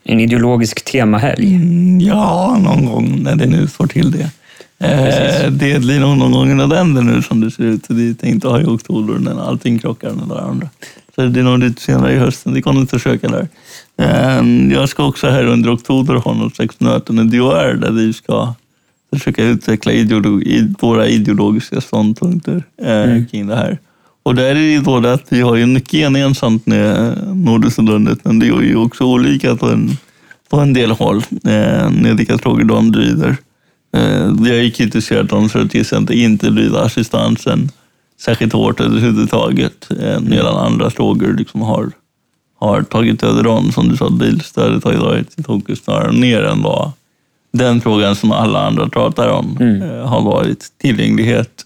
En 0.04 0.20
ideologisk 0.20 0.84
temahelg. 0.84 1.54
Mm, 1.54 2.00
Ja, 2.00 2.58
någon 2.62 2.86
gång 2.86 3.22
när 3.22 3.36
det 3.36 3.46
nu 3.46 3.66
får 3.66 3.86
till 3.86 4.10
det. 4.10 4.30
Eh, 4.80 5.50
det 5.50 5.80
blir 5.80 6.00
nog 6.00 6.18
någon 6.18 6.32
gång 6.32 6.50
i 6.50 6.54
november 6.54 7.02
nu 7.02 7.22
som 7.22 7.40
det 7.40 7.50
ser 7.50 7.62
ut. 7.62 7.84
Det 7.88 8.08
är 8.08 8.14
tänkt 8.14 8.44
att 8.44 8.50
ha 8.50 8.60
i 8.60 8.64
oktober 8.64 9.18
när 9.18 9.48
allting 9.48 9.78
krockar 9.78 10.12
med 10.12 10.26
varandra. 10.26 10.68
Så 11.14 11.26
det 11.26 11.40
är 11.40 11.44
nog 11.44 11.58
lite 11.58 11.82
senare 11.82 12.12
i 12.12 12.18
hösten. 12.18 12.54
Vi 12.54 12.62
kommer 12.62 12.82
att 12.82 12.90
försöka 12.90 13.28
där. 13.28 13.48
Eh, 13.98 14.72
Jag 14.72 14.88
ska 14.88 15.04
också 15.04 15.28
här 15.28 15.44
under 15.46 15.74
oktober 15.74 16.14
ha 16.14 16.34
något 16.34 16.56
slags 16.56 16.80
möte 16.80 17.12
med 17.12 17.26
DHR 17.26 17.74
där 17.74 17.90
vi 17.90 18.12
ska 18.12 18.54
försöka 19.12 19.44
utveckla 19.44 19.92
ideologi, 19.92 20.74
våra 20.80 21.06
ideologiska 21.06 21.80
ståndpunkter 21.80 22.62
eh, 22.82 23.24
kring 23.30 23.46
det 23.46 23.56
här. 23.56 23.78
Och 24.22 24.34
där 24.34 24.44
är 24.44 24.54
det 24.54 24.60
ju 24.72 24.80
både 24.80 25.12
att 25.12 25.24
vi 25.28 25.40
har 25.40 25.56
ju 25.56 25.66
mycket 25.66 25.92
gemensamt 25.92 26.66
med 26.66 27.18
Nordenförbundet, 27.34 28.24
men 28.24 28.38
det 28.38 28.46
är 28.46 28.60
ju 28.62 28.76
också 28.76 29.04
olika 29.04 29.56
på 29.56 29.66
en, 29.66 29.90
på 30.50 30.56
en 30.56 30.72
del 30.72 30.90
håll 30.90 31.16
eh, 31.44 31.90
med 31.90 32.16
vilka 32.16 32.38
frågor 32.38 32.64
de 32.64 32.92
driver. 32.92 33.36
Eh, 33.96 34.32
vi 34.40 34.50
har 34.50 34.56
ju 34.56 34.70
kritiserat 34.70 35.28
dem 35.28 35.48
för 35.48 35.60
att 35.60 35.70
till 35.70 35.80
exempel 35.80 36.16
inte 36.16 36.50
driva 36.50 36.80
assistansen 36.80 37.70
särskilt 38.20 38.52
hårt 38.52 38.80
överhuvudtaget, 38.80 39.88
eh, 40.02 40.20
medan 40.20 40.56
andra 40.56 40.90
frågor 40.90 41.34
liksom 41.38 41.60
har, 41.62 41.90
har 42.58 42.82
tagit 42.82 43.22
över 43.22 43.42
dem. 43.42 43.72
Som 43.72 43.88
du 43.88 43.96
sa, 43.96 44.10
bilstödet 44.10 44.84
har 44.84 44.92
ju 44.92 44.98
varit 44.98 45.38
i 45.38 45.42
fokus 45.42 45.84
snarare 45.84 46.12
ner 46.12 46.42
än 46.42 46.62
vad 46.62 46.92
den 47.52 47.80
frågan 47.80 48.16
som 48.16 48.32
alla 48.32 48.66
andra 48.66 48.88
pratar 48.88 49.28
om 49.28 49.56
eh, 49.82 50.08
har 50.08 50.22
varit. 50.22 50.66
Tillgänglighet 50.78 51.64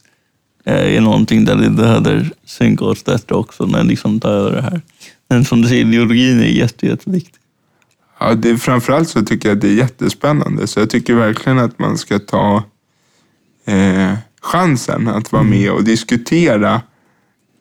eh, 0.64 0.96
är 0.96 1.00
någonting 1.00 1.44
där 1.44 1.56
vi 1.56 1.70
behöver 1.70 2.30
synka 2.44 2.84
oss 2.84 3.04
bättre 3.04 3.34
också, 3.34 3.66
men 3.66 3.86
liksom 3.86 4.20
ta 4.20 4.28
över 4.28 4.52
det 4.56 4.62
här. 4.62 4.80
Men 5.28 5.44
som 5.44 5.62
du 5.62 5.68
säger, 5.68 5.86
ideologin 5.86 6.40
är 6.40 6.46
jätte, 6.46 6.86
jätteviktig. 6.86 7.40
Ja, 8.20 8.34
det, 8.34 8.58
framförallt 8.58 9.08
så 9.08 9.22
tycker 9.22 9.48
jag 9.48 9.56
att 9.56 9.62
det 9.62 9.68
är 9.68 9.74
jättespännande. 9.74 10.66
Så 10.66 10.80
jag 10.80 10.90
tycker 10.90 11.14
verkligen 11.14 11.58
att 11.58 11.78
man 11.78 11.98
ska 11.98 12.18
ta 12.18 12.62
eh, 13.66 14.14
chansen 14.40 15.08
att 15.08 15.32
vara 15.32 15.42
med 15.42 15.70
och 15.70 15.84
diskutera 15.84 16.82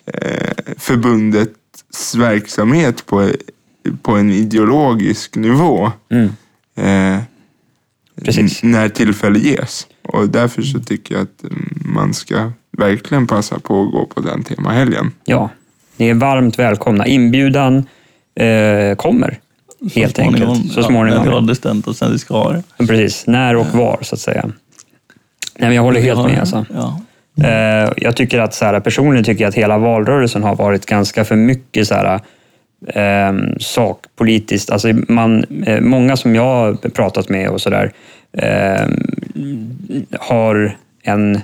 eh, 0.05 0.73
förbundets 0.77 1.60
verksamhet 2.15 3.05
på, 3.05 3.29
på 4.01 4.11
en 4.11 4.31
ideologisk 4.31 5.35
nivå. 5.35 5.91
Mm. 6.09 6.29
Eh, 6.75 7.21
när 8.61 8.89
tillfälle 8.89 9.39
ges. 9.39 9.87
Och 10.01 10.29
därför 10.29 10.61
så 10.61 10.79
tycker 10.79 11.15
jag 11.15 11.21
att 11.21 11.43
mm, 11.43 11.81
man 11.85 12.13
ska 12.13 12.51
verkligen 12.77 13.27
passa 13.27 13.59
på 13.59 13.83
att 13.83 13.91
gå 13.91 14.05
på 14.05 14.21
den 14.21 14.43
temahelgen. 14.43 15.11
Ja, 15.25 15.49
ni 15.97 16.09
är 16.09 16.13
varmt 16.13 16.59
välkomna. 16.59 17.07
Inbjudan 17.07 17.85
eh, 18.35 18.95
kommer 18.95 19.39
helt 19.93 20.19
enkelt. 20.19 20.71
Så 20.71 20.79
Ja, 20.79 20.87
småningom. 20.87 21.45
bestämt 21.45 21.87
oss 21.87 22.01
när 22.01 22.09
vi 22.09 22.19
ska 22.19 22.33
ha 22.33 22.51
det. 22.51 22.87
Precis, 22.87 23.27
när 23.27 23.55
och 23.55 23.67
var 23.67 23.99
så 24.01 24.15
att 24.15 24.21
säga. 24.21 24.41
Nej, 25.57 25.69
men 25.69 25.73
jag 25.73 25.83
håller 25.83 26.01
helt 26.01 26.25
med. 26.25 26.39
Alltså. 26.39 26.65
Ja. 26.73 27.01
Mm. 27.37 27.85
Eh, 27.85 27.93
jag 27.97 28.15
tycker 28.15 28.39
att 28.39 28.53
så 28.53 28.65
här, 28.65 28.79
personligen 28.79 29.23
tycker 29.23 29.43
jag 29.43 29.49
att 29.49 29.55
hela 29.55 29.77
valrörelsen 29.77 30.43
har 30.43 30.55
varit 30.55 30.85
ganska 30.85 31.25
för 31.25 31.35
mycket 31.35 31.87
så 31.87 31.95
här, 31.95 32.19
eh, 32.87 33.33
sakpolitiskt. 33.59 34.69
Alltså 34.69 34.93
man, 35.07 35.43
eh, 35.65 35.81
många 35.81 36.17
som 36.17 36.35
jag 36.35 36.43
har 36.43 36.89
pratat 36.89 37.29
med 37.29 37.49
och 37.49 37.61
sådär 37.61 37.91
eh, 38.33 38.87
har 40.19 40.75
en... 41.03 41.41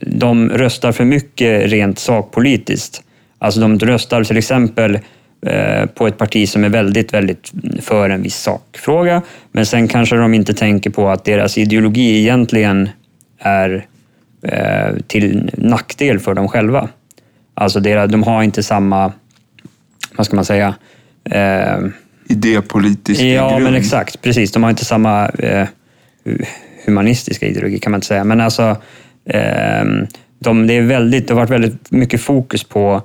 De 0.00 0.50
röstar 0.50 0.92
för 0.92 1.04
mycket 1.04 1.70
rent 1.70 1.98
sakpolitiskt. 1.98 3.02
Alltså 3.38 3.60
de 3.60 3.78
röstar 3.78 4.24
till 4.24 4.36
exempel 4.36 4.98
eh, 5.46 5.86
på 5.86 6.06
ett 6.06 6.18
parti 6.18 6.48
som 6.48 6.64
är 6.64 6.68
väldigt, 6.68 7.14
väldigt 7.14 7.52
för 7.80 8.10
en 8.10 8.22
viss 8.22 8.36
sakfråga. 8.36 9.22
Men 9.52 9.66
sen 9.66 9.88
kanske 9.88 10.16
de 10.16 10.34
inte 10.34 10.54
tänker 10.54 10.90
på 10.90 11.08
att 11.08 11.24
deras 11.24 11.58
ideologi 11.58 12.20
egentligen 12.20 12.88
är 13.38 13.86
till 15.06 15.50
nackdel 15.56 16.18
för 16.18 16.34
dem 16.34 16.48
själva. 16.48 16.88
Alltså 17.54 17.80
deras, 17.80 18.10
de 18.10 18.22
har 18.22 18.42
inte 18.42 18.62
samma, 18.62 19.12
vad 20.16 20.26
ska 20.26 20.36
man 20.36 20.44
säga, 20.44 20.74
eh, 21.24 21.78
Idépolitisk 22.30 23.20
Ja, 23.20 23.50
grund. 23.50 23.64
men 23.64 23.74
exakt. 23.74 24.22
Precis. 24.22 24.52
De 24.52 24.62
har 24.62 24.70
inte 24.70 24.84
samma 24.84 25.28
eh, 25.28 25.68
humanistiska 26.86 27.46
ideologi 27.46 27.78
kan 27.78 27.92
man 27.92 27.98
inte 27.98 28.06
säga. 28.06 28.24
Men 28.24 28.40
alltså, 28.40 28.76
ehm, 29.24 30.06
de, 30.38 30.66
det, 30.66 30.74
är 30.74 30.82
väldigt, 30.82 31.28
det 31.28 31.34
har 31.34 31.40
varit 31.40 31.50
väldigt 31.50 31.90
mycket 31.90 32.20
fokus 32.20 32.64
på 32.64 33.02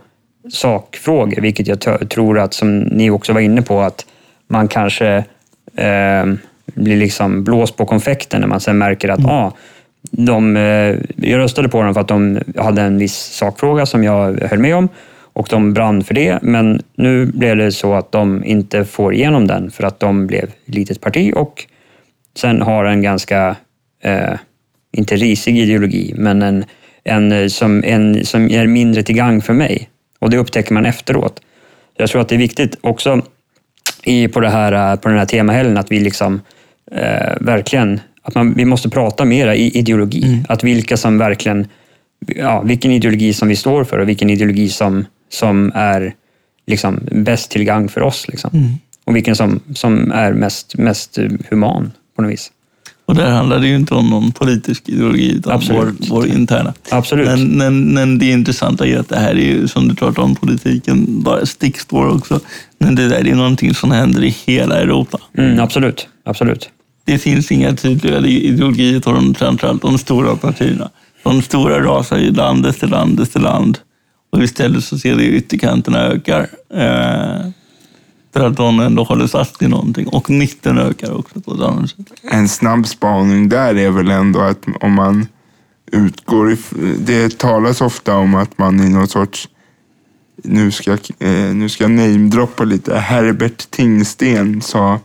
sakfrågor, 0.52 1.42
vilket 1.42 1.68
jag 1.68 2.10
tror 2.10 2.40
att, 2.40 2.54
som 2.54 2.80
ni 2.80 3.10
också 3.10 3.34
var 3.34 3.42
inne 3.42 3.62
på, 3.62 3.82
att 3.82 4.06
man 4.48 4.68
kanske 4.68 5.08
eh, 5.76 6.26
blir 6.66 6.98
liksom 6.98 7.44
blåst 7.44 7.78
på 7.78 7.86
konfekten 7.86 8.42
när 8.42 8.48
man 8.48 8.60
sen 8.60 8.78
märker 8.78 9.10
att 9.10 9.26
ah, 9.26 9.54
de, 10.12 10.58
eh, 10.58 10.96
jag 11.16 11.38
röstade 11.40 11.70
på 11.70 11.84
dem 11.84 11.94
för 11.94 12.02
att 12.02 12.08
de 12.08 12.40
hade 12.58 12.82
en 12.82 12.98
viss 12.98 13.16
sakfråga 13.16 13.86
som 13.86 14.04
jag 14.04 14.42
höll 14.42 14.60
med 14.60 14.76
om 14.76 14.90
och 15.36 15.48
de 15.50 15.74
brann 15.74 16.04
för 16.04 16.14
det, 16.14 16.40
men 16.42 16.82
nu 16.96 17.26
blev 17.26 17.58
det 17.58 17.72
så 17.72 17.94
att 17.94 18.12
de 18.12 18.44
inte 18.46 18.86
får 18.86 19.14
igenom 19.14 19.48
den 19.48 19.72
för 19.72 19.84
att 19.84 20.00
de 20.00 20.28
blev 20.28 20.44
ett 20.44 20.76
litet 20.76 21.02
parti 21.02 21.34
och 21.36 21.66
sen 22.38 22.62
har 22.62 22.86
en 22.86 23.02
ganska, 23.02 23.56
eh, 24.04 24.34
inte 24.92 25.16
risig 25.16 25.58
ideologi, 25.58 26.14
men 26.18 26.42
en, 26.42 26.66
en, 27.04 27.32
eh, 27.32 27.48
som, 27.48 27.84
en 27.84 28.26
som 28.26 28.52
är 28.52 28.68
mindre 28.68 29.04
till 29.04 29.16
gang 29.16 29.42
för 29.42 29.54
mig. 29.54 29.90
Och 30.20 30.30
det 30.30 30.38
upptäcker 30.38 30.74
man 30.74 30.86
efteråt. 30.86 31.42
Jag 31.98 32.10
tror 32.10 32.22
att 32.22 32.30
det 32.30 32.36
är 32.36 32.40
viktigt 32.40 32.78
också 32.82 33.22
i, 34.04 34.28
på, 34.28 34.40
det 34.40 34.50
här, 34.50 34.92
eh, 34.92 35.00
på 35.00 35.10
den 35.10 35.18
här 35.18 35.26
temahelgen 35.26 35.78
att 35.78 35.92
vi 35.92 36.00
liksom 36.00 36.42
eh, 36.92 37.34
verkligen 37.40 38.00
att 38.26 38.36
man, 38.36 38.54
vi 38.54 38.66
måste 38.66 38.90
prata 38.90 39.26
mera 39.26 39.56
i 39.56 39.78
ideologi. 39.78 40.44
Att 40.50 40.64
vilka 40.64 40.98
som 40.98 41.18
verkligen, 41.18 41.68
ja, 42.36 42.62
vilken 42.62 42.92
ideologi 42.92 43.34
som 43.34 43.48
vi 43.48 43.56
står 43.56 43.84
för 43.84 44.00
och 44.00 44.10
vilken 44.10 44.30
ideologi 44.30 44.70
som, 44.70 45.06
som 45.30 45.72
är 45.76 46.14
liksom 46.68 47.00
bäst 47.12 47.52
till 47.52 47.64
gang 47.64 47.90
för 47.90 48.02
oss. 48.02 48.28
Liksom. 48.28 48.78
Och 49.06 49.16
vilken 49.16 49.36
som, 49.36 49.60
som 49.76 50.12
är 50.12 50.34
mest, 50.34 50.78
mest 50.78 51.20
human 51.50 51.92
på 52.16 52.22
något 52.22 52.32
vis. 52.32 52.52
Och 53.06 53.16
där 53.16 53.32
handlar 53.32 53.60
det 53.60 53.68
ju 53.68 53.76
inte 53.76 53.94
om 53.94 54.10
någon 54.10 54.32
politisk 54.32 54.90
ideologi, 54.90 55.36
utan 55.36 55.54
Absolut. 55.54 55.96
vår, 56.00 56.16
vår 56.16 56.28
interna. 56.28 56.74
Absolut. 56.90 57.28
Men, 57.28 57.48
men, 57.58 57.94
men 57.94 58.20
det 58.20 58.26
intressanta 58.26 58.88
är 58.88 58.98
att 58.98 59.10
det 59.10 59.20
här 59.20 59.32
är 59.32 59.46
ju, 59.46 59.68
som 59.68 59.88
du 59.88 59.96
pratar 59.96 60.24
om, 60.24 60.36
politiken, 60.36 61.24
bara 61.24 61.46
stickspår 61.46 62.16
också. 62.16 62.40
Men 62.78 62.96
det 62.96 63.08
där 63.08 63.28
är 63.28 63.36
någonting 63.36 63.74
som 63.74 63.92
händer 63.92 64.24
i 64.24 64.30
hela 64.30 64.80
Europa. 64.80 65.18
Mm, 65.38 65.60
absolut. 65.60 66.08
absolut. 66.24 66.70
Det 67.06 67.18
finns 67.18 67.52
inga 67.52 67.76
tydliga 67.76 68.20
ideologier 68.20 69.00
på 69.00 69.12
de, 69.12 69.36
framförallt 69.36 69.82
de 69.82 69.98
stora 69.98 70.36
partierna. 70.36 70.90
De 71.24 71.42
stora 71.42 71.84
rasar 71.84 72.18
ju 72.18 72.32
land 72.32 72.66
efter 72.66 72.88
land 72.88 73.20
efter 73.20 73.40
land. 73.40 73.78
Och 74.32 74.44
istället 74.44 74.84
så 74.84 74.98
ser 74.98 75.16
vi 75.16 75.28
ytterkanterna 75.28 76.00
ökar. 76.00 76.48
Eh, 76.74 77.50
för 78.34 78.48
att 78.48 78.58
de 78.58 78.80
ändå 78.80 79.04
håller 79.04 79.28
fast 79.28 79.62
i 79.62 79.68
någonting. 79.68 80.08
Och 80.08 80.30
mitten 80.30 80.78
ökar 80.78 81.18
också 81.18 81.42
på 81.42 81.54
ett 81.54 81.62
annat 81.62 81.90
sätt. 81.90 82.12
En 82.32 82.50
snabb 82.50 82.88
spaning 82.88 83.50
där 83.50 83.76
är 83.78 83.92
väl 83.92 84.12
ändå 84.12 84.40
att 84.40 84.66
om 84.82 84.94
man 84.94 85.28
utgår 85.92 86.52
ifrån... 86.52 86.98
Det 87.00 87.38
talas 87.38 87.82
ofta 87.82 88.16
om 88.16 88.36
att 88.36 88.58
man 88.58 88.80
i 88.80 88.90
någon 88.90 89.08
sorts 89.08 89.50
nu 90.44 90.72
ska, 90.72 90.92
eh, 91.20 91.54
nu 91.54 91.70
ska 91.70 91.84
jag 91.84 91.92
namedroppa 91.92 92.64
lite. 92.64 92.98
Herbert 92.98 93.72
Tingsten 93.72 94.62
sa 94.62 95.00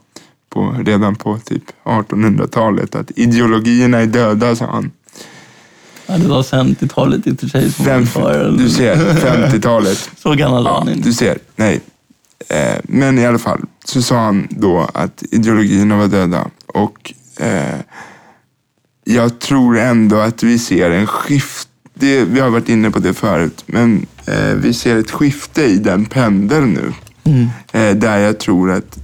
på, 0.51 0.77
redan 0.85 1.17
på 1.17 1.39
typ 1.39 1.63
1800-talet 1.85 2.95
att 2.95 3.11
ideologierna 3.17 3.99
är 3.99 4.07
döda, 4.07 4.57
sa 4.57 4.67
han. 4.67 4.91
Ja, 6.07 6.19
det 6.19 6.29
var 6.29 6.43
50-talet 6.43 7.27
i 7.27 7.31
och 7.33 7.41
för 7.41 7.47
sig. 7.49 7.73
som 7.73 7.85
Fem, 7.85 8.57
du 8.57 8.71
ser, 8.71 8.97
50-talet. 8.97 10.11
Så 10.23 10.35
gammal 10.35 10.65
var 10.65 10.71
Ja, 10.71 10.79
han 10.79 10.89
inte. 10.89 11.09
du 11.09 11.13
ser. 11.13 11.39
Nej. 11.57 11.81
Eh, 12.49 12.79
men 12.83 13.19
i 13.19 13.27
alla 13.27 13.39
fall 13.39 13.61
så 13.85 14.03
sa 14.03 14.19
han 14.19 14.49
då 14.51 14.89
att 14.95 15.23
ideologierna 15.31 15.97
var 15.97 16.07
döda. 16.07 16.51
Och 16.67 17.13
eh, 17.37 17.79
jag 19.05 19.39
tror 19.39 19.79
ändå 19.79 20.17
att 20.17 20.43
vi 20.43 20.59
ser 20.59 20.91
en 20.91 21.07
skift. 21.07 21.69
Det, 21.95 22.25
vi 22.25 22.41
har 22.41 22.51
varit 22.51 22.69
inne 22.69 22.91
på 22.91 22.99
det 22.99 23.15
förut. 23.15 23.63
Men 23.67 24.07
eh, 24.27 24.55
vi 24.55 24.75
ser 24.75 24.97
ett 24.97 25.11
skifte 25.11 25.63
i 25.63 25.77
den 25.79 26.05
pendeln 26.05 26.73
nu. 26.73 26.93
Eh, 27.73 27.97
där 27.97 28.19
jag 28.19 28.39
tror 28.39 28.71
att 28.73 28.99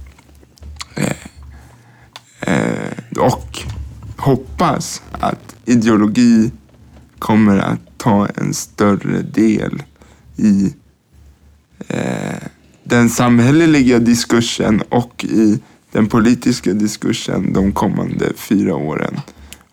eh, 2.47 3.23
och 3.23 3.59
hoppas 4.17 5.01
att 5.11 5.55
ideologi 5.65 6.51
kommer 7.19 7.57
att 7.57 7.79
ta 7.97 8.27
en 8.35 8.53
större 8.53 9.21
del 9.21 9.83
i 10.35 10.73
eh, 11.87 12.47
den 12.83 13.09
samhälleliga 13.09 13.99
diskursen 13.99 14.81
och 14.89 15.25
i 15.29 15.59
den 15.91 16.07
politiska 16.07 16.73
diskursen 16.73 17.53
de 17.53 17.71
kommande 17.71 18.33
fyra 18.35 18.75
åren. 18.75 19.19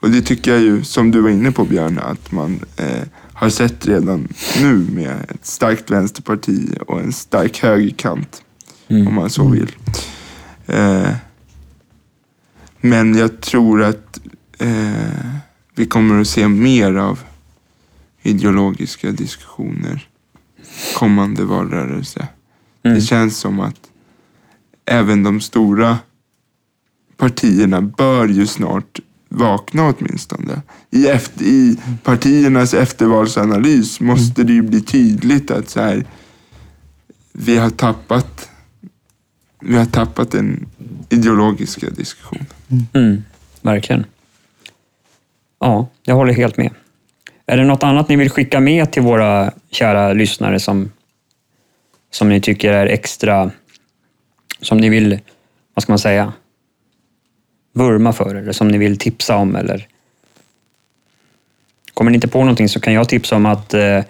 Och 0.00 0.10
det 0.10 0.22
tycker 0.22 0.52
jag 0.52 0.60
ju, 0.60 0.84
som 0.84 1.10
du 1.10 1.20
var 1.20 1.30
inne 1.30 1.52
på 1.52 1.64
Björn, 1.64 1.98
att 1.98 2.32
man 2.32 2.60
eh, 2.76 3.02
har 3.32 3.50
sett 3.50 3.86
redan 3.86 4.28
nu 4.62 4.86
med 4.92 5.16
ett 5.28 5.46
starkt 5.46 5.90
vänsterparti 5.90 6.78
och 6.86 7.00
en 7.00 7.12
stark 7.12 7.62
högerkant, 7.62 8.42
om 8.88 9.14
man 9.14 9.30
så 9.30 9.48
vill. 9.48 9.72
Eh, 10.66 11.10
men 12.84 13.14
jag 13.14 13.40
tror 13.40 13.82
att 13.82 14.20
eh, 14.58 15.30
vi 15.74 15.86
kommer 15.86 16.20
att 16.20 16.28
se 16.28 16.48
mer 16.48 16.94
av 16.94 17.20
ideologiska 18.22 19.10
diskussioner 19.10 20.08
kommande 20.96 21.44
valrörelse. 21.44 22.28
Det 22.82 23.00
känns 23.00 23.36
som 23.36 23.60
att 23.60 23.80
även 24.84 25.22
de 25.22 25.40
stora 25.40 25.98
partierna 27.16 27.80
bör 27.80 28.28
ju 28.28 28.46
snart 28.46 29.00
vakna 29.28 29.94
åtminstone. 29.98 30.62
I, 30.90 31.06
efter, 31.06 31.44
I 31.44 31.78
partiernas 32.02 32.74
eftervalsanalys 32.74 34.00
måste 34.00 34.44
det 34.44 34.52
ju 34.52 34.62
bli 34.62 34.80
tydligt 34.80 35.50
att 35.50 35.68
så 35.68 35.80
här, 35.80 36.06
vi 37.32 37.56
har 37.56 37.70
tappat 37.70 38.50
vi 39.66 39.76
har 39.76 39.84
tappat 39.84 40.30
den 40.30 40.66
ideologiska 41.08 41.90
diskussionen. 41.90 42.46
Mm, 42.94 43.24
verkligen. 43.62 44.04
Ja, 45.60 45.86
jag 46.02 46.14
håller 46.14 46.32
helt 46.32 46.56
med. 46.56 46.70
Är 47.46 47.56
det 47.56 47.64
något 47.64 47.82
annat 47.82 48.08
ni 48.08 48.16
vill 48.16 48.30
skicka 48.30 48.60
med 48.60 48.92
till 48.92 49.02
våra 49.02 49.52
kära 49.70 50.12
lyssnare 50.12 50.60
som, 50.60 50.92
som 52.10 52.28
ni 52.28 52.40
tycker 52.40 52.72
är 52.72 52.86
extra, 52.86 53.50
som 54.60 54.78
ni 54.78 54.88
vill, 54.88 55.20
vad 55.74 55.82
ska 55.82 55.92
man 55.92 55.98
säga, 55.98 56.32
vurma 57.72 58.12
för 58.12 58.34
eller 58.34 58.52
som 58.52 58.68
ni 58.68 58.78
vill 58.78 58.98
tipsa 58.98 59.36
om 59.36 59.56
eller 59.56 59.88
Kommer 61.94 62.10
ni 62.10 62.14
inte 62.14 62.28
på 62.28 62.38
någonting 62.38 62.68
så 62.68 62.80
kan 62.80 62.92
jag 62.92 63.08
tipsa 63.08 63.36
om 63.36 63.46
att 63.46 63.74
eh, 63.74 64.00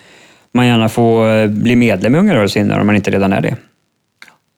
man 0.52 0.66
gärna 0.66 0.88
får 0.88 1.28
eh, 1.28 1.46
bli 1.46 1.76
medlem 1.76 2.14
i 2.14 2.18
Unga 2.18 2.34
rörelsen 2.34 2.70
om 2.70 2.86
man 2.86 2.96
inte 2.96 3.10
redan 3.10 3.32
är 3.32 3.40
det. 3.40 3.56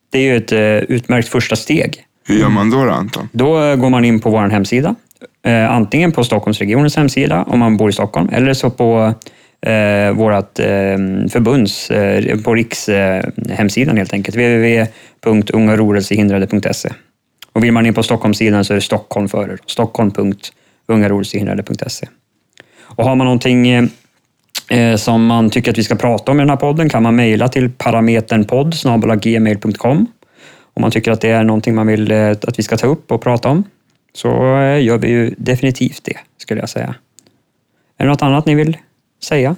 Det 0.09 0.19
är 0.19 0.23
ju 0.23 0.37
ett 0.37 0.51
eh, 0.51 0.95
utmärkt 0.95 1.27
första 1.27 1.55
steg. 1.55 2.06
Hur 2.27 2.35
gör 2.35 2.49
man 2.49 2.69
då, 2.69 2.85
då 2.85 2.91
Anton? 2.91 3.29
Då 3.31 3.63
eh, 3.63 3.75
går 3.75 3.89
man 3.89 4.05
in 4.05 4.19
på 4.19 4.29
vår 4.29 4.49
hemsida. 4.49 4.95
Eh, 5.45 5.71
antingen 5.71 6.11
på 6.11 6.23
Stockholmsregionens 6.23 6.95
hemsida 6.95 7.43
om 7.43 7.59
man 7.59 7.77
bor 7.77 7.89
i 7.89 7.93
Stockholm 7.93 8.29
eller 8.31 8.53
så 8.53 8.69
på 8.69 9.13
eh, 9.61 10.11
vårt 10.11 10.59
eh, 10.59 10.65
förbunds, 11.31 11.91
eh, 11.91 12.39
på 12.39 12.55
Riks 12.55 12.89
eh, 12.89 13.23
hemsidan 13.49 13.97
helt 13.97 14.13
enkelt. 14.13 14.37
www.ungarorelsehindrade.se 14.37 16.89
Och 17.53 17.63
vill 17.63 17.71
man 17.71 17.85
in 17.85 17.93
på 17.93 18.03
Stockholmssidan 18.03 18.65
så 18.65 18.73
är 18.73 18.75
det 18.75 18.81
Stockholm 18.81 19.29
före. 19.29 19.57
Stockholm.ungarorelsehindrade.se 19.65 22.07
Och 22.81 23.03
har 23.03 23.15
man 23.15 23.25
någonting 23.25 23.69
eh, 23.69 23.85
som 24.95 25.25
man 25.25 25.49
tycker 25.49 25.71
att 25.71 25.77
vi 25.77 25.83
ska 25.83 25.95
prata 25.95 26.31
om 26.31 26.37
i 26.37 26.41
den 26.41 26.49
här 26.49 26.57
podden 26.57 26.89
kan 26.89 27.03
man 27.03 27.15
mejla 27.15 27.47
till 27.47 27.69
parameternpodd 27.69 28.75
gmail.com 29.21 30.07
om 30.77 30.81
man 30.81 30.91
tycker 30.91 31.11
att 31.11 31.21
det 31.21 31.29
är 31.29 31.43
någonting 31.43 31.75
man 31.75 31.87
vill 31.87 32.11
eh, 32.11 32.29
att 32.29 32.59
vi 32.59 32.63
ska 32.63 32.77
ta 32.77 32.87
upp 32.87 33.11
och 33.11 33.21
prata 33.21 33.49
om 33.49 33.63
så 34.13 34.57
eh, 34.57 34.83
gör 34.83 34.97
vi 34.97 35.07
ju 35.07 35.35
definitivt 35.37 36.03
det, 36.03 36.17
skulle 36.37 36.59
jag 36.59 36.69
säga. 36.69 36.95
Är 37.97 38.05
det 38.05 38.11
något 38.11 38.21
annat 38.21 38.45
ni 38.45 38.55
vill 38.55 38.77
säga? 39.23 39.55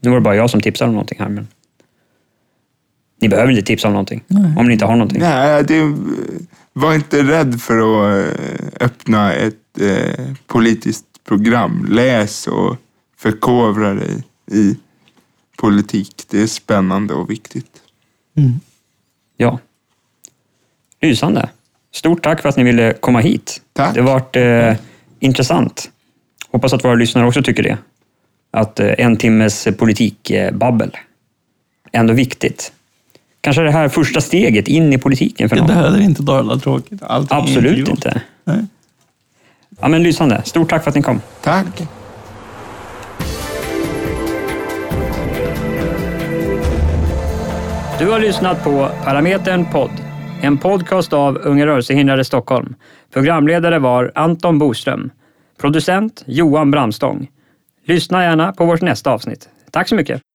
Nu 0.00 0.10
var 0.10 0.16
det 0.16 0.20
bara 0.20 0.36
jag 0.36 0.50
som 0.50 0.60
tipsade 0.60 0.88
om 0.88 0.94
någonting 0.94 1.18
här, 1.20 1.28
men 1.28 1.48
ni 3.20 3.28
behöver 3.28 3.50
inte 3.50 3.62
tipsa 3.62 3.88
om 3.88 3.94
någonting 3.94 4.24
om 4.58 4.66
ni 4.66 4.72
inte 4.72 4.84
har 4.84 4.92
någonting. 4.92 5.20
Nej, 5.20 5.64
det, 5.64 5.96
var 6.72 6.94
inte 6.94 7.22
rädd 7.22 7.60
för 7.60 7.78
att 7.78 8.38
eh, 8.38 8.86
öppna 8.86 9.32
ett 9.32 9.80
eh, 9.80 10.34
politiskt 10.46 11.24
program. 11.24 11.86
Läs 11.90 12.46
och 12.46 12.76
förkovra 13.16 13.94
dig 13.94 14.24
i 14.50 14.76
politik. 15.56 16.24
Det 16.30 16.42
är 16.42 16.46
spännande 16.46 17.14
och 17.14 17.30
viktigt. 17.30 17.82
Ja. 19.36 19.58
Lysande. 21.02 21.48
Stort 21.94 22.22
tack 22.22 22.42
för 22.42 22.48
att 22.48 22.56
ni 22.56 22.64
ville 22.64 22.92
komma 22.92 23.20
hit. 23.20 23.60
Tack. 23.72 23.94
Det 23.94 24.00
har 24.00 24.08
varit 24.12 24.36
eh, 24.36 24.74
intressant. 25.20 25.90
Hoppas 26.50 26.72
att 26.72 26.84
våra 26.84 26.94
lyssnare 26.94 27.26
också 27.26 27.42
tycker 27.42 27.62
det. 27.62 27.78
Att 28.50 28.80
eh, 28.80 28.94
en 28.98 29.16
timmes 29.16 29.66
eh, 29.66 29.74
politikbabbel. 29.74 30.90
Eh, 30.94 32.00
Ändå 32.00 32.14
viktigt. 32.14 32.72
Kanske 33.40 33.62
det 33.62 33.70
här 33.70 33.88
första 33.88 34.20
steget 34.20 34.68
in 34.68 34.92
i 34.92 34.98
politiken 34.98 35.48
för 35.48 35.56
någon. 35.56 35.66
Det 35.66 35.72
här 35.72 35.94
är 35.94 36.00
inte 36.00 36.22
bara 36.22 36.58
tråkigt. 36.58 37.02
Allting 37.02 37.38
Absolut 37.38 37.88
inte. 37.88 38.22
Nej. 38.44 38.66
Ja, 39.80 39.88
men 39.88 40.02
lysande. 40.02 40.42
Stort 40.44 40.70
tack 40.70 40.82
för 40.82 40.90
att 40.90 40.96
ni 40.96 41.02
kom. 41.02 41.20
Tack. 41.42 41.82
Du 47.98 48.10
har 48.10 48.20
lyssnat 48.20 48.64
på 48.64 48.88
Parametern 49.04 49.64
Podd 49.72 49.90
en 50.42 50.58
podcast 50.58 51.12
av 51.12 51.38
Unga 51.42 51.66
rörelsehindrade 51.66 52.24
Stockholm. 52.24 52.74
Programledare 53.12 53.78
var 53.78 54.12
Anton 54.14 54.58
Boström. 54.58 55.10
Producent 55.60 56.24
Johan 56.26 56.70
Bramstång. 56.70 57.30
Lyssna 57.84 58.22
gärna 58.22 58.52
på 58.52 58.64
vårt 58.64 58.80
nästa 58.80 59.10
avsnitt. 59.10 59.48
Tack 59.70 59.88
så 59.88 59.94
mycket! 59.94 60.31